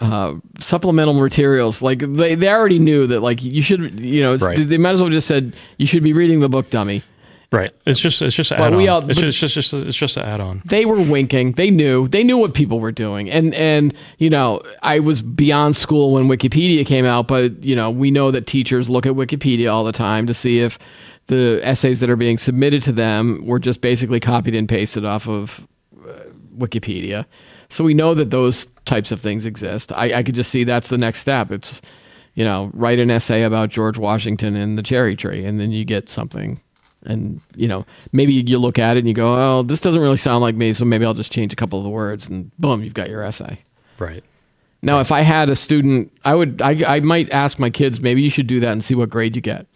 uh, 0.00 0.34
supplemental 0.58 1.14
materials. 1.14 1.82
Like 1.82 1.98
they, 2.00 2.34
they 2.34 2.48
already 2.48 2.78
knew 2.78 3.06
that 3.08 3.20
like 3.20 3.42
you 3.42 3.62
should, 3.62 4.00
you 4.00 4.20
know, 4.22 4.36
Right. 4.36 4.66
they, 4.68 4.78
might 4.78 4.92
as 4.92 5.00
well 5.00 5.10
just 5.10 5.26
said 5.28 5.54
you 5.78 5.86
should 5.86 6.02
be 6.02 6.12
reading 6.12 6.40
the 6.40 6.48
book, 6.48 6.70
dummy. 6.70 7.02
Right. 7.52 7.72
It's 7.84 7.98
just 7.98 8.22
it's 8.22 8.36
just 8.36 8.52
an 8.52 8.58
But 8.58 8.66
add-on. 8.68 8.78
we 8.78 8.86
all- 8.86 9.10
it's, 9.10 9.18
just, 9.20 9.42
it's 9.42 9.52
just 9.54 9.74
it's 9.74 9.96
just 9.96 10.16
an 10.16 10.22
add-on. 10.22 10.62
they 10.64 10.84
were 10.84 11.00
winking. 11.02 11.52
They 11.52 11.68
knew. 11.70 12.06
They 12.06 12.22
knew 12.22 12.38
what 12.38 12.54
people 12.54 12.78
were 12.78 12.92
doing. 12.92 13.28
And 13.28 13.52
and 13.54 13.92
you 14.18 14.30
know, 14.30 14.60
I 14.84 15.00
was 15.00 15.20
beyond 15.20 15.74
school 15.74 16.12
when 16.12 16.28
Wikipedia 16.28 16.86
came 16.86 17.04
out, 17.04 17.26
but 17.26 17.64
you 17.64 17.74
know, 17.74 17.90
we 17.90 18.12
know 18.12 18.30
that 18.30 18.46
teachers 18.46 18.88
look 18.88 19.04
at 19.04 19.14
Wikipedia 19.14 19.72
all 19.72 19.82
the 19.82 19.90
time 19.92 20.28
to 20.28 20.34
see 20.34 20.60
if 20.60 20.78
the 21.26 21.60
essays 21.64 21.98
that 22.00 22.08
are 22.08 22.14
being 22.16 22.38
submitted 22.38 22.82
to 22.82 22.92
them 22.92 23.44
were 23.44 23.58
just 23.58 23.80
basically 23.80 24.20
copied 24.20 24.54
and 24.54 24.68
pasted 24.68 25.04
off 25.04 25.28
of 25.28 25.66
uh, 26.08 26.12
Wikipedia. 26.56 27.24
So 27.70 27.84
we 27.84 27.94
know 27.94 28.14
that 28.14 28.30
those 28.30 28.66
types 28.84 29.12
of 29.12 29.20
things 29.20 29.46
exist. 29.46 29.92
I, 29.92 30.18
I 30.18 30.22
could 30.22 30.34
just 30.34 30.50
see 30.50 30.64
that's 30.64 30.90
the 30.90 30.98
next 30.98 31.20
step. 31.20 31.50
It's 31.50 31.80
you 32.34 32.44
know 32.44 32.70
write 32.74 32.98
an 32.98 33.10
essay 33.10 33.42
about 33.42 33.70
George 33.70 33.96
Washington 33.96 34.56
and 34.56 34.76
the 34.76 34.82
cherry 34.82 35.16
tree, 35.16 35.44
and 35.46 35.58
then 35.58 35.70
you 35.70 35.84
get 35.84 36.10
something. 36.10 36.60
And 37.02 37.40
you 37.56 37.66
know 37.66 37.86
maybe 38.12 38.34
you 38.34 38.58
look 38.58 38.78
at 38.78 38.96
it 38.96 39.00
and 39.00 39.08
you 39.08 39.14
go, 39.14 39.32
oh, 39.34 39.62
this 39.62 39.80
doesn't 39.80 40.02
really 40.02 40.18
sound 40.18 40.42
like 40.42 40.54
me, 40.54 40.74
so 40.74 40.84
maybe 40.84 41.06
I'll 41.06 41.14
just 41.14 41.32
change 41.32 41.52
a 41.52 41.56
couple 41.56 41.78
of 41.78 41.84
the 41.84 41.90
words, 41.90 42.28
and 42.28 42.50
boom, 42.58 42.82
you've 42.82 42.94
got 42.94 43.08
your 43.08 43.22
essay. 43.22 43.60
Right. 43.98 44.24
Now, 44.82 45.00
if 45.00 45.12
I 45.12 45.20
had 45.20 45.50
a 45.50 45.54
student, 45.54 46.12
I 46.24 46.34
would 46.34 46.60
I, 46.60 46.96
I 46.96 47.00
might 47.00 47.30
ask 47.30 47.58
my 47.58 47.70
kids 47.70 48.00
maybe 48.00 48.20
you 48.20 48.30
should 48.30 48.46
do 48.46 48.60
that 48.60 48.72
and 48.72 48.82
see 48.82 48.94
what 48.94 49.10
grade 49.10 49.36
you 49.36 49.42
get. 49.42 49.66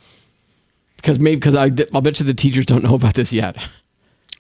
Because 0.97 1.19
maybe 1.19 1.37
because 1.37 1.55
I 1.55 1.71
I'll 1.95 2.01
bet 2.01 2.19
you 2.19 2.27
the 2.27 2.35
teachers 2.35 2.67
don't 2.67 2.83
know 2.83 2.95
about 2.95 3.15
this 3.15 3.33
yet. 3.33 3.57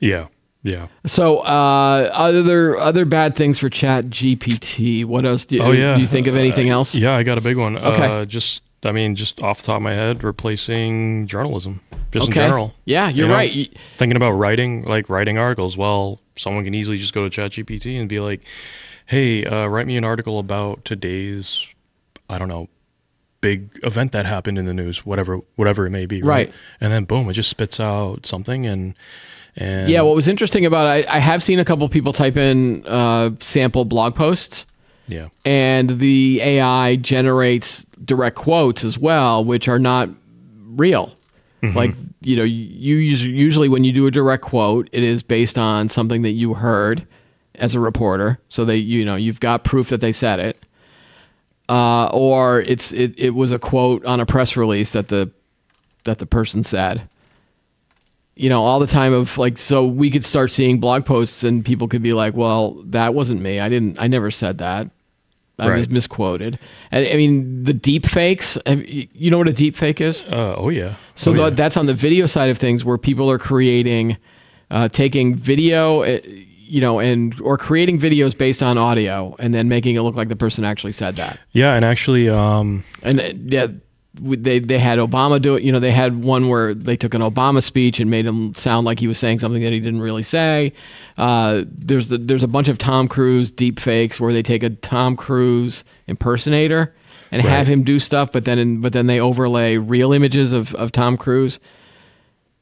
Yeah. 0.00 0.26
Yeah. 0.64 0.88
So 1.06 1.38
uh, 1.40 2.10
other 2.12 2.76
other 2.78 3.04
bad 3.04 3.36
things 3.36 3.58
for 3.60 3.68
Chat 3.68 4.06
GPT. 4.06 5.04
What 5.04 5.24
else 5.24 5.44
do 5.44 5.56
you, 5.56 5.62
Oh 5.62 5.70
yeah. 5.70 5.94
do 5.94 6.00
you 6.00 6.06
think 6.06 6.26
of 6.26 6.34
anything 6.36 6.70
Uh, 6.70 6.74
else? 6.74 6.94
Yeah, 6.94 7.14
I 7.14 7.22
got 7.22 7.38
a 7.38 7.42
big 7.42 7.56
one. 7.58 7.76
Okay. 7.78 8.06
Uh, 8.06 8.24
just 8.24 8.62
I 8.82 8.90
mean, 8.92 9.14
just 9.14 9.42
off 9.42 9.60
the 9.60 9.66
top 9.66 9.76
of 9.76 9.82
my 9.82 9.92
head, 9.92 10.24
replacing 10.24 11.26
journalism, 11.26 11.80
just 12.12 12.28
okay. 12.30 12.40
in 12.40 12.46
general. 12.48 12.74
Yeah, 12.86 13.08
you're 13.08 13.26
You 13.26 13.28
know, 13.28 13.34
right. 13.34 13.78
Thinking 13.96 14.16
about 14.16 14.32
writing, 14.32 14.84
like 14.84 15.08
writing 15.08 15.38
articles. 15.38 15.76
Well, 15.76 16.20
someone 16.36 16.64
can 16.64 16.74
easily 16.74 16.96
just 16.98 17.14
go 17.14 17.28
to 17.28 17.40
ChatGPT 17.40 17.98
and 18.00 18.08
be 18.08 18.20
like, 18.20 18.40
"Hey, 19.06 19.44
uh, 19.44 19.66
write 19.66 19.86
me 19.86 19.96
an 19.96 20.04
article 20.04 20.38
about 20.38 20.84
today's, 20.84 21.66
I 22.28 22.36
don't 22.38 22.48
know, 22.48 22.68
big 23.42 23.68
event 23.82 24.12
that 24.12 24.24
happened 24.26 24.58
in 24.58 24.64
the 24.66 24.74
news, 24.74 25.04
whatever, 25.06 25.40
whatever 25.56 25.86
it 25.86 25.90
may 25.90 26.06
be." 26.06 26.22
Right. 26.22 26.50
And 26.80 26.90
then 26.92 27.04
boom, 27.04 27.28
it 27.28 27.34
just 27.34 27.50
spits 27.50 27.78
out 27.80 28.24
something, 28.26 28.66
and 28.66 28.94
and 29.56 29.88
Yeah, 29.88 30.02
what 30.02 30.14
was 30.14 30.28
interesting 30.28 30.66
about 30.66 30.86
it, 30.86 31.08
I, 31.08 31.16
I 31.16 31.18
have 31.18 31.42
seen 31.42 31.58
a 31.58 31.64
couple 31.64 31.88
people 31.88 32.12
type 32.12 32.36
in 32.36 32.84
uh, 32.86 33.30
sample 33.38 33.84
blog 33.84 34.14
posts, 34.14 34.66
yeah, 35.06 35.28
and 35.44 35.90
the 35.90 36.40
AI 36.42 36.96
generates 36.96 37.84
direct 38.04 38.36
quotes 38.36 38.84
as 38.84 38.98
well, 38.98 39.44
which 39.44 39.68
are 39.68 39.78
not 39.78 40.08
real. 40.66 41.16
Like 41.62 41.94
you 42.20 42.36
know, 42.36 42.42
you 42.42 42.96
usually 42.96 43.70
when 43.70 43.84
you 43.84 43.92
do 43.92 44.06
a 44.06 44.10
direct 44.10 44.42
quote, 44.42 44.88
it 44.92 45.02
is 45.02 45.22
based 45.22 45.56
on 45.56 45.88
something 45.88 46.20
that 46.22 46.32
you 46.32 46.54
heard 46.54 47.06
as 47.54 47.74
a 47.74 47.80
reporter, 47.80 48.38
so 48.48 48.64
they 48.66 48.76
you 48.76 49.04
know 49.04 49.16
you've 49.16 49.40
got 49.40 49.64
proof 49.64 49.88
that 49.88 50.02
they 50.02 50.12
said 50.12 50.40
it, 50.40 50.62
uh, 51.68 52.06
or 52.12 52.60
it's 52.60 52.92
it, 52.92 53.18
it 53.18 53.30
was 53.30 53.50
a 53.50 53.58
quote 53.58 54.04
on 54.04 54.20
a 54.20 54.26
press 54.26 54.56
release 54.58 54.92
that 54.92 55.08
the 55.08 55.30
that 56.04 56.18
the 56.18 56.26
person 56.26 56.62
said 56.62 57.08
you 58.36 58.48
know, 58.48 58.64
all 58.64 58.80
the 58.80 58.86
time 58.86 59.12
of 59.12 59.38
like, 59.38 59.56
so 59.58 59.86
we 59.86 60.10
could 60.10 60.24
start 60.24 60.50
seeing 60.50 60.80
blog 60.80 61.04
posts 61.06 61.44
and 61.44 61.64
people 61.64 61.86
could 61.88 62.02
be 62.02 62.12
like, 62.12 62.34
well, 62.34 62.72
that 62.86 63.14
wasn't 63.14 63.40
me. 63.40 63.60
I 63.60 63.68
didn't, 63.68 64.00
I 64.00 64.06
never 64.08 64.30
said 64.30 64.58
that. 64.58 64.90
I 65.56 65.70
was 65.70 65.88
misquoted. 65.88 66.58
And 66.90 67.06
I 67.06 67.14
mean, 67.14 67.62
the 67.62 67.72
deep 67.72 68.06
fakes, 68.06 68.58
you 68.66 69.30
know 69.30 69.38
what 69.38 69.46
a 69.46 69.52
deep 69.52 69.76
fake 69.76 70.00
is? 70.00 70.24
uh, 70.24 70.56
oh 70.58 70.68
yeah, 70.68 70.94
So 71.14 71.30
oh, 71.30 71.34
tha- 71.34 71.42
yeah. 71.44 71.50
that's 71.50 71.76
on 71.76 71.86
the 71.86 71.94
video 71.94 72.26
side 72.26 72.50
of 72.50 72.58
things 72.58 72.84
where 72.84 72.98
people 72.98 73.30
are 73.30 73.38
creating, 73.38 74.16
uh, 74.72 74.88
taking 74.88 75.36
video, 75.36 76.02
uh, 76.02 76.18
you 76.26 76.80
know, 76.80 76.98
and, 76.98 77.40
or 77.40 77.56
creating 77.56 78.00
videos 78.00 78.36
based 78.36 78.64
on 78.64 78.76
audio 78.78 79.36
and 79.38 79.54
then 79.54 79.68
making 79.68 79.94
it 79.94 80.00
look 80.00 80.16
like 80.16 80.26
the 80.28 80.34
person 80.34 80.64
actually 80.64 80.90
said 80.92 81.14
that. 81.16 81.38
yeah, 81.52 81.74
and 81.74 81.84
actually, 81.84 82.28
um, 82.28 82.82
And 83.04 83.20
uh, 83.20 83.24
yeah, 83.44 83.66
they 84.14 84.58
they 84.60 84.78
had 84.78 84.98
Obama 84.98 85.40
do 85.42 85.56
it. 85.56 85.62
You 85.62 85.72
know, 85.72 85.80
they 85.80 85.90
had 85.90 86.22
one 86.22 86.48
where 86.48 86.72
they 86.74 86.96
took 86.96 87.14
an 87.14 87.20
Obama 87.20 87.62
speech 87.62 87.98
and 88.00 88.10
made 88.10 88.26
him 88.26 88.54
sound 88.54 88.86
like 88.86 89.00
he 89.00 89.08
was 89.08 89.18
saying 89.18 89.40
something 89.40 89.62
that 89.62 89.72
he 89.72 89.80
didn't 89.80 90.00
really 90.00 90.22
say. 90.22 90.72
Uh, 91.18 91.62
there's 91.66 92.08
the, 92.08 92.18
there's 92.18 92.42
a 92.42 92.48
bunch 92.48 92.68
of 92.68 92.78
Tom 92.78 93.08
Cruise 93.08 93.50
deep 93.50 93.80
fakes 93.80 94.20
where 94.20 94.32
they 94.32 94.42
take 94.42 94.62
a 94.62 94.70
Tom 94.70 95.16
Cruise 95.16 95.84
impersonator 96.06 96.94
and 97.32 97.42
have 97.42 97.66
him 97.66 97.82
do 97.82 97.98
stuff, 97.98 98.30
but 98.30 98.44
then 98.44 98.58
in, 98.60 98.80
but 98.80 98.92
then 98.92 99.06
they 99.06 99.18
overlay 99.18 99.76
real 99.76 100.12
images 100.12 100.52
of, 100.52 100.72
of 100.76 100.92
Tom 100.92 101.16
Cruise. 101.16 101.58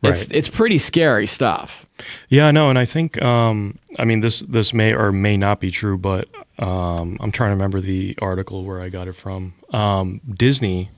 It's 0.05 0.29
Right. 0.29 0.37
it's 0.37 0.49
pretty 0.49 0.79
scary 0.79 1.27
stuff. 1.27 1.87
Yeah, 2.29 2.51
no, 2.51 2.71
and 2.71 2.79
I 2.79 2.85
think 2.87 3.23
um, 3.23 3.79
I 4.01 4.05
mean 4.05 4.19
this 4.21 4.41
this 4.41 4.73
may 4.75 4.95
or 4.95 5.13
may 5.13 5.37
not 5.37 5.61
be 5.61 5.71
true, 5.71 5.97
but 5.97 6.29
um, 6.59 7.19
I'm 7.21 7.31
trying 7.31 7.51
to 7.51 7.55
remember 7.55 7.81
the 7.81 8.17
article 8.21 8.65
where 8.65 8.81
I 8.81 8.89
got 8.89 9.07
it 9.07 9.13
from. 9.13 9.55
Um, 9.73 10.21
Disney, 10.29 10.89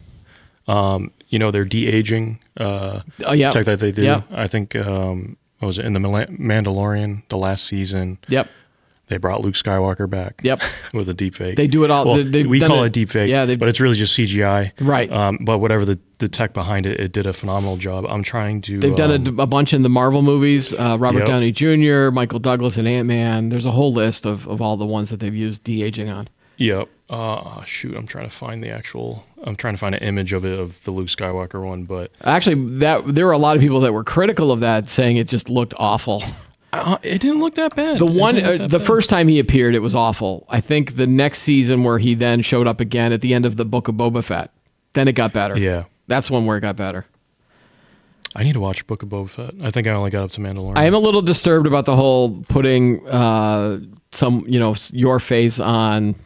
um, 0.68 1.10
you 1.28 1.38
know, 1.38 1.50
they're 1.50 1.64
de 1.64 1.86
aging 1.86 2.38
uh, 2.58 3.00
Oh 3.26 3.32
yeah, 3.32 3.50
tech 3.50 3.64
that 3.66 3.80
they 3.80 3.92
do. 3.92 4.22
I 4.30 4.46
think 4.46 4.74
um, 4.76 5.36
what 5.58 5.66
was 5.66 5.78
it 5.78 5.84
in 5.84 5.92
the 5.92 6.00
Mandalorian, 6.00 7.22
the 7.28 7.36
last 7.36 7.64
season, 7.64 8.18
Yep, 8.28 8.48
they 9.08 9.16
brought 9.18 9.42
Luke 9.42 9.54
Skywalker 9.54 10.08
back. 10.08 10.40
yep. 10.42 10.62
with 10.94 11.08
a 11.08 11.14
deep 11.14 11.34
fake. 11.34 11.56
They 11.56 11.66
do 11.66 11.84
it 11.84 11.90
all. 11.90 12.04
Well, 12.06 12.24
they- 12.24 12.44
we 12.46 12.60
call 12.60 12.84
it, 12.84 12.92
deep 12.92 13.10
fake, 13.10 13.28
Yeah, 13.28 13.44
but 13.56 13.68
it's 13.68 13.80
really 13.80 13.96
just 13.96 14.16
CGI. 14.18 14.72
right. 14.80 15.10
Um, 15.12 15.38
but 15.42 15.58
whatever 15.58 15.84
the, 15.84 15.98
the 16.18 16.28
tech 16.28 16.54
behind 16.54 16.86
it, 16.86 16.98
it 17.00 17.12
did 17.12 17.26
a 17.26 17.32
phenomenal 17.32 17.76
job. 17.76 18.06
I'm 18.06 18.22
trying 18.22 18.60
to. 18.62 18.78
They've 18.78 18.94
done 18.96 19.10
um, 19.28 19.38
a, 19.38 19.42
a 19.42 19.46
bunch 19.46 19.74
in 19.74 19.82
the 19.82 19.88
Marvel 19.90 20.22
movies. 20.22 20.72
Uh, 20.72 20.96
Robert 20.98 21.20
Yep. 21.20 21.26
Downey 21.28 21.52
Jr., 21.52 22.10
Michael 22.12 22.38
Douglas, 22.38 22.76
and 22.78 22.88
Ant 22.88 23.06
Man. 23.06 23.48
There's 23.50 23.66
a 23.66 23.72
whole 23.72 23.92
list 23.92 24.24
of, 24.24 24.46
of 24.48 24.62
all 24.62 24.76
the 24.78 24.86
ones 24.86 25.10
that 25.10 25.20
they've 25.20 25.34
used 25.34 25.64
de 25.64 25.82
aging 25.82 26.08
on. 26.08 26.28
Yep. 26.56 26.88
Uh, 27.10 27.62
shoot, 27.64 27.94
I'm 27.94 28.06
trying 28.06 28.24
to 28.28 28.34
find 28.34 28.62
the 28.62 28.70
actual. 28.70 29.24
I'm 29.44 29.56
trying 29.56 29.74
to 29.74 29.78
find 29.78 29.94
an 29.94 30.02
image 30.02 30.32
of 30.32 30.44
it 30.44 30.58
of 30.58 30.82
the 30.84 30.90
Luke 30.90 31.08
Skywalker 31.08 31.64
one, 31.64 31.84
but 31.84 32.10
Actually, 32.22 32.78
that 32.78 33.06
there 33.06 33.26
were 33.26 33.32
a 33.32 33.38
lot 33.38 33.56
of 33.56 33.62
people 33.62 33.80
that 33.80 33.92
were 33.92 34.04
critical 34.04 34.50
of 34.50 34.60
that, 34.60 34.88
saying 34.88 35.16
it 35.18 35.28
just 35.28 35.48
looked 35.50 35.74
awful. 35.78 36.22
uh, 36.72 36.96
it 37.02 37.20
didn't 37.20 37.40
look 37.40 37.54
that 37.56 37.76
bad. 37.76 37.98
The 37.98 38.06
one, 38.06 38.36
uh, 38.42 38.52
the 38.66 38.78
bad. 38.78 38.82
first 38.82 39.10
time 39.10 39.28
he 39.28 39.38
appeared, 39.38 39.74
it 39.74 39.82
was 39.82 39.94
awful. 39.94 40.46
I 40.48 40.60
think 40.60 40.96
the 40.96 41.06
next 41.06 41.40
season 41.40 41.84
where 41.84 41.98
he 41.98 42.14
then 42.14 42.40
showed 42.42 42.66
up 42.66 42.80
again 42.80 43.12
at 43.12 43.20
the 43.20 43.34
end 43.34 43.44
of 43.44 43.56
the 43.56 43.64
Book 43.64 43.88
of 43.88 43.94
Boba 43.96 44.24
Fett, 44.24 44.50
then 44.94 45.08
it 45.08 45.12
got 45.14 45.32
better. 45.32 45.58
Yeah, 45.58 45.84
That's 46.06 46.30
one 46.30 46.46
where 46.46 46.56
it 46.56 46.62
got 46.62 46.76
better. 46.76 47.04
I 48.36 48.42
need 48.42 48.54
to 48.54 48.60
watch 48.60 48.84
Book 48.86 49.02
of 49.02 49.08
Boba 49.10 49.28
Fett. 49.28 49.54
I 49.62 49.70
think 49.70 49.86
I 49.86 49.92
only 49.92 50.10
got 50.10 50.24
up 50.24 50.30
to 50.32 50.40
Mandalorian. 50.40 50.76
I 50.76 50.84
am 50.84 50.94
a 50.94 50.98
little 50.98 51.22
disturbed 51.22 51.66
about 51.68 51.84
the 51.86 51.94
whole 51.94 52.42
putting 52.48 53.06
uh, 53.08 53.78
some, 54.10 54.44
you 54.48 54.58
know, 54.58 54.74
your 54.92 55.20
face 55.20 55.60
on 55.60 56.16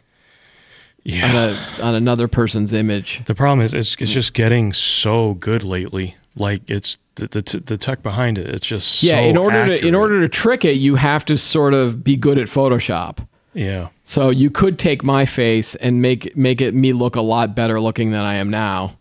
yeah. 1.03 1.29
on, 1.29 1.35
a, 1.35 1.87
on 1.89 1.95
another 1.95 2.27
person's 2.27 2.73
image. 2.73 3.23
the 3.25 3.35
problem 3.35 3.61
is, 3.65 3.73
it's 3.73 3.95
it's 3.99 4.11
just 4.11 4.33
getting 4.33 4.73
so 4.73 5.33
good 5.35 5.63
lately. 5.63 6.15
Like 6.35 6.61
it's 6.69 6.97
the 7.15 7.27
the, 7.27 7.41
t- 7.41 7.59
the 7.59 7.77
tech 7.77 8.03
behind 8.03 8.37
it. 8.37 8.47
It's 8.47 8.65
just 8.65 9.03
Yeah, 9.03 9.17
so 9.17 9.23
in 9.23 9.37
order 9.37 9.65
to 9.65 9.85
in 9.87 9.95
order 9.95 10.21
to 10.21 10.29
trick 10.29 10.63
it, 10.65 10.77
you 10.77 10.95
have 10.95 11.25
to 11.25 11.37
sort 11.37 11.73
of 11.73 12.03
be 12.03 12.15
good 12.15 12.37
at 12.37 12.47
Photoshop. 12.47 13.25
Yeah. 13.53 13.89
So 14.03 14.29
you 14.29 14.49
could 14.49 14.77
take 14.79 15.03
my 15.03 15.25
face 15.25 15.75
and 15.75 16.01
make 16.01 16.35
make 16.37 16.61
it 16.61 16.73
me 16.73 16.93
look 16.93 17.15
a 17.15 17.21
lot 17.21 17.55
better 17.55 17.79
looking 17.81 18.11
than 18.11 18.21
I 18.21 18.35
am 18.35 18.49
now. 18.49 18.97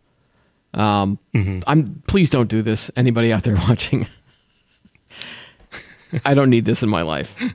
Um, 0.74 1.18
Mm-hmm. 1.34 1.60
I'm 1.66 2.02
please 2.06 2.30
don't 2.30 2.48
do 2.48 2.62
this. 2.62 2.90
Anybody 2.96 3.32
out 3.32 3.42
there 3.44 3.54
watching? 3.68 4.06
I 6.24 6.34
don't 6.34 6.50
need 6.50 6.64
this 6.64 6.82
in 6.82 6.88
my 6.88 7.02
life. 7.02 7.36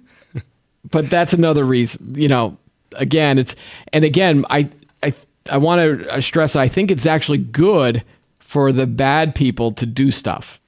But 0.92 1.10
that's 1.10 1.32
another 1.32 1.64
reason. 1.64 2.16
You 2.16 2.28
know, 2.28 2.58
again, 2.96 3.38
it's 3.38 3.56
and 3.92 4.04
again, 4.04 4.46
I 4.50 4.70
I 5.02 5.14
I 5.52 5.58
want 5.58 5.82
to 5.82 6.14
uh, 6.14 6.22
stress. 6.22 6.56
I 6.56 6.68
think 6.68 6.92
it's 6.92 7.06
actually 7.06 7.40
good 7.40 8.04
for 8.40 8.72
the 8.72 8.88
bad 8.88 9.36
people 9.36 9.72
to 9.72 9.86
do 9.86 10.12
stuff 10.12 10.60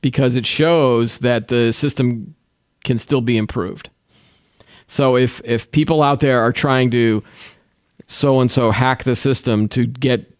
because 0.00 0.36
it 0.36 0.46
shows 0.46 1.18
that 1.18 1.48
the 1.48 1.72
system 1.72 2.34
can 2.84 2.98
still 2.98 3.20
be 3.20 3.36
improved. 3.36 3.90
So 4.86 5.16
if 5.16 5.40
if 5.44 5.70
people 5.70 6.02
out 6.02 6.20
there 6.20 6.40
are 6.40 6.52
trying 6.52 6.90
to 6.90 7.22
so 8.06 8.40
and 8.40 8.50
so 8.50 8.70
hack 8.70 9.04
the 9.04 9.16
system 9.16 9.68
to 9.68 9.86
get 9.86 10.30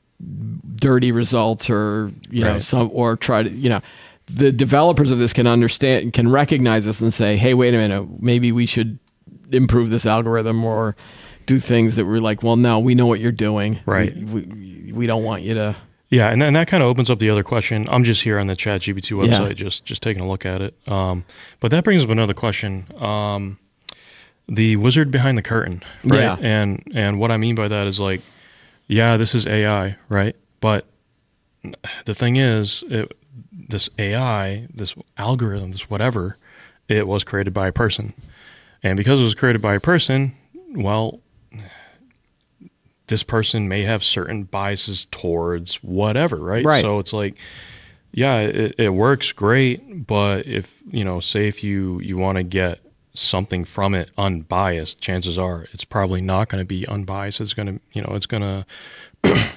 dirty 0.77 1.13
results 1.13 1.71
or 1.71 2.13
you 2.31 2.45
know 2.45 2.59
some 2.59 2.91
or 2.93 3.17
try 3.17 3.43
to 3.43 3.51
you 3.51 3.69
know 3.69 3.81
the 4.27 4.53
developers 4.53 5.11
of 5.11 5.19
this 5.19 5.33
can 5.33 5.47
understand 5.47 6.13
can 6.13 6.31
recognize 6.31 6.85
this 6.85 7.01
and 7.01 7.13
say 7.13 7.37
hey 7.37 7.55
wait 7.55 7.75
a 7.75 7.77
minute 7.77 8.07
maybe 8.21 8.53
we 8.53 8.67
should 8.67 8.99
improve 9.51 9.91
this 9.91 10.07
algorithm 10.07 10.65
or 10.65 10.97
do 11.47 11.59
things 11.59 11.97
that 11.97 12.07
we're 12.07 12.21
like 12.21 12.43
well 12.43 12.57
no 12.57 12.79
we 12.79 12.95
know 12.95 13.07
what 13.07 13.21
you're 13.21 13.33
doing 13.33 13.79
Right. 13.87 14.15
we, 14.17 14.43
we, 14.43 14.93
we 14.93 15.07
don't 15.07 15.23
want 15.25 15.43
you 15.43 15.55
to 15.55 15.77
Yeah, 16.11 16.31
and 16.31 16.41
then 16.41 16.53
that 16.55 16.69
kind 16.69 16.83
of 16.83 16.89
opens 16.89 17.11
up 17.11 17.19
the 17.19 17.29
other 17.31 17.43
question. 17.43 17.87
I'm 17.91 18.05
just 18.05 18.23
here 18.23 18.39
on 18.39 18.47
the 18.47 18.55
Chat 18.57 18.83
GPT 18.83 19.13
website, 19.17 19.49
Yeah. 19.49 19.53
just 19.55 19.85
just 19.85 20.03
taking 20.03 20.23
a 20.23 20.29
look 20.29 20.47
at 20.47 20.63
it. 20.63 20.75
Um, 20.89 21.25
but 21.61 21.71
that 21.73 21.83
brings 21.85 22.05
up 22.05 22.11
another 22.11 22.35
question. 22.35 22.85
Um, 23.01 23.59
the 24.49 24.77
wizard 24.77 25.11
behind 25.11 25.37
the 25.39 25.43
curtain, 25.43 25.83
right? 26.05 26.21
Yeah. 26.21 26.37
And 26.41 26.83
and 26.95 27.19
what 27.19 27.31
I 27.31 27.37
mean 27.37 27.55
by 27.55 27.67
that 27.69 27.87
is 27.87 27.99
like, 27.99 28.21
yeah, 28.87 29.17
this 29.17 29.35
is 29.35 29.47
AI, 29.47 29.97
right? 30.09 30.37
But 30.61 30.87
the 32.05 32.15
thing 32.15 32.37
is, 32.37 32.85
it, 32.91 33.17
this 33.53 33.89
AI, 33.99 34.69
this 34.73 34.95
algorithm, 35.17 35.71
this 35.73 35.89
whatever, 35.91 36.37
it 36.89 37.09
was 37.09 37.25
created 37.25 37.53
by 37.55 37.69
a 37.69 37.73
person, 37.73 38.13
and 38.85 38.97
because 38.97 39.21
it 39.21 39.25
was 39.25 39.35
created 39.35 39.63
by 39.63 39.75
a 39.75 39.81
person, 39.81 40.37
well, 40.75 41.21
this 43.07 43.23
person 43.23 43.69
may 43.69 43.83
have 43.83 44.05
certain 44.05 44.45
biases 44.45 45.07
towards 45.11 45.77
whatever, 45.77 46.37
right? 46.37 46.65
Right. 46.65 46.85
So 46.85 46.99
it's 46.99 47.13
like, 47.13 47.37
yeah, 48.13 48.41
it, 48.41 48.75
it 48.79 48.91
works 48.91 49.33
great, 49.33 50.07
but 50.07 50.47
if 50.47 50.83
you 50.91 51.03
know, 51.03 51.19
say 51.19 51.49
if 51.49 51.65
you 51.65 51.99
you 52.01 52.17
want 52.17 52.37
to 52.37 52.45
get 52.45 52.81
something 53.15 53.65
from 53.65 53.95
it 53.95 54.11
unbiased, 54.19 55.01
chances 55.01 55.39
are 55.39 55.67
it's 55.73 55.85
probably 55.85 56.21
not 56.21 56.49
going 56.49 56.61
to 56.61 56.67
be 56.67 56.87
unbiased. 56.87 57.41
It's 57.41 57.55
going 57.55 57.67
to, 57.67 57.81
you 57.93 58.03
know, 58.03 58.15
it's 58.15 58.27
going 58.27 58.43
to 58.43 58.67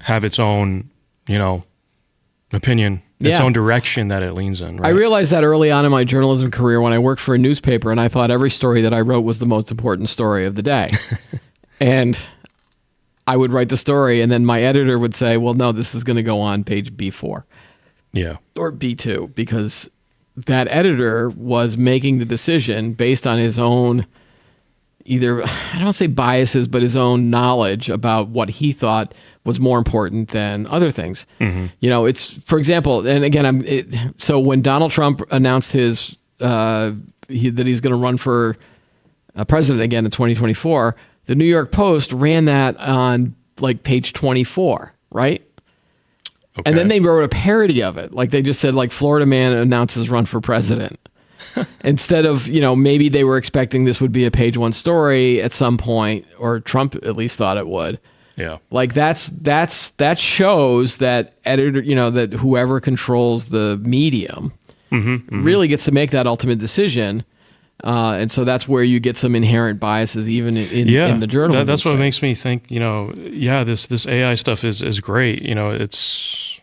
have 0.00 0.24
its 0.24 0.38
own, 0.38 0.90
you 1.28 1.38
know, 1.38 1.64
opinion, 2.52 3.02
its 3.20 3.30
Yeah. 3.30 3.42
own 3.42 3.52
direction 3.52 4.08
that 4.08 4.22
it 4.22 4.32
leans 4.34 4.60
in. 4.60 4.76
Right? 4.76 4.88
I 4.88 4.90
realized 4.90 5.32
that 5.32 5.42
early 5.44 5.70
on 5.70 5.84
in 5.84 5.90
my 5.90 6.04
journalism 6.04 6.50
career 6.50 6.80
when 6.80 6.92
I 6.92 6.98
worked 6.98 7.20
for 7.20 7.34
a 7.34 7.38
newspaper 7.38 7.90
and 7.90 8.00
I 8.00 8.08
thought 8.08 8.30
every 8.30 8.50
story 8.50 8.80
that 8.82 8.92
I 8.92 9.00
wrote 9.00 9.22
was 9.22 9.38
the 9.38 9.46
most 9.46 9.70
important 9.70 10.08
story 10.08 10.44
of 10.46 10.54
the 10.54 10.62
day. 10.62 10.90
and 11.80 12.20
I 13.26 13.36
would 13.36 13.52
write 13.52 13.68
the 13.70 13.76
story 13.76 14.20
and 14.20 14.30
then 14.30 14.44
my 14.44 14.62
editor 14.62 14.98
would 14.98 15.14
say, 15.14 15.36
"Well, 15.36 15.54
no, 15.54 15.72
this 15.72 15.94
is 15.94 16.04
going 16.04 16.16
to 16.16 16.22
go 16.22 16.40
on 16.40 16.62
page 16.64 16.96
B4." 16.96 17.44
yeah. 18.12 18.36
or 18.56 18.72
B2 18.72 19.34
because 19.34 19.90
that 20.36 20.68
editor 20.70 21.28
was 21.30 21.76
making 21.76 22.18
the 22.18 22.24
decision 22.24 22.92
based 22.92 23.26
on 23.26 23.38
his 23.38 23.58
own 23.58 24.06
either 25.06 25.42
I 25.44 25.78
don't 25.78 25.92
say 25.92 26.06
biases 26.06 26.68
but 26.68 26.82
his 26.82 26.96
own 26.96 27.30
knowledge 27.30 27.88
about 27.88 28.28
what 28.28 28.48
he 28.50 28.72
thought 28.72 29.14
was 29.44 29.60
more 29.60 29.78
important 29.78 30.28
than 30.28 30.66
other 30.66 30.90
things. 30.90 31.26
You 31.80 31.90
know, 31.90 32.04
it's 32.04 32.38
for 32.42 32.58
example, 32.58 33.06
and 33.06 33.24
again 33.24 33.46
I'm 33.46 33.60
it, 33.64 33.94
so 34.18 34.38
when 34.38 34.62
Donald 34.62 34.90
Trump 34.90 35.22
announced 35.30 35.72
his 35.72 36.18
uh, 36.40 36.92
he, 37.28 37.50
that 37.50 37.66
he's 37.66 37.80
going 37.80 37.92
to 37.92 37.98
run 37.98 38.16
for 38.16 38.56
uh, 39.34 39.44
president 39.44 39.82
again 39.82 40.04
in 40.04 40.10
2024, 40.10 40.96
the 41.26 41.34
New 41.34 41.44
York 41.44 41.72
Post 41.72 42.12
ran 42.12 42.46
that 42.46 42.76
on 42.78 43.34
like 43.60 43.82
page 43.82 44.12
24, 44.12 44.92
right? 45.10 45.42
Okay. 46.58 46.70
And 46.70 46.78
then 46.78 46.88
they 46.88 47.00
wrote 47.00 47.22
a 47.22 47.28
parody 47.28 47.82
of 47.82 47.98
it. 47.98 48.12
Like 48.12 48.30
they 48.30 48.42
just 48.42 48.60
said, 48.60 48.74
like 48.74 48.90
Florida 48.90 49.26
man 49.26 49.52
announces 49.52 50.08
run 50.08 50.24
for 50.24 50.40
president. 50.40 50.98
Instead 51.84 52.26
of, 52.26 52.48
you 52.48 52.60
know, 52.60 52.74
maybe 52.76 53.08
they 53.08 53.24
were 53.24 53.36
expecting 53.36 53.84
this 53.84 54.00
would 54.00 54.12
be 54.12 54.24
a 54.24 54.30
page 54.30 54.56
one 54.56 54.72
story 54.72 55.40
at 55.40 55.52
some 55.52 55.78
point, 55.78 56.26
or 56.38 56.60
Trump 56.60 56.94
at 56.96 57.16
least 57.16 57.38
thought 57.38 57.56
it 57.56 57.66
would. 57.66 57.98
yeah. 58.36 58.58
Like 58.70 58.92
that's 58.94 59.28
that's 59.28 59.90
that 59.92 60.18
shows 60.18 60.98
that 60.98 61.34
editor, 61.44 61.80
you 61.80 61.94
know, 61.94 62.10
that 62.10 62.32
whoever 62.34 62.80
controls 62.80 63.48
the 63.48 63.78
medium 63.82 64.52
really 65.30 65.68
gets 65.68 65.84
to 65.86 65.92
make 65.92 66.10
that 66.12 66.26
ultimate 66.26 66.58
decision. 66.58 67.24
Uh, 67.84 68.12
and 68.12 68.30
so 68.30 68.44
that's 68.44 68.66
where 68.66 68.82
you 68.82 68.98
get 69.00 69.18
some 69.18 69.34
inherent 69.34 69.78
biases, 69.78 70.30
even 70.30 70.56
in, 70.56 70.88
yeah, 70.88 71.08
in 71.08 71.20
the 71.20 71.26
journalism. 71.26 71.66
That, 71.66 71.72
that's 71.72 71.84
what 71.84 71.98
makes 71.98 72.22
me 72.22 72.34
think. 72.34 72.70
You 72.70 72.80
know, 72.80 73.12
yeah, 73.16 73.64
this 73.64 73.86
this 73.86 74.06
AI 74.06 74.34
stuff 74.36 74.64
is 74.64 74.80
is 74.82 75.00
great. 75.00 75.42
You 75.42 75.54
know, 75.54 75.72
it's 75.72 76.58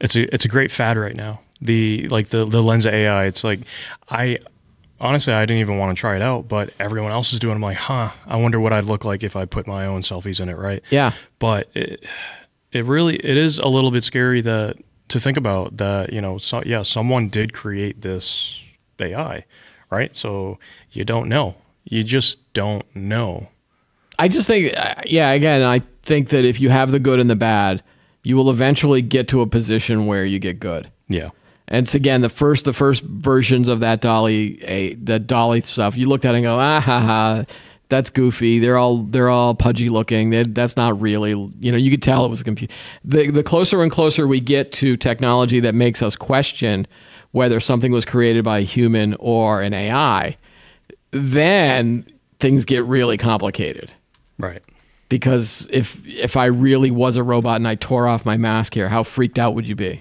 it's 0.00 0.16
a 0.16 0.34
it's 0.34 0.44
a 0.44 0.48
great 0.48 0.72
fad 0.72 0.96
right 0.98 1.14
now. 1.14 1.40
The 1.62 2.08
like 2.08 2.28
the 2.28 2.44
the 2.44 2.62
Lensa 2.62 2.92
AI. 2.92 3.26
It's 3.26 3.44
like 3.44 3.60
I 4.08 4.38
honestly 5.00 5.32
I 5.32 5.44
didn't 5.44 5.60
even 5.60 5.78
want 5.78 5.96
to 5.96 6.00
try 6.00 6.16
it 6.16 6.22
out, 6.22 6.48
but 6.48 6.72
everyone 6.78 7.12
else 7.12 7.32
is 7.32 7.38
doing. 7.40 7.52
it. 7.52 7.56
I'm 7.56 7.62
like, 7.62 7.76
huh. 7.76 8.10
I 8.26 8.36
wonder 8.36 8.60
what 8.60 8.72
I'd 8.72 8.86
look 8.86 9.04
like 9.04 9.22
if 9.22 9.36
I 9.36 9.44
put 9.44 9.66
my 9.66 9.86
own 9.86 10.00
selfies 10.00 10.40
in 10.40 10.48
it, 10.48 10.56
right? 10.56 10.82
Yeah. 10.90 11.12
But 11.38 11.68
it 11.74 12.04
it 12.72 12.84
really 12.84 13.16
it 13.16 13.36
is 13.36 13.58
a 13.58 13.68
little 13.68 13.90
bit 13.90 14.04
scary 14.04 14.40
that 14.42 14.76
to 15.08 15.20
think 15.20 15.36
about 15.36 15.76
that. 15.76 16.12
You 16.12 16.20
know, 16.20 16.38
so 16.38 16.62
yeah, 16.64 16.82
someone 16.82 17.28
did 17.28 17.52
create 17.52 18.00
this 18.02 18.62
AI, 18.98 19.44
right? 19.90 20.16
So 20.16 20.58
you 20.92 21.04
don't 21.04 21.28
know. 21.28 21.56
You 21.84 22.04
just 22.04 22.52
don't 22.52 22.84
know. 22.94 23.48
I 24.18 24.28
just 24.28 24.46
think, 24.46 24.76
uh, 24.76 24.96
yeah, 25.06 25.30
again, 25.30 25.62
I 25.62 25.80
think 26.02 26.28
that 26.28 26.44
if 26.44 26.60
you 26.60 26.68
have 26.68 26.90
the 26.90 27.00
good 27.00 27.18
and 27.18 27.30
the 27.30 27.36
bad, 27.36 27.82
you 28.22 28.36
will 28.36 28.50
eventually 28.50 29.00
get 29.00 29.28
to 29.28 29.40
a 29.40 29.46
position 29.46 30.04
where 30.06 30.26
you 30.26 30.38
get 30.38 30.60
good. 30.60 30.90
Yeah. 31.08 31.30
And 31.70 31.84
it's 31.84 31.94
again 31.94 32.20
the 32.20 32.28
first, 32.28 32.64
the 32.64 32.72
first 32.72 33.04
versions 33.04 33.68
of 33.68 33.80
that 33.80 34.00
DALL-E, 34.00 34.58
a 34.62 34.94
that 34.94 35.26
DALL-E 35.28 35.60
stuff. 35.62 35.96
You 35.96 36.08
looked 36.08 36.24
at 36.24 36.34
it 36.34 36.38
and 36.38 36.44
go, 36.44 36.58
ah 36.58 36.80
ha 36.80 37.00
ha, 37.00 37.44
that's 37.88 38.10
goofy. 38.10 38.58
They're 38.58 38.76
all 38.76 38.98
they're 38.98 39.28
all 39.30 39.54
pudgy 39.54 39.88
looking. 39.88 40.30
They, 40.30 40.42
that's 40.42 40.76
not 40.76 41.00
really, 41.00 41.30
you 41.30 41.70
know, 41.70 41.78
you 41.78 41.90
could 41.92 42.02
tell 42.02 42.24
it 42.24 42.28
was 42.28 42.40
a 42.40 42.44
computer. 42.44 42.74
The 43.04 43.30
the 43.30 43.42
closer 43.44 43.82
and 43.82 43.90
closer 43.90 44.26
we 44.26 44.40
get 44.40 44.72
to 44.72 44.96
technology 44.96 45.60
that 45.60 45.74
makes 45.74 46.02
us 46.02 46.16
question 46.16 46.86
whether 47.32 47.60
something 47.60 47.92
was 47.92 48.04
created 48.04 48.42
by 48.44 48.58
a 48.58 48.62
human 48.62 49.14
or 49.20 49.62
an 49.62 49.72
AI, 49.72 50.36
then 51.12 52.04
things 52.40 52.64
get 52.64 52.84
really 52.84 53.16
complicated 53.16 53.94
Right. 54.38 54.62
because 55.08 55.68
if 55.70 56.04
if 56.06 56.36
I 56.36 56.46
really 56.46 56.90
was 56.90 57.16
a 57.16 57.22
robot 57.22 57.56
and 57.56 57.68
I 57.68 57.74
tore 57.76 58.08
off 58.08 58.24
my 58.26 58.36
mask 58.36 58.74
here, 58.74 58.88
how 58.88 59.02
freaked 59.04 59.38
out 59.38 59.54
would 59.54 59.68
you 59.68 59.76
be? 59.76 60.00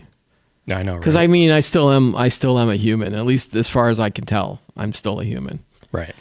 I 0.71 0.83
know. 0.83 0.93
Right? 0.93 1.01
Because 1.01 1.15
I 1.15 1.27
mean, 1.27 1.51
I 1.51 1.59
still 1.59 1.91
am. 1.91 2.15
I 2.15 2.27
still 2.27 2.59
am 2.59 2.69
a 2.69 2.75
human. 2.75 3.13
At 3.13 3.25
least 3.25 3.55
as 3.55 3.69
far 3.69 3.89
as 3.89 3.99
I 3.99 4.09
can 4.09 4.25
tell, 4.25 4.61
I'm 4.77 4.93
still 4.93 5.19
a 5.19 5.23
human. 5.23 5.59
right. 5.91 6.15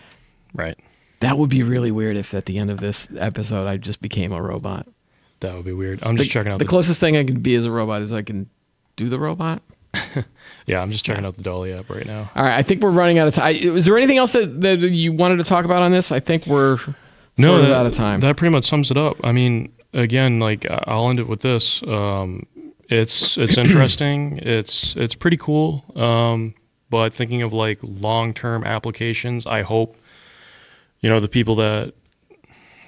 Right. 0.54 0.78
That 1.20 1.36
would 1.36 1.50
be 1.50 1.62
really 1.62 1.90
weird 1.90 2.16
if 2.16 2.32
at 2.32 2.46
the 2.46 2.58
end 2.58 2.70
of 2.70 2.78
this 2.80 3.08
episode 3.18 3.66
I 3.66 3.76
just 3.76 4.00
became 4.00 4.32
a 4.32 4.40
robot. 4.40 4.86
That 5.40 5.54
would 5.54 5.64
be 5.64 5.72
weird. 5.72 5.98
I'm 6.02 6.16
just 6.16 6.30
checking 6.30 6.52
out 6.52 6.58
The 6.58 6.64
the, 6.64 6.68
closest 6.68 7.00
thing 7.00 7.16
I 7.16 7.24
can 7.24 7.40
be 7.40 7.54
as 7.54 7.64
a 7.64 7.70
robot 7.72 8.02
is 8.02 8.12
I 8.12 8.22
can 8.22 8.48
do 8.96 9.08
the 9.08 9.18
robot. 9.18 9.62
yeah. 10.66 10.80
I'm 10.80 10.90
just 10.90 11.04
checking 11.04 11.24
out 11.24 11.36
the 11.36 11.42
DALL-E 11.42 11.72
app 11.72 11.90
right 11.90 12.06
now. 12.06 12.30
All 12.34 12.44
right, 12.44 12.56
I 12.56 12.62
think 12.62 12.82
we're 12.82 12.90
running 12.90 13.18
out 13.18 13.28
of 13.28 13.34
time. 13.34 13.54
Is 13.56 13.84
there 13.84 13.96
anything 13.96 14.16
else 14.16 14.32
that, 14.32 14.60
that 14.60 14.78
you 14.78 15.12
wanted 15.12 15.36
to 15.36 15.44
talk 15.44 15.64
about 15.64 15.82
on 15.82 15.92
this? 15.92 16.12
I 16.12 16.20
think 16.20 16.46
we're 16.46 16.78
sort 16.78 16.96
of 17.60 17.66
that, 17.66 17.72
out 17.72 17.86
of 17.86 17.94
time. 17.94 18.20
That 18.20 18.36
pretty 18.36 18.52
much 18.52 18.64
sums 18.64 18.90
it 18.90 18.96
up. 18.96 19.16
I 19.22 19.32
mean, 19.32 19.72
again, 19.92 20.40
like 20.40 20.66
I'll 20.86 21.10
end 21.10 21.20
it 21.20 21.28
with 21.28 21.40
this. 21.40 21.82
Um, 21.86 22.46
it's 22.88 23.36
it's 23.36 23.58
interesting. 23.64 24.38
It's 24.38 24.96
it's 24.96 25.14
pretty 25.14 25.36
cool. 25.36 25.84
Um, 25.94 26.54
but 26.90 27.12
thinking 27.12 27.42
of 27.42 27.52
like 27.52 27.78
long 27.82 28.34
term 28.34 28.64
applications, 28.64 29.46
I 29.46 29.62
hope 29.62 29.96
you 31.00 31.08
know 31.08 31.20
the 31.20 31.28
people 31.28 31.56
that 31.56 31.94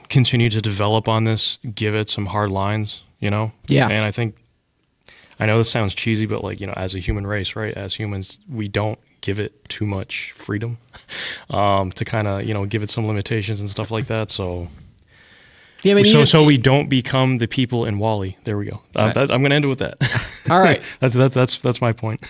continue 0.09 0.51
to 0.51 0.61
develop 0.61 1.07
on 1.09 1.25
this 1.25 1.59
give 1.75 1.95
it 1.95 2.11
some 2.11 2.27
hard 2.27 2.51
lines. 2.51 3.03
You 3.21 3.31
know. 3.31 3.53
Yeah. 3.67 3.89
And 3.89 4.05
I 4.05 4.11
think 4.11 4.37
I 5.39 5.47
know 5.47 5.57
this 5.57 5.71
sounds 5.71 5.95
cheesy, 5.95 6.27
but 6.27 6.45
like 6.45 6.61
you 6.61 6.67
know, 6.67 6.75
as 6.77 6.95
a 6.95 6.99
human 6.99 7.27
race, 7.27 7.57
right? 7.57 7.75
As 7.75 7.95
humans, 7.95 8.39
we 8.49 8.69
don't 8.69 8.99
give 9.23 9.39
it 9.39 9.69
too 9.69 9.87
much 9.87 10.33
freedom 10.33 10.79
um, 11.51 11.93
to 11.93 12.05
kind 12.05 12.27
of 12.27 12.45
you 12.45 12.55
know 12.55 12.67
give 12.67 12.83
it 12.83 12.91
some 12.91 13.07
limitations 13.07 13.61
and 13.61 13.71
stuff 13.71 13.91
like 13.91 14.07
that. 14.07 14.31
So 14.31 14.69
yeah, 15.83 15.95
mean, 15.95 16.05
so 16.05 16.25
so 16.25 16.45
we 16.45 16.59
don't 16.59 16.89
become 16.89 17.39
the 17.39 17.49
people 17.49 17.85
in 17.85 17.99
WALL-E. 17.99 18.37
There 18.45 18.59
we 18.59 18.67
go. 18.67 18.83
Uh, 18.95 19.13
that, 19.13 19.31
I'm 19.31 19.43
gonna 19.43 19.55
end 19.55 19.65
it 19.65 19.69
with 19.69 19.79
that. 19.81 19.97
all 20.51 20.61
right. 20.61 20.83
that's 21.01 21.15
that's 21.15 21.35
that's 21.35 21.59
that's 21.59 21.81
my 21.81 21.93
point. 21.93 22.25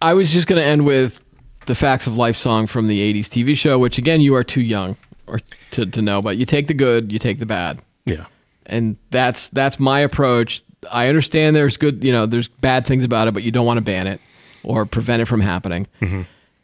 I 0.00 0.14
was 0.14 0.32
just 0.32 0.46
going 0.46 0.60
to 0.60 0.66
end 0.66 0.84
with 0.84 1.22
the 1.66 1.74
Facts 1.74 2.06
of 2.06 2.16
Life 2.16 2.36
song 2.36 2.66
from 2.66 2.86
the 2.86 3.14
80s 3.14 3.26
TV 3.26 3.56
show, 3.56 3.78
which 3.78 3.98
again, 3.98 4.20
you 4.20 4.34
are 4.34 4.44
too 4.44 4.60
young 4.60 4.96
or 5.26 5.40
to, 5.72 5.86
to 5.86 6.02
know, 6.02 6.22
but 6.22 6.36
you 6.36 6.46
take 6.46 6.66
the 6.66 6.74
good, 6.74 7.12
you 7.12 7.18
take 7.18 7.38
the 7.38 7.46
bad. 7.46 7.80
yeah. 8.04 8.26
And 8.68 8.96
that's 9.10 9.48
that's 9.50 9.78
my 9.78 10.00
approach. 10.00 10.64
I 10.90 11.08
understand 11.08 11.54
there's 11.54 11.76
good, 11.76 12.02
you 12.02 12.10
know, 12.10 12.26
there's 12.26 12.48
bad 12.48 12.84
things 12.84 13.04
about 13.04 13.28
it, 13.28 13.34
but 13.34 13.44
you 13.44 13.52
don't 13.52 13.64
want 13.64 13.78
to 13.78 13.80
ban 13.84 14.08
it 14.08 14.20
or 14.64 14.84
prevent 14.86 15.22
it 15.22 15.26
from 15.26 15.40
happening. 15.40 15.86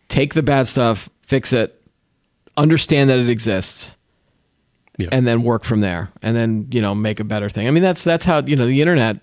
Take 0.09 0.35
the 0.35 0.43
bad 0.43 0.67
stuff, 0.67 1.09
fix 1.21 1.53
it, 1.53 1.81
understand 2.57 3.09
that 3.09 3.21
it 3.21 3.29
exists, 3.29 3.97
Yeah. 4.99 5.09
and 5.13 5.27
then 5.27 5.43
work 5.43 5.65
from 5.65 5.81
there. 5.81 6.11
And 6.23 6.37
then, 6.37 6.69
you 6.71 6.81
know, 6.83 6.95
make 6.95 7.19
a 7.21 7.25
better 7.25 7.49
thing. 7.49 7.67
I 7.67 7.71
mean, 7.71 7.83
that's 7.83 8.05
that's 8.05 8.25
how, 8.25 8.41
you 8.43 8.57
know, 8.57 8.67
the 8.67 8.81
internet 8.81 9.21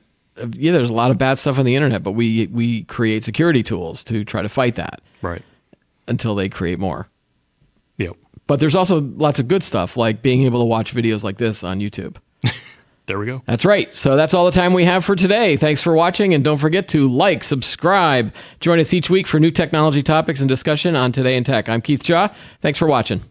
yeah, 0.54 0.72
there's 0.72 0.90
a 0.90 0.94
lot 0.94 1.12
of 1.12 1.18
bad 1.18 1.38
stuff 1.38 1.60
on 1.60 1.66
the 1.66 1.76
internet, 1.76 2.02
but 2.02 2.14
we 2.14 2.48
we 2.48 2.84
create 2.84 3.24
security 3.24 3.62
tools 3.62 4.04
to 4.06 4.24
try 4.24 4.42
to 4.42 4.48
fight 4.50 4.76
that 4.76 5.02
Right. 5.22 5.42
until 6.08 6.34
they 6.34 6.48
create 6.50 6.80
more. 6.80 7.10
Yep. 7.98 8.16
But 8.48 8.60
there's 8.62 8.76
also 8.76 9.02
lots 9.02 9.40
of 9.40 9.48
good 9.50 9.64
stuff, 9.64 9.98
like 9.98 10.22
being 10.22 10.44
able 10.44 10.60
to 10.60 10.66
watch 10.66 10.94
videos 10.94 11.24
like 11.24 11.38
this 11.38 11.64
on 11.64 11.80
YouTube. 11.80 12.18
There 13.06 13.18
we 13.18 13.26
go. 13.26 13.42
That's 13.48 13.66
right. 13.66 13.92
So 13.96 14.16
that's 14.16 14.36
all 14.36 14.46
the 14.46 14.52
time 14.52 14.72
we 14.72 14.84
have 14.86 15.04
for 15.04 15.16
today. 15.16 15.58
Thanks 15.58 15.82
for 15.82 15.96
watching, 15.96 16.36
and 16.36 16.44
don't 16.44 16.60
forget 16.60 16.88
to 16.90 17.10
like, 17.10 17.44
subscribe. 17.44 18.32
Join 18.60 18.78
us 18.80 18.94
each 18.94 19.10
week 19.10 19.26
for 19.26 19.40
new 19.40 19.50
technology 19.50 20.04
topics 20.04 20.42
and 20.42 20.48
discussion 20.48 20.96
on 20.96 21.12
Today 21.12 21.36
in 21.36 21.44
Tech. 21.44 21.70
I'm 21.70 21.82
Keith 21.82 22.06
Shaw. 22.06 22.28
Thanks 22.62 22.78
for 22.78 22.88
watching. 22.88 23.22